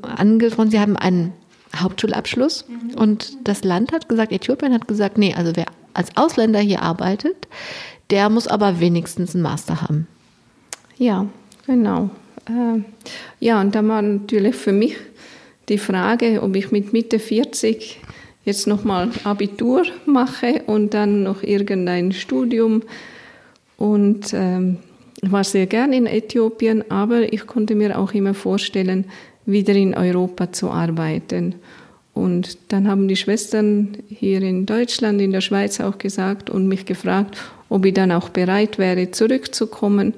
angesprochen. 0.00 0.70
Sie 0.70 0.80
haben 0.80 0.96
einen 0.96 1.34
Hauptschulabschluss 1.76 2.64
mhm. 2.68 2.98
und 2.98 3.36
das 3.44 3.64
Land 3.64 3.92
hat 3.92 4.08
gesagt, 4.08 4.32
Äthiopien 4.32 4.72
hat 4.72 4.88
gesagt, 4.88 5.18
nee, 5.18 5.34
also 5.34 5.56
wer 5.56 5.66
als 5.92 6.16
Ausländer 6.16 6.60
hier 6.60 6.80
arbeitet, 6.80 7.48
der 8.08 8.30
muss 8.30 8.48
aber 8.48 8.80
wenigstens 8.80 9.34
einen 9.34 9.42
Master 9.42 9.82
haben. 9.82 10.06
Ja, 10.96 11.26
genau. 11.66 12.08
Äh, 12.48 12.80
ja, 13.40 13.60
und 13.60 13.74
da 13.74 13.86
war 13.86 14.02
natürlich 14.02 14.56
für 14.56 14.72
mich 14.72 14.96
die 15.68 15.78
Frage, 15.78 16.42
ob 16.42 16.56
ich 16.56 16.70
mit 16.70 16.92
Mitte 16.92 17.18
40 17.18 18.00
jetzt 18.44 18.66
nochmal 18.66 19.10
Abitur 19.24 19.84
mache 20.06 20.62
und 20.66 20.94
dann 20.94 21.22
noch 21.22 21.42
irgendein 21.42 22.12
Studium. 22.12 22.82
Und 23.76 24.32
ähm, 24.32 24.78
ich 25.20 25.30
war 25.30 25.44
sehr 25.44 25.66
gern 25.66 25.92
in 25.92 26.06
Äthiopien, 26.06 26.90
aber 26.90 27.32
ich 27.32 27.46
konnte 27.46 27.74
mir 27.74 27.98
auch 27.98 28.14
immer 28.14 28.34
vorstellen, 28.34 29.04
wieder 29.44 29.74
in 29.74 29.94
Europa 29.94 30.52
zu 30.52 30.70
arbeiten. 30.70 31.56
Und 32.14 32.58
dann 32.72 32.88
haben 32.88 33.06
die 33.06 33.16
Schwestern 33.16 33.98
hier 34.08 34.42
in 34.42 34.66
Deutschland, 34.66 35.20
in 35.20 35.32
der 35.32 35.40
Schweiz 35.40 35.80
auch 35.80 35.98
gesagt 35.98 36.50
und 36.50 36.66
mich 36.66 36.84
gefragt, 36.84 37.38
ob 37.68 37.84
ich 37.84 37.94
dann 37.94 38.12
auch 38.12 38.30
bereit 38.30 38.78
wäre, 38.78 39.10
zurückzukommen. 39.10 40.14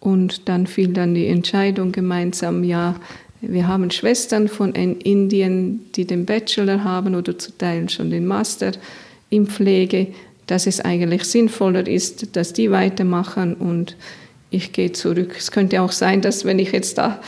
Und 0.00 0.48
dann 0.48 0.66
fiel 0.66 0.88
dann 0.88 1.14
die 1.14 1.26
Entscheidung 1.26 1.92
gemeinsam, 1.92 2.64
ja, 2.64 2.96
wir 3.42 3.68
haben 3.68 3.90
Schwestern 3.90 4.48
von 4.48 4.74
Indien, 4.74 5.92
die 5.94 6.06
den 6.06 6.26
Bachelor 6.26 6.84
haben 6.84 7.14
oder 7.14 7.38
zu 7.38 7.56
Teilen 7.56 7.88
schon 7.88 8.10
den 8.10 8.26
Master 8.26 8.72
in 9.30 9.46
Pflege, 9.46 10.08
dass 10.46 10.66
es 10.66 10.80
eigentlich 10.80 11.24
sinnvoller 11.24 11.86
ist, 11.86 12.36
dass 12.36 12.52
die 12.52 12.70
weitermachen 12.70 13.54
und 13.54 13.96
ich 14.50 14.72
gehe 14.72 14.92
zurück. 14.92 15.36
Es 15.38 15.52
könnte 15.52 15.80
auch 15.80 15.92
sein, 15.92 16.20
dass 16.20 16.44
wenn 16.44 16.58
ich 16.58 16.72
jetzt 16.72 16.98
da 16.98 17.20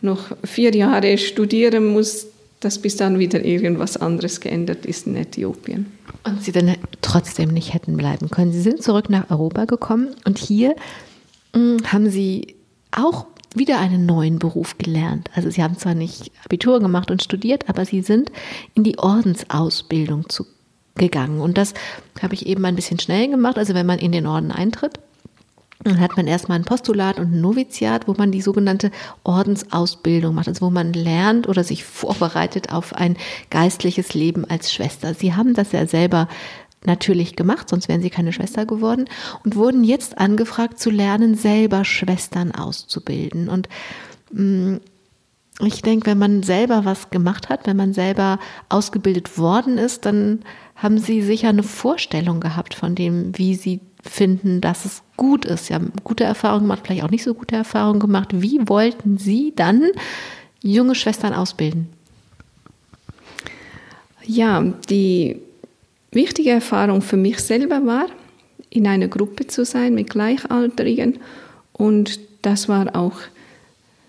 noch 0.00 0.36
vier 0.44 0.74
Jahre 0.74 1.18
studieren 1.18 1.86
muss, 1.86 2.28
dass 2.60 2.78
bis 2.78 2.96
dann 2.96 3.18
wieder 3.18 3.44
irgendwas 3.44 3.96
anderes 3.96 4.40
geändert 4.40 4.86
ist 4.86 5.06
in 5.06 5.16
Äthiopien. 5.16 5.86
Und 6.24 6.42
Sie 6.42 6.52
dann 6.52 6.76
trotzdem 7.02 7.50
nicht 7.50 7.74
hätten 7.74 7.96
bleiben 7.96 8.30
können. 8.30 8.52
Sie 8.52 8.60
sind 8.60 8.82
zurück 8.82 9.10
nach 9.10 9.30
Europa 9.30 9.64
gekommen 9.64 10.14
und 10.24 10.38
hier 10.38 10.74
haben 11.86 12.10
Sie 12.10 12.56
auch 12.90 13.26
wieder 13.54 13.78
einen 13.78 14.06
neuen 14.06 14.38
Beruf 14.38 14.78
gelernt. 14.78 15.30
Also 15.34 15.50
Sie 15.50 15.62
haben 15.62 15.78
zwar 15.78 15.94
nicht 15.94 16.30
Abitur 16.44 16.80
gemacht 16.80 17.10
und 17.10 17.22
studiert, 17.22 17.68
aber 17.68 17.84
Sie 17.84 18.02
sind 18.02 18.30
in 18.74 18.84
die 18.84 18.98
Ordensausbildung 18.98 20.28
zu, 20.28 20.44
gegangen. 20.98 21.40
Und 21.40 21.56
das 21.56 21.72
habe 22.20 22.34
ich 22.34 22.46
eben 22.46 22.64
ein 22.66 22.76
bisschen 22.76 22.98
schnell 22.98 23.28
gemacht. 23.28 23.56
Also 23.56 23.72
wenn 23.74 23.86
man 23.86 23.98
in 23.98 24.12
den 24.12 24.26
Orden 24.26 24.52
eintritt, 24.52 24.98
dann 25.84 26.00
hat 26.00 26.16
man 26.16 26.26
erstmal 26.26 26.58
ein 26.58 26.64
Postulat 26.64 27.20
und 27.20 27.32
ein 27.32 27.40
Noviziat, 27.40 28.08
wo 28.08 28.14
man 28.18 28.32
die 28.32 28.42
sogenannte 28.42 28.90
Ordensausbildung 29.22 30.34
macht, 30.34 30.48
also 30.48 30.66
wo 30.66 30.70
man 30.70 30.92
lernt 30.92 31.48
oder 31.48 31.62
sich 31.62 31.84
vorbereitet 31.84 32.72
auf 32.72 32.94
ein 32.94 33.16
geistliches 33.50 34.12
Leben 34.12 34.44
als 34.44 34.72
Schwester. 34.72 35.14
Sie 35.14 35.34
haben 35.34 35.54
das 35.54 35.70
ja 35.70 35.86
selber 35.86 36.28
natürlich 36.84 37.36
gemacht, 37.36 37.68
sonst 37.68 37.88
wären 37.88 38.02
sie 38.02 38.10
keine 38.10 38.32
Schwester 38.32 38.66
geworden 38.66 39.06
und 39.44 39.56
wurden 39.56 39.84
jetzt 39.84 40.18
angefragt 40.18 40.78
zu 40.78 40.90
lernen, 40.90 41.34
selber 41.34 41.84
Schwestern 41.84 42.52
auszubilden. 42.52 43.48
Und 43.48 43.68
mm, 44.30 44.76
ich 45.60 45.82
denke, 45.82 46.10
wenn 46.10 46.18
man 46.18 46.42
selber 46.42 46.84
was 46.84 47.10
gemacht 47.10 47.48
hat, 47.48 47.66
wenn 47.66 47.76
man 47.76 47.92
selber 47.92 48.38
ausgebildet 48.68 49.38
worden 49.38 49.76
ist, 49.76 50.04
dann 50.04 50.40
haben 50.76 50.98
sie 50.98 51.22
sicher 51.22 51.48
eine 51.48 51.64
Vorstellung 51.64 52.40
gehabt 52.40 52.74
von 52.74 52.94
dem, 52.94 53.36
wie 53.36 53.56
sie 53.56 53.80
finden, 54.02 54.60
dass 54.60 54.84
es 54.84 55.02
gut 55.16 55.44
ist. 55.44 55.66
Sie 55.66 55.74
haben 55.74 55.92
gute 56.04 56.22
Erfahrungen 56.22 56.62
gemacht, 56.62 56.82
vielleicht 56.84 57.02
auch 57.02 57.10
nicht 57.10 57.24
so 57.24 57.34
gute 57.34 57.56
Erfahrungen 57.56 57.98
gemacht. 57.98 58.28
Wie 58.32 58.60
wollten 58.68 59.18
Sie 59.18 59.52
dann 59.56 59.90
junge 60.62 60.94
Schwestern 60.94 61.34
ausbilden? 61.34 61.88
Ja, 64.24 64.60
die 64.88 65.40
wichtige 66.10 66.50
Erfahrung 66.50 67.02
für 67.02 67.16
mich 67.16 67.38
selber 67.40 67.84
war, 67.86 68.06
in 68.70 68.86
einer 68.86 69.08
Gruppe 69.08 69.46
zu 69.46 69.64
sein 69.64 69.94
mit 69.94 70.10
Gleichaltrigen. 70.10 71.18
Und 71.72 72.20
das 72.42 72.68
war 72.68 72.94
auch 72.96 73.18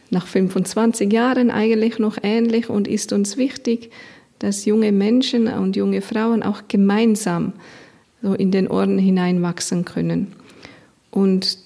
nach 0.09 0.27
25 0.27 1.11
Jahren 1.11 1.51
eigentlich 1.51 1.99
noch 1.99 2.17
ähnlich 2.23 2.69
und 2.69 2.87
ist 2.87 3.13
uns 3.13 3.37
wichtig, 3.37 3.91
dass 4.39 4.65
junge 4.65 4.91
Menschen 4.91 5.47
und 5.47 5.75
junge 5.75 6.01
Frauen 6.01 6.43
auch 6.43 6.63
gemeinsam 6.67 7.53
so 8.21 8.33
in 8.33 8.51
den 8.51 8.67
Orden 8.67 8.97
hineinwachsen 8.97 9.85
können. 9.85 10.33
Und 11.11 11.57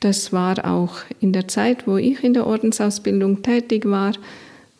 das 0.00 0.32
war 0.32 0.64
auch 0.64 0.98
in 1.20 1.32
der 1.32 1.48
Zeit, 1.48 1.86
wo 1.86 1.96
ich 1.96 2.22
in 2.22 2.34
der 2.34 2.46
Ordensausbildung 2.46 3.42
tätig 3.42 3.84
war, 3.86 4.12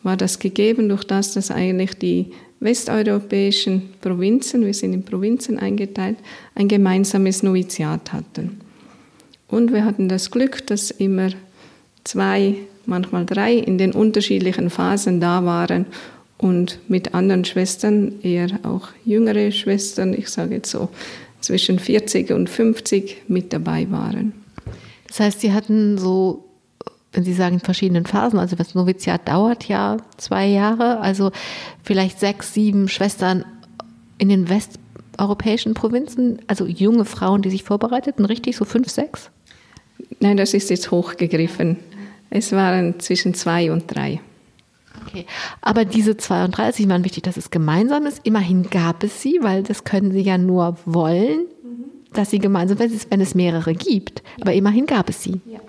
war 0.03 0.17
das 0.17 0.39
gegeben 0.39 0.89
durch 0.89 1.05
das, 1.05 1.33
dass 1.33 1.51
eigentlich 1.51 1.95
die 1.95 2.33
westeuropäischen 2.61 3.91
Provinzen, 4.01 4.65
wir 4.65 4.75
sind 4.75 4.93
in 4.93 5.05
Provinzen 5.05 5.59
eingeteilt, 5.59 6.19
ein 6.55 6.69
gemeinsames 6.69 7.43
Noviziat 7.43 8.13
hatten. 8.13 8.61
Und 9.49 9.73
wir 9.73 9.85
hatten 9.85 10.09
das 10.09 10.31
Glück, 10.31 10.67
dass 10.67 10.91
immer 10.91 11.31
zwei, 12.05 12.55
manchmal 12.87 13.27
drei 13.27 13.55
in 13.55 13.79
den 13.79 13.93
unterschiedlichen 13.93 14.71
Phasen 14.71 15.21
da 15.21 15.45
waren 15.45 15.87
und 16.37 16.79
mit 16.89 17.15
anderen 17.15 17.45
Schwestern, 17.45 18.21
eher 18.23 18.49
auch 18.63 18.89
jüngere 19.05 19.51
Schwestern, 19.51 20.15
ich 20.15 20.29
sage 20.29 20.57
jetzt 20.57 20.71
so 20.71 20.89
zwischen 21.41 21.79
40 21.79 22.33
und 22.33 22.51
50 22.51 23.23
mit 23.29 23.53
dabei 23.53 23.91
waren. 23.91 24.33
Das 25.07 25.21
heißt, 25.21 25.41
Sie 25.41 25.53
hatten 25.53 25.99
so 25.99 26.48
wenn 27.13 27.25
Sie 27.25 27.33
sagen, 27.33 27.55
in 27.55 27.61
verschiedenen 27.61 28.05
Phasen, 28.05 28.39
also 28.39 28.55
das 28.55 28.75
Noviziat 28.75 29.29
dauert 29.29 29.67
ja 29.67 29.97
zwei 30.19 30.47
Jahre, 30.47 31.01
also 31.01 31.31
vielleicht 31.83 32.21
sechs, 32.21 32.53
sieben 32.53 32.89
Schwestern 32.89 33.45
in 34.19 34.29
den 34.29 34.49
westeuropäischen 34.49 35.75
Provinzen, 35.75 36.41
also 36.49 36.67
junge 36.67 37.05
Frauen, 37.05 37.43
die 37.43 37.51
sich 37.51 37.65
vorbereiteten, 37.65 38.25
richtig, 38.25 38.57
so 38.57 38.65
fünf, 38.65 38.89
sechs? 38.91 39.31
Nein, 40.21 40.37
das 40.37 40.55
ist 40.55 40.71
jetzt 40.71 40.91
hochgegriffen. 40.91 41.79
Es 42.31 42.53
waren 42.53 43.01
zwischen 43.01 43.33
zwei 43.35 43.73
und 43.73 43.85
drei. 43.87 44.21
Okay, 45.07 45.25
aber 45.63 45.87
diese 45.87 46.17
32 46.17 46.89
waren 46.89 47.05
wichtig, 47.05 47.23
dass 47.23 47.39
es 47.39 47.51
gemeinsam 47.51 48.05
ist. 48.05 48.21
Immerhin 48.25 48.65
gab 48.65 49.03
es 49.03 49.23
sie, 49.23 49.39
weil 49.41 49.63
das 49.63 49.85
können 49.85 50.13
sie 50.13 50.21
ja 50.21 50.37
nur 50.37 50.77
wollen, 50.85 51.47
dass 52.13 52.31
sie 52.31 52.39
gemeinsam, 52.39 52.79
wenn 52.79 52.93
es, 52.93 53.11
wenn 53.11 53.21
es 53.23 53.35
mehrere 53.35 53.73
gibt. 53.73 54.23
Aber 54.41 54.53
immerhin 54.53 54.85
gab 54.85 55.09
es 55.09 55.23
sie. 55.23 55.41
Ja, 55.47 55.61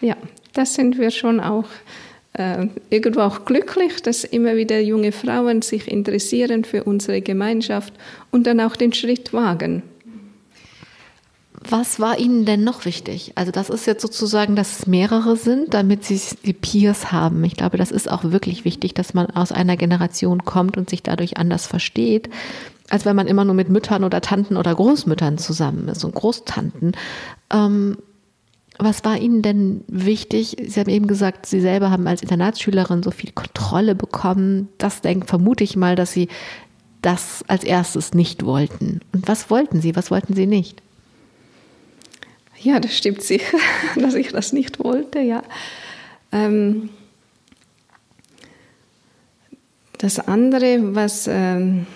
ja 0.00 0.16
das 0.52 0.74
sind 0.74 0.98
wir 0.98 1.10
schon 1.10 1.40
auch 1.40 1.66
äh, 2.34 2.68
irgendwo 2.90 3.20
auch 3.20 3.44
glücklich, 3.44 4.02
dass 4.02 4.24
immer 4.24 4.56
wieder 4.56 4.80
junge 4.80 5.12
Frauen 5.12 5.62
sich 5.62 5.88
interessieren 5.88 6.64
für 6.64 6.84
unsere 6.84 7.20
Gemeinschaft 7.20 7.92
und 8.30 8.46
dann 8.46 8.60
auch 8.60 8.76
den 8.76 8.92
Schritt 8.92 9.32
wagen. 9.32 9.82
Was 11.70 11.98
war 11.98 12.18
Ihnen 12.18 12.44
denn 12.44 12.62
noch 12.62 12.84
wichtig? 12.84 13.32
Also 13.34 13.50
das 13.50 13.68
ist 13.68 13.86
jetzt 13.86 14.00
sozusagen, 14.00 14.54
dass 14.54 14.78
es 14.78 14.86
mehrere 14.86 15.36
sind, 15.36 15.74
damit 15.74 16.04
Sie 16.04 16.20
die 16.44 16.52
Peers 16.52 17.10
haben. 17.10 17.42
Ich 17.44 17.56
glaube, 17.56 17.76
das 17.76 17.90
ist 17.90 18.10
auch 18.10 18.24
wirklich 18.24 18.64
wichtig, 18.64 18.94
dass 18.94 19.12
man 19.12 19.26
aus 19.26 19.50
einer 19.50 19.76
Generation 19.76 20.44
kommt 20.44 20.76
und 20.76 20.88
sich 20.88 21.02
dadurch 21.02 21.36
anders 21.36 21.66
versteht, 21.66 22.30
als 22.88 23.04
wenn 23.04 23.16
man 23.16 23.26
immer 23.26 23.44
nur 23.44 23.54
mit 23.54 23.68
Müttern 23.68 24.04
oder 24.04 24.20
Tanten 24.20 24.56
oder 24.56 24.74
Großmüttern 24.74 25.36
zusammen 25.36 25.88
ist 25.88 26.04
und 26.04 26.14
Großtanten. 26.14 26.92
Ähm, 27.52 27.98
was 28.78 29.04
war 29.04 29.18
Ihnen 29.18 29.42
denn 29.42 29.84
wichtig? 29.88 30.56
Sie 30.66 30.78
haben 30.78 30.90
eben 30.90 31.06
gesagt, 31.06 31.46
Sie 31.46 31.60
selber 31.60 31.90
haben 31.90 32.06
als 32.06 32.22
Internatsschülerin 32.22 33.02
so 33.02 33.10
viel 33.10 33.32
Kontrolle 33.32 33.94
bekommen. 33.94 34.68
Das 34.78 35.00
denkt, 35.00 35.28
vermute 35.28 35.64
ich 35.64 35.76
mal, 35.76 35.96
dass 35.96 36.12
Sie 36.12 36.28
das 37.02 37.44
als 37.48 37.64
erstes 37.64 38.14
nicht 38.14 38.44
wollten. 38.44 39.00
Und 39.12 39.26
was 39.28 39.50
wollten 39.50 39.80
Sie? 39.80 39.96
Was 39.96 40.10
wollten 40.10 40.34
Sie 40.34 40.46
nicht? 40.46 40.82
Ja, 42.60 42.80
das 42.80 42.96
stimmt 42.96 43.22
sicher, 43.22 43.58
dass 43.96 44.14
ich 44.14 44.28
das 44.28 44.52
nicht 44.52 44.78
wollte, 44.82 45.20
ja. 45.20 45.42
Ähm, 46.32 46.90
das 49.98 50.20
andere, 50.20 50.94
was, 50.94 51.26
ähm, 51.28 51.86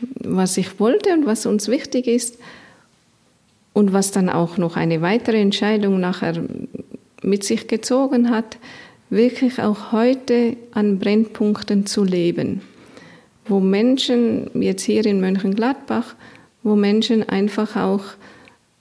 was 0.00 0.56
ich 0.56 0.80
wollte 0.80 1.12
und 1.12 1.26
was 1.26 1.46
uns 1.46 1.68
wichtig 1.68 2.06
ist, 2.06 2.38
und 3.74 3.92
was 3.92 4.12
dann 4.12 4.30
auch 4.30 4.56
noch 4.56 4.76
eine 4.76 5.02
weitere 5.02 5.40
Entscheidung 5.40 6.00
nachher 6.00 6.42
mit 7.22 7.44
sich 7.44 7.68
gezogen 7.68 8.30
hat, 8.30 8.56
wirklich 9.10 9.60
auch 9.60 9.92
heute 9.92 10.56
an 10.72 10.98
Brennpunkten 10.98 11.84
zu 11.84 12.04
leben, 12.04 12.62
wo 13.46 13.60
Menschen, 13.60 14.48
jetzt 14.54 14.84
hier 14.84 15.04
in 15.04 15.20
Mönchengladbach, 15.20 16.14
wo 16.62 16.76
Menschen 16.76 17.28
einfach 17.28 17.76
auch 17.76 18.04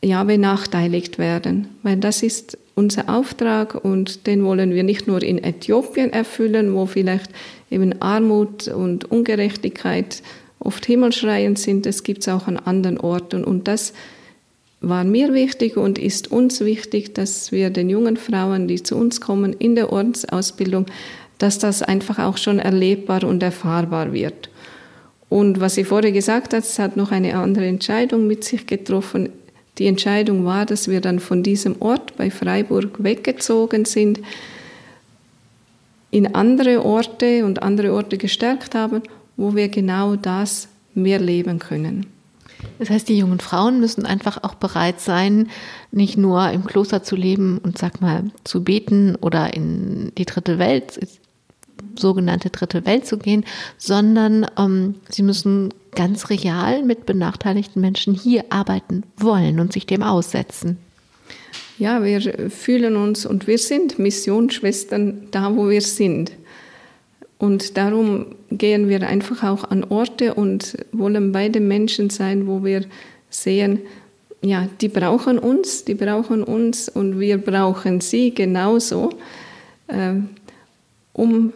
ja, 0.02 0.24
benachteiligt 0.24 1.18
werden, 1.18 1.70
weil 1.82 1.98
das 1.98 2.24
ist 2.24 2.58
unser 2.76 3.10
Auftrag 3.10 3.76
und 3.76 4.28
den 4.28 4.44
wollen 4.44 4.74
wir 4.74 4.84
nicht 4.84 5.08
nur 5.08 5.22
in 5.22 5.44
Äthiopien 5.44 6.12
erfüllen, 6.12 6.74
wo 6.74 6.86
vielleicht 6.86 7.30
eben 7.70 8.02
Armut 8.02 8.68
und 8.68 9.06
Ungerechtigkeit 9.12 10.22
oft 10.60 10.86
himmelschreiend 10.86 11.60
sind, 11.60 11.86
das 11.86 12.04
gibt 12.04 12.22
es 12.22 12.30
auch 12.30 12.48
an 12.48 12.58
anderen 12.58 13.00
Orten. 13.00 13.44
Und 13.44 13.68
das 13.68 13.94
war 14.84 15.06
mir 15.06 15.34
wichtig 15.34 15.78
und 15.78 15.98
ist 15.98 16.30
uns 16.30 16.60
wichtig, 16.60 17.16
dass 17.16 17.54
wir 17.54 17.70
den 17.70 17.90
jungen 17.90 18.18
Frauen, 18.18 18.68
die 18.68 18.84
zu 18.84 18.98
uns 18.98 19.22
kommen 19.22 19.54
in 19.54 19.76
der 19.76 19.92
Ordensausbildung, 19.92 20.86
dass 21.38 21.58
das 21.58 21.82
einfach 21.82 22.20
auch 22.20 22.38
schon 22.38 22.60
erlebbar 22.60 23.24
und 23.24 23.42
erfahrbar 23.42 24.12
wird. 24.12 24.50
Und 25.30 25.62
was 25.62 25.76
sie 25.76 25.86
vorher 25.86 26.12
gesagt 26.12 26.54
hat, 26.54 26.64
es 26.64 26.78
hat 26.80 26.98
noch 26.98 27.12
eine 27.12 27.36
andere 27.36 27.66
Entscheidung 27.66 28.28
mit 28.28 28.44
sich 28.44 28.68
getroffen. 28.68 29.30
Die 29.78 29.88
Entscheidung 29.88 30.46
war, 30.46 30.66
dass 30.66 30.90
wir 30.90 31.00
dann 31.00 31.20
von 31.20 31.44
diesem 31.44 31.82
Ort 31.82 32.18
bei 32.18 32.30
Freiburg 32.30 33.02
weggezogen 33.02 33.86
sind, 33.86 34.20
in 36.12 36.36
andere 36.36 36.84
Orte 36.86 37.46
und 37.46 37.64
andere 37.64 37.94
Orte 37.94 38.18
gestärkt 38.18 38.76
haben, 38.76 39.02
wo 39.38 39.56
wir 39.56 39.70
genau 39.70 40.18
das 40.18 40.68
mehr 40.94 41.20
leben 41.20 41.58
können. 41.58 42.12
Das 42.80 42.89
heißt, 42.89 43.07
die 43.07 43.18
jungen 43.18 43.39
Frauen 43.39 43.80
müssen 43.80 44.05
einfach 44.05 44.43
auch 44.43 44.55
bereit 44.55 44.99
sein, 44.99 45.49
nicht 45.91 46.18
nur 46.18 46.49
im 46.49 46.66
Kloster 46.66 47.03
zu 47.03 47.16
leben 47.16 47.59
und 47.59 47.78
sag 47.78 48.01
mal 48.01 48.26
zu 48.43 48.64
beten 48.64 49.16
oder 49.16 49.53
in 49.53 50.11
die 50.18 50.26
dritte 50.26 50.59
Welt, 50.59 50.99
sogenannte 51.95 52.49
dritte 52.49 52.86
Welt 52.86 53.05
zu 53.05 53.18
gehen, 53.18 53.45
sondern 53.78 54.45
ähm, 54.57 54.95
sie 55.09 55.24
müssen 55.24 55.74
ganz 55.95 56.30
real 56.30 56.84
mit 56.84 57.05
benachteiligten 57.05 57.82
Menschen 57.82 58.14
hier 58.14 58.45
arbeiten 58.49 59.03
wollen 59.18 59.59
und 59.59 59.74
sich 59.74 59.86
dem 59.86 60.03
aussetzen. 60.03 60.78
Ja, 61.78 62.03
wir 62.03 62.49
fühlen 62.49 62.95
uns 62.95 63.26
und 63.26 63.47
wir 63.47 63.57
sind 63.57 63.99
Missionsschwestern 63.99 65.28
da, 65.32 65.55
wo 65.55 65.70
wir 65.70 65.82
sind. 65.82 66.32
Und 67.44 67.76
darum 67.76 68.28
gehen 68.52 68.88
wir 68.88 69.06
einfach 69.06 69.44
auch 69.44 69.70
an 69.70 69.84
Orte 69.84 70.34
und 70.34 70.78
wollen 70.94 71.34
bei 71.34 71.50
den 71.50 71.68
Menschen 71.68 72.10
sein, 72.10 72.48
wo 72.48 72.64
wir 72.64 72.86
sehen, 73.30 73.82
ja, 74.41 74.70
die 74.80 74.88
brauchen 74.88 75.39
uns, 75.39 75.84
die 75.84 75.96
brauchen 75.96 76.41
uns 76.41 76.88
und 76.88 77.20
wir 77.20 77.38
brauchen 77.38 78.00
sie 78.00 78.34
genauso, 78.34 79.10
äh, 79.88 80.14
um 81.12 81.52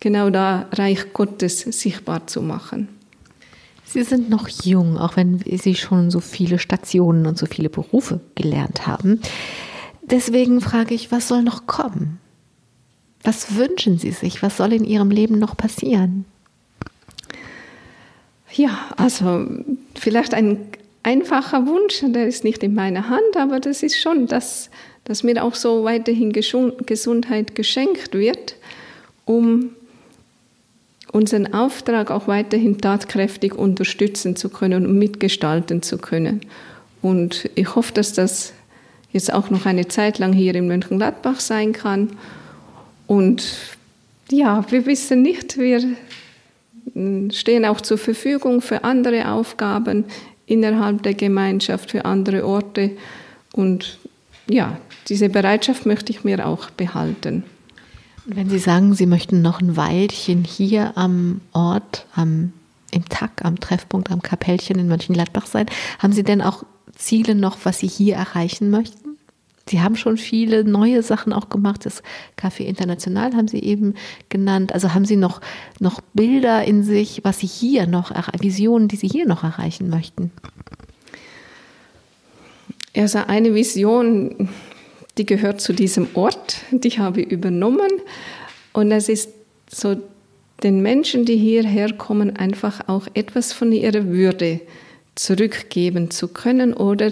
genau 0.00 0.30
da 0.30 0.66
Reich 0.72 1.12
Gottes 1.12 1.60
sichtbar 1.60 2.26
zu 2.26 2.42
machen. 2.42 2.88
Sie 3.84 4.02
sind 4.02 4.30
noch 4.30 4.48
jung, 4.48 4.98
auch 4.98 5.16
wenn 5.16 5.38
Sie 5.38 5.76
schon 5.76 6.10
so 6.10 6.18
viele 6.18 6.58
Stationen 6.58 7.26
und 7.26 7.38
so 7.38 7.46
viele 7.46 7.68
Berufe 7.68 8.18
gelernt 8.34 8.88
haben. 8.88 9.20
Deswegen 10.02 10.60
frage 10.60 10.96
ich, 10.96 11.12
was 11.12 11.28
soll 11.28 11.44
noch 11.44 11.68
kommen? 11.68 12.18
Was 13.26 13.56
wünschen 13.56 13.98
Sie 13.98 14.12
sich? 14.12 14.40
Was 14.40 14.56
soll 14.56 14.72
in 14.72 14.84
Ihrem 14.84 15.10
Leben 15.10 15.40
noch 15.40 15.56
passieren? 15.56 16.24
Ja, 18.52 18.78
also 18.96 19.44
vielleicht 19.96 20.32
ein 20.32 20.68
einfacher 21.02 21.66
Wunsch, 21.66 22.02
der 22.04 22.28
ist 22.28 22.44
nicht 22.44 22.62
in 22.62 22.74
meiner 22.74 23.08
Hand, 23.08 23.36
aber 23.36 23.58
das 23.58 23.82
ist 23.82 24.00
schon, 24.00 24.28
dass, 24.28 24.70
dass 25.02 25.24
mir 25.24 25.42
auch 25.42 25.56
so 25.56 25.82
weiterhin 25.82 26.32
Gesundheit 26.32 27.56
geschenkt 27.56 28.14
wird, 28.14 28.54
um 29.24 29.70
unseren 31.10 31.52
Auftrag 31.52 32.12
auch 32.12 32.28
weiterhin 32.28 32.78
tatkräftig 32.78 33.56
unterstützen 33.56 34.36
zu 34.36 34.50
können 34.50 34.86
und 34.86 34.98
mitgestalten 35.00 35.82
zu 35.82 35.98
können. 35.98 36.42
Und 37.02 37.50
ich 37.56 37.74
hoffe, 37.74 37.92
dass 37.92 38.12
das 38.12 38.52
jetzt 39.10 39.32
auch 39.32 39.50
noch 39.50 39.66
eine 39.66 39.88
Zeit 39.88 40.20
lang 40.20 40.32
hier 40.32 40.54
in 40.54 40.68
Mönchengladbach 40.68 41.40
sein 41.40 41.72
kann. 41.72 42.10
Und 43.06 43.44
ja, 44.30 44.64
wir 44.70 44.86
wissen 44.86 45.22
nicht, 45.22 45.58
wir 45.58 45.82
stehen 47.32 47.64
auch 47.64 47.80
zur 47.80 47.98
Verfügung 47.98 48.60
für 48.60 48.84
andere 48.84 49.30
Aufgaben 49.30 50.04
innerhalb 50.46 51.02
der 51.02 51.14
Gemeinschaft, 51.14 51.90
für 51.90 52.04
andere 52.04 52.46
Orte. 52.46 52.92
Und 53.52 53.98
ja, 54.48 54.78
diese 55.08 55.28
Bereitschaft 55.28 55.86
möchte 55.86 56.12
ich 56.12 56.24
mir 56.24 56.46
auch 56.46 56.70
behalten. 56.70 57.44
Wenn 58.26 58.48
Sie 58.48 58.58
sagen, 58.58 58.94
Sie 58.94 59.06
möchten 59.06 59.40
noch 59.42 59.60
ein 59.60 59.76
Weilchen 59.76 60.44
hier 60.44 60.96
am 60.96 61.40
Ort, 61.52 62.06
am, 62.14 62.52
im 62.90 63.08
TAC, 63.08 63.44
am 63.44 63.60
Treffpunkt, 63.60 64.10
am 64.10 64.22
Kapellchen 64.22 64.78
in 64.78 64.88
Mönchengladbach 64.88 65.46
sein, 65.46 65.66
haben 66.00 66.12
Sie 66.12 66.24
denn 66.24 66.42
auch 66.42 66.64
Ziele 66.96 67.34
noch, 67.34 67.58
was 67.64 67.80
Sie 67.80 67.86
hier 67.86 68.16
erreichen 68.16 68.70
möchten? 68.70 69.05
Sie 69.68 69.80
haben 69.80 69.96
schon 69.96 70.16
viele 70.16 70.62
neue 70.62 71.02
Sachen 71.02 71.32
auch 71.32 71.48
gemacht. 71.48 71.84
Das 71.84 72.02
Café 72.38 72.60
International 72.60 73.34
haben 73.34 73.48
Sie 73.48 73.58
eben 73.58 73.94
genannt. 74.28 74.72
Also 74.72 74.94
haben 74.94 75.04
Sie 75.04 75.16
noch, 75.16 75.40
noch 75.80 76.00
Bilder 76.14 76.64
in 76.64 76.84
sich, 76.84 77.20
was 77.24 77.40
Sie 77.40 77.48
hier 77.48 77.88
noch, 77.88 78.12
Visionen, 78.40 78.86
die 78.86 78.96
Sie 78.96 79.08
hier 79.08 79.26
noch 79.26 79.42
erreichen 79.42 79.88
möchten? 79.90 80.30
Also 82.96 83.18
eine 83.26 83.54
Vision, 83.54 84.48
die 85.18 85.26
gehört 85.26 85.60
zu 85.60 85.72
diesem 85.72 86.08
Ort, 86.14 86.58
die 86.70 86.90
habe 86.98 87.22
ich 87.22 87.32
übernommen. 87.32 87.90
Und 88.72 88.92
es 88.92 89.08
ist 89.08 89.30
so, 89.68 89.96
den 90.62 90.80
Menschen, 90.80 91.24
die 91.24 91.36
hierher 91.36 91.92
kommen, 91.92 92.36
einfach 92.36 92.88
auch 92.88 93.08
etwas 93.14 93.52
von 93.52 93.72
ihrer 93.72 94.06
Würde 94.06 94.60
zurückgeben 95.16 96.10
zu 96.10 96.28
können 96.28 96.72
oder 96.72 97.10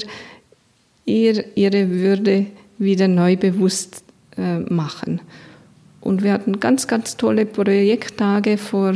ihr, 1.04 1.44
ihre 1.56 1.90
Würde 1.90 2.46
wieder 2.78 3.08
neu 3.08 3.36
bewusst 3.36 4.02
äh, 4.36 4.58
machen. 4.58 5.20
Und 6.00 6.22
wir 6.22 6.32
hatten 6.32 6.60
ganz, 6.60 6.86
ganz 6.86 7.16
tolle 7.16 7.46
Projekttage 7.46 8.58
vor 8.58 8.94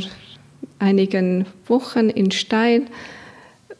einigen 0.78 1.46
Wochen 1.66 2.10
in 2.10 2.30
Stein, 2.30 2.88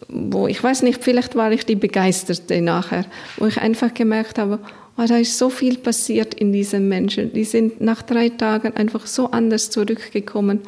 wo 0.09 0.47
ich 0.47 0.62
weiß 0.62 0.83
nicht, 0.83 1.03
vielleicht 1.03 1.35
war 1.35 1.53
ich 1.53 1.66
die 1.66 1.76
Begeisterte 1.76 2.62
nachher, 2.62 3.05
wo 3.37 3.47
ich 3.47 3.61
einfach 3.61 3.93
gemerkt 3.93 4.39
habe, 4.39 4.61
oh, 4.97 5.05
da 5.07 5.16
ist 5.16 5.37
so 5.39 5.51
viel 5.51 5.76
passiert 5.79 6.35
in 6.35 6.53
diesen 6.53 6.89
Menschen. 6.89 7.33
Die 7.33 7.45
sind 7.45 7.81
nach 7.81 8.03
drei 8.03 8.31
Tagen 8.31 8.74
einfach 8.74 9.07
so 9.07 9.31
anders 9.31 9.70
zurückgekommen. 9.70 10.61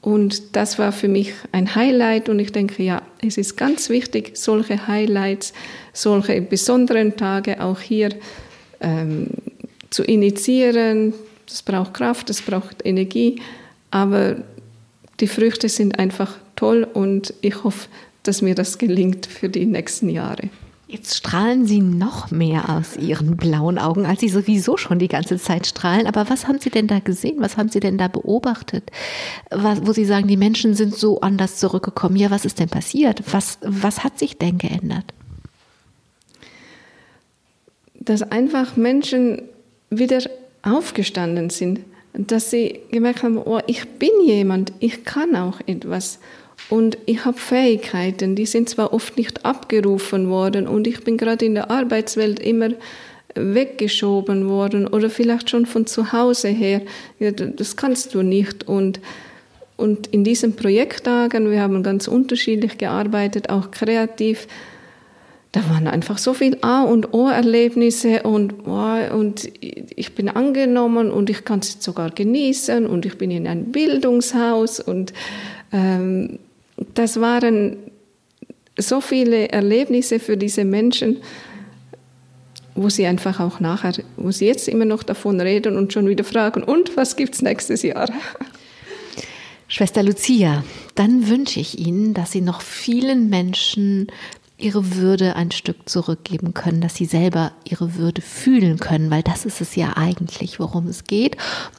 Und 0.00 0.56
das 0.56 0.78
war 0.78 0.92
für 0.92 1.08
mich 1.08 1.34
ein 1.52 1.74
Highlight. 1.74 2.28
Und 2.28 2.38
ich 2.38 2.52
denke, 2.52 2.82
ja, 2.82 3.02
es 3.20 3.36
ist 3.36 3.56
ganz 3.56 3.90
wichtig, 3.90 4.36
solche 4.36 4.86
Highlights, 4.86 5.52
solche 5.92 6.40
besonderen 6.42 7.16
Tage 7.16 7.60
auch 7.62 7.80
hier 7.80 8.10
ähm, 8.80 9.28
zu 9.90 10.02
initiieren. 10.04 11.12
Das 11.46 11.62
braucht 11.62 11.94
Kraft, 11.94 12.28
das 12.28 12.42
braucht 12.42 12.84
Energie. 12.84 13.40
Aber 13.90 14.36
die 15.18 15.26
Früchte 15.26 15.68
sind 15.68 15.98
einfach 15.98 16.36
toll 16.56 16.86
und 16.92 17.34
ich 17.40 17.64
hoffe, 17.64 17.88
dass 18.22 18.42
mir 18.42 18.54
das 18.54 18.78
gelingt 18.78 19.26
für 19.26 19.48
die 19.48 19.66
nächsten 19.66 20.08
Jahre. 20.08 20.50
Jetzt 20.90 21.14
strahlen 21.14 21.66
Sie 21.66 21.80
noch 21.80 22.32
mehr 22.32 22.68
aus 22.68 22.96
Ihren 22.96 23.36
blauen 23.36 23.78
Augen, 23.78 24.06
als 24.06 24.20
Sie 24.20 24.28
sowieso 24.28 24.76
schon 24.76 24.98
die 24.98 25.06
ganze 25.06 25.38
Zeit 25.38 25.68
strahlen. 25.68 26.08
Aber 26.08 26.28
was 26.28 26.48
haben 26.48 26.58
Sie 26.58 26.70
denn 26.70 26.88
da 26.88 26.98
gesehen? 26.98 27.36
Was 27.38 27.56
haben 27.56 27.68
Sie 27.68 27.78
denn 27.78 27.96
da 27.96 28.08
beobachtet? 28.08 28.90
Was, 29.50 29.86
wo 29.86 29.92
Sie 29.92 30.04
sagen, 30.04 30.26
die 30.26 30.36
Menschen 30.36 30.74
sind 30.74 30.96
so 30.96 31.20
anders 31.20 31.58
zurückgekommen. 31.58 32.16
Ja, 32.16 32.32
was 32.32 32.44
ist 32.44 32.58
denn 32.58 32.68
passiert? 32.68 33.22
Was, 33.30 33.58
was 33.62 34.02
hat 34.02 34.18
sich 34.18 34.36
denn 34.38 34.58
geändert? 34.58 35.04
Dass 38.00 38.22
einfach 38.22 38.76
Menschen 38.76 39.42
wieder 39.90 40.20
aufgestanden 40.62 41.50
sind, 41.50 41.80
dass 42.12 42.50
sie 42.50 42.80
gemerkt 42.90 43.22
haben, 43.22 43.38
oh, 43.38 43.60
ich 43.66 43.88
bin 43.88 44.10
jemand, 44.24 44.72
ich 44.80 45.04
kann 45.04 45.36
auch 45.36 45.60
etwas. 45.66 46.18
Und 46.68 46.98
ich 47.06 47.24
habe 47.24 47.38
Fähigkeiten, 47.38 48.36
die 48.36 48.46
sind 48.46 48.68
zwar 48.68 48.92
oft 48.92 49.16
nicht 49.16 49.44
abgerufen 49.44 50.28
worden 50.28 50.68
und 50.68 50.86
ich 50.86 51.02
bin 51.02 51.16
gerade 51.16 51.46
in 51.46 51.54
der 51.54 51.70
Arbeitswelt 51.70 52.38
immer 52.38 52.70
weggeschoben 53.34 54.48
worden 54.48 54.86
oder 54.86 55.08
vielleicht 55.08 55.50
schon 55.50 55.66
von 55.66 55.86
zu 55.86 56.12
Hause 56.12 56.48
her. 56.48 56.82
Ja, 57.18 57.30
das 57.30 57.76
kannst 57.76 58.14
du 58.14 58.22
nicht. 58.22 58.68
Und, 58.68 59.00
und 59.76 60.08
in 60.08 60.24
diesen 60.24 60.56
Projekttagen, 60.56 61.50
wir 61.50 61.60
haben 61.60 61.82
ganz 61.82 62.08
unterschiedlich 62.08 62.76
gearbeitet, 62.76 63.48
auch 63.50 63.70
kreativ, 63.70 64.46
da 65.52 65.68
waren 65.68 65.88
einfach 65.88 66.18
so 66.18 66.32
viel 66.32 66.58
A- 66.60 66.84
und 66.84 67.12
O-Erlebnisse 67.12 68.22
und, 68.22 68.54
oh, 68.66 69.16
und 69.16 69.50
ich 69.60 70.14
bin 70.14 70.28
angenommen 70.28 71.10
und 71.10 71.28
ich 71.28 71.44
kann 71.44 71.58
es 71.58 71.78
sogar 71.80 72.10
genießen 72.10 72.86
und 72.86 73.04
ich 73.04 73.18
bin 73.18 73.32
in 73.32 73.48
einem 73.48 73.72
Bildungshaus 73.72 74.78
und 74.78 75.12
ähm, 75.72 76.38
das 76.94 77.20
waren 77.20 77.76
so 78.78 79.00
viele 79.00 79.48
Erlebnisse 79.48 80.20
für 80.20 80.36
diese 80.36 80.64
Menschen, 80.64 81.18
wo 82.76 82.88
sie 82.88 83.06
einfach 83.06 83.40
auch 83.40 83.58
nachher, 83.58 83.92
wo 84.16 84.30
sie 84.30 84.46
jetzt 84.46 84.68
immer 84.68 84.84
noch 84.84 85.02
davon 85.02 85.40
reden 85.40 85.76
und 85.76 85.92
schon 85.92 86.08
wieder 86.08 86.24
fragen, 86.24 86.62
und 86.62 86.96
was 86.96 87.16
gibt 87.16 87.34
es 87.34 87.42
nächstes 87.42 87.82
Jahr? 87.82 88.08
Schwester 89.66 90.02
Lucia, 90.02 90.64
dann 90.96 91.28
wünsche 91.28 91.60
ich 91.60 91.78
Ihnen, 91.78 92.12
dass 92.12 92.32
Sie 92.32 92.40
noch 92.40 92.60
vielen 92.60 93.28
Menschen 93.28 94.08
ihre 94.62 94.94
Würde 94.96 95.36
ein 95.36 95.50
Stück 95.50 95.88
zurückgeben 95.88 96.54
können, 96.54 96.80
dass 96.80 96.94
sie 96.94 97.06
selber 97.06 97.52
ihre 97.64 97.96
Würde 97.96 98.22
fühlen 98.22 98.78
können, 98.78 99.10
weil 99.10 99.22
das 99.22 99.44
ist 99.44 99.60
es 99.60 99.76
ja 99.76 99.96
eigentlich, 99.96 100.60
worum 100.60 100.86
es 100.86 101.04
geht. 101.04 101.36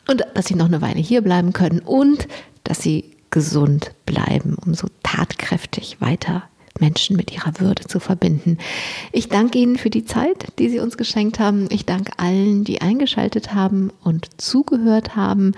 Und 0.08 0.24
dass 0.34 0.46
sie 0.46 0.56
noch 0.56 0.66
eine 0.66 0.82
Weile 0.82 1.00
hier 1.00 1.22
bleiben 1.22 1.54
können 1.54 1.80
und 1.80 2.28
dass 2.64 2.82
sie 2.82 3.16
gesund 3.30 3.92
bleiben, 4.06 4.56
um 4.66 4.74
so 4.74 4.88
tatkräftig 5.04 6.02
weiter 6.02 6.44
Menschen 6.80 7.16
mit 7.16 7.32
ihrer 7.32 7.60
Würde 7.60 7.84
zu 7.86 8.00
verbinden. 8.00 8.58
Ich 9.12 9.30
danke 9.30 9.60
Ihnen 9.60 9.78
für 9.78 9.90
die 9.90 10.06
Zeit, 10.06 10.48
die 10.58 10.70
Sie 10.70 10.80
uns 10.80 10.98
geschenkt 10.98 11.40
haben. 11.40 11.68
Ich 11.70 11.86
danke 11.86 12.14
allen, 12.18 12.64
die 12.64 12.82
eingeschaltet 12.82 13.54
haben 13.54 13.92
und 14.04 14.42
zugehört 14.42 15.16
haben. 15.16 15.54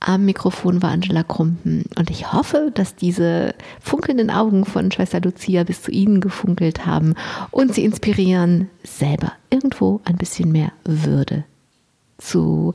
Am 0.00 0.24
Mikrofon 0.24 0.82
war 0.82 0.90
Angela 0.90 1.22
Krumpen 1.22 1.84
und 1.98 2.10
ich 2.10 2.32
hoffe, 2.32 2.70
dass 2.72 2.96
diese 2.96 3.54
funkelnden 3.80 4.30
Augen 4.30 4.64
von 4.64 4.90
Schwester 4.90 5.20
Lucia 5.20 5.62
bis 5.64 5.82
zu 5.82 5.90
Ihnen 5.90 6.22
gefunkelt 6.22 6.86
haben 6.86 7.14
und 7.50 7.74
Sie 7.74 7.84
inspirieren, 7.84 8.70
selber 8.82 9.32
irgendwo 9.50 10.00
ein 10.04 10.16
bisschen 10.16 10.52
mehr 10.52 10.72
Würde 10.84 11.44
zu, 12.16 12.74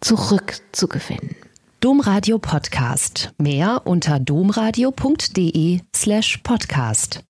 zurückzugewinnen. 0.00 1.36
Domradio 1.80 2.38
Podcast. 2.38 3.32
Mehr 3.38 3.82
unter 3.84 4.18
domradio.de 4.18 5.80
slash 5.94 6.38
podcast. 6.38 7.22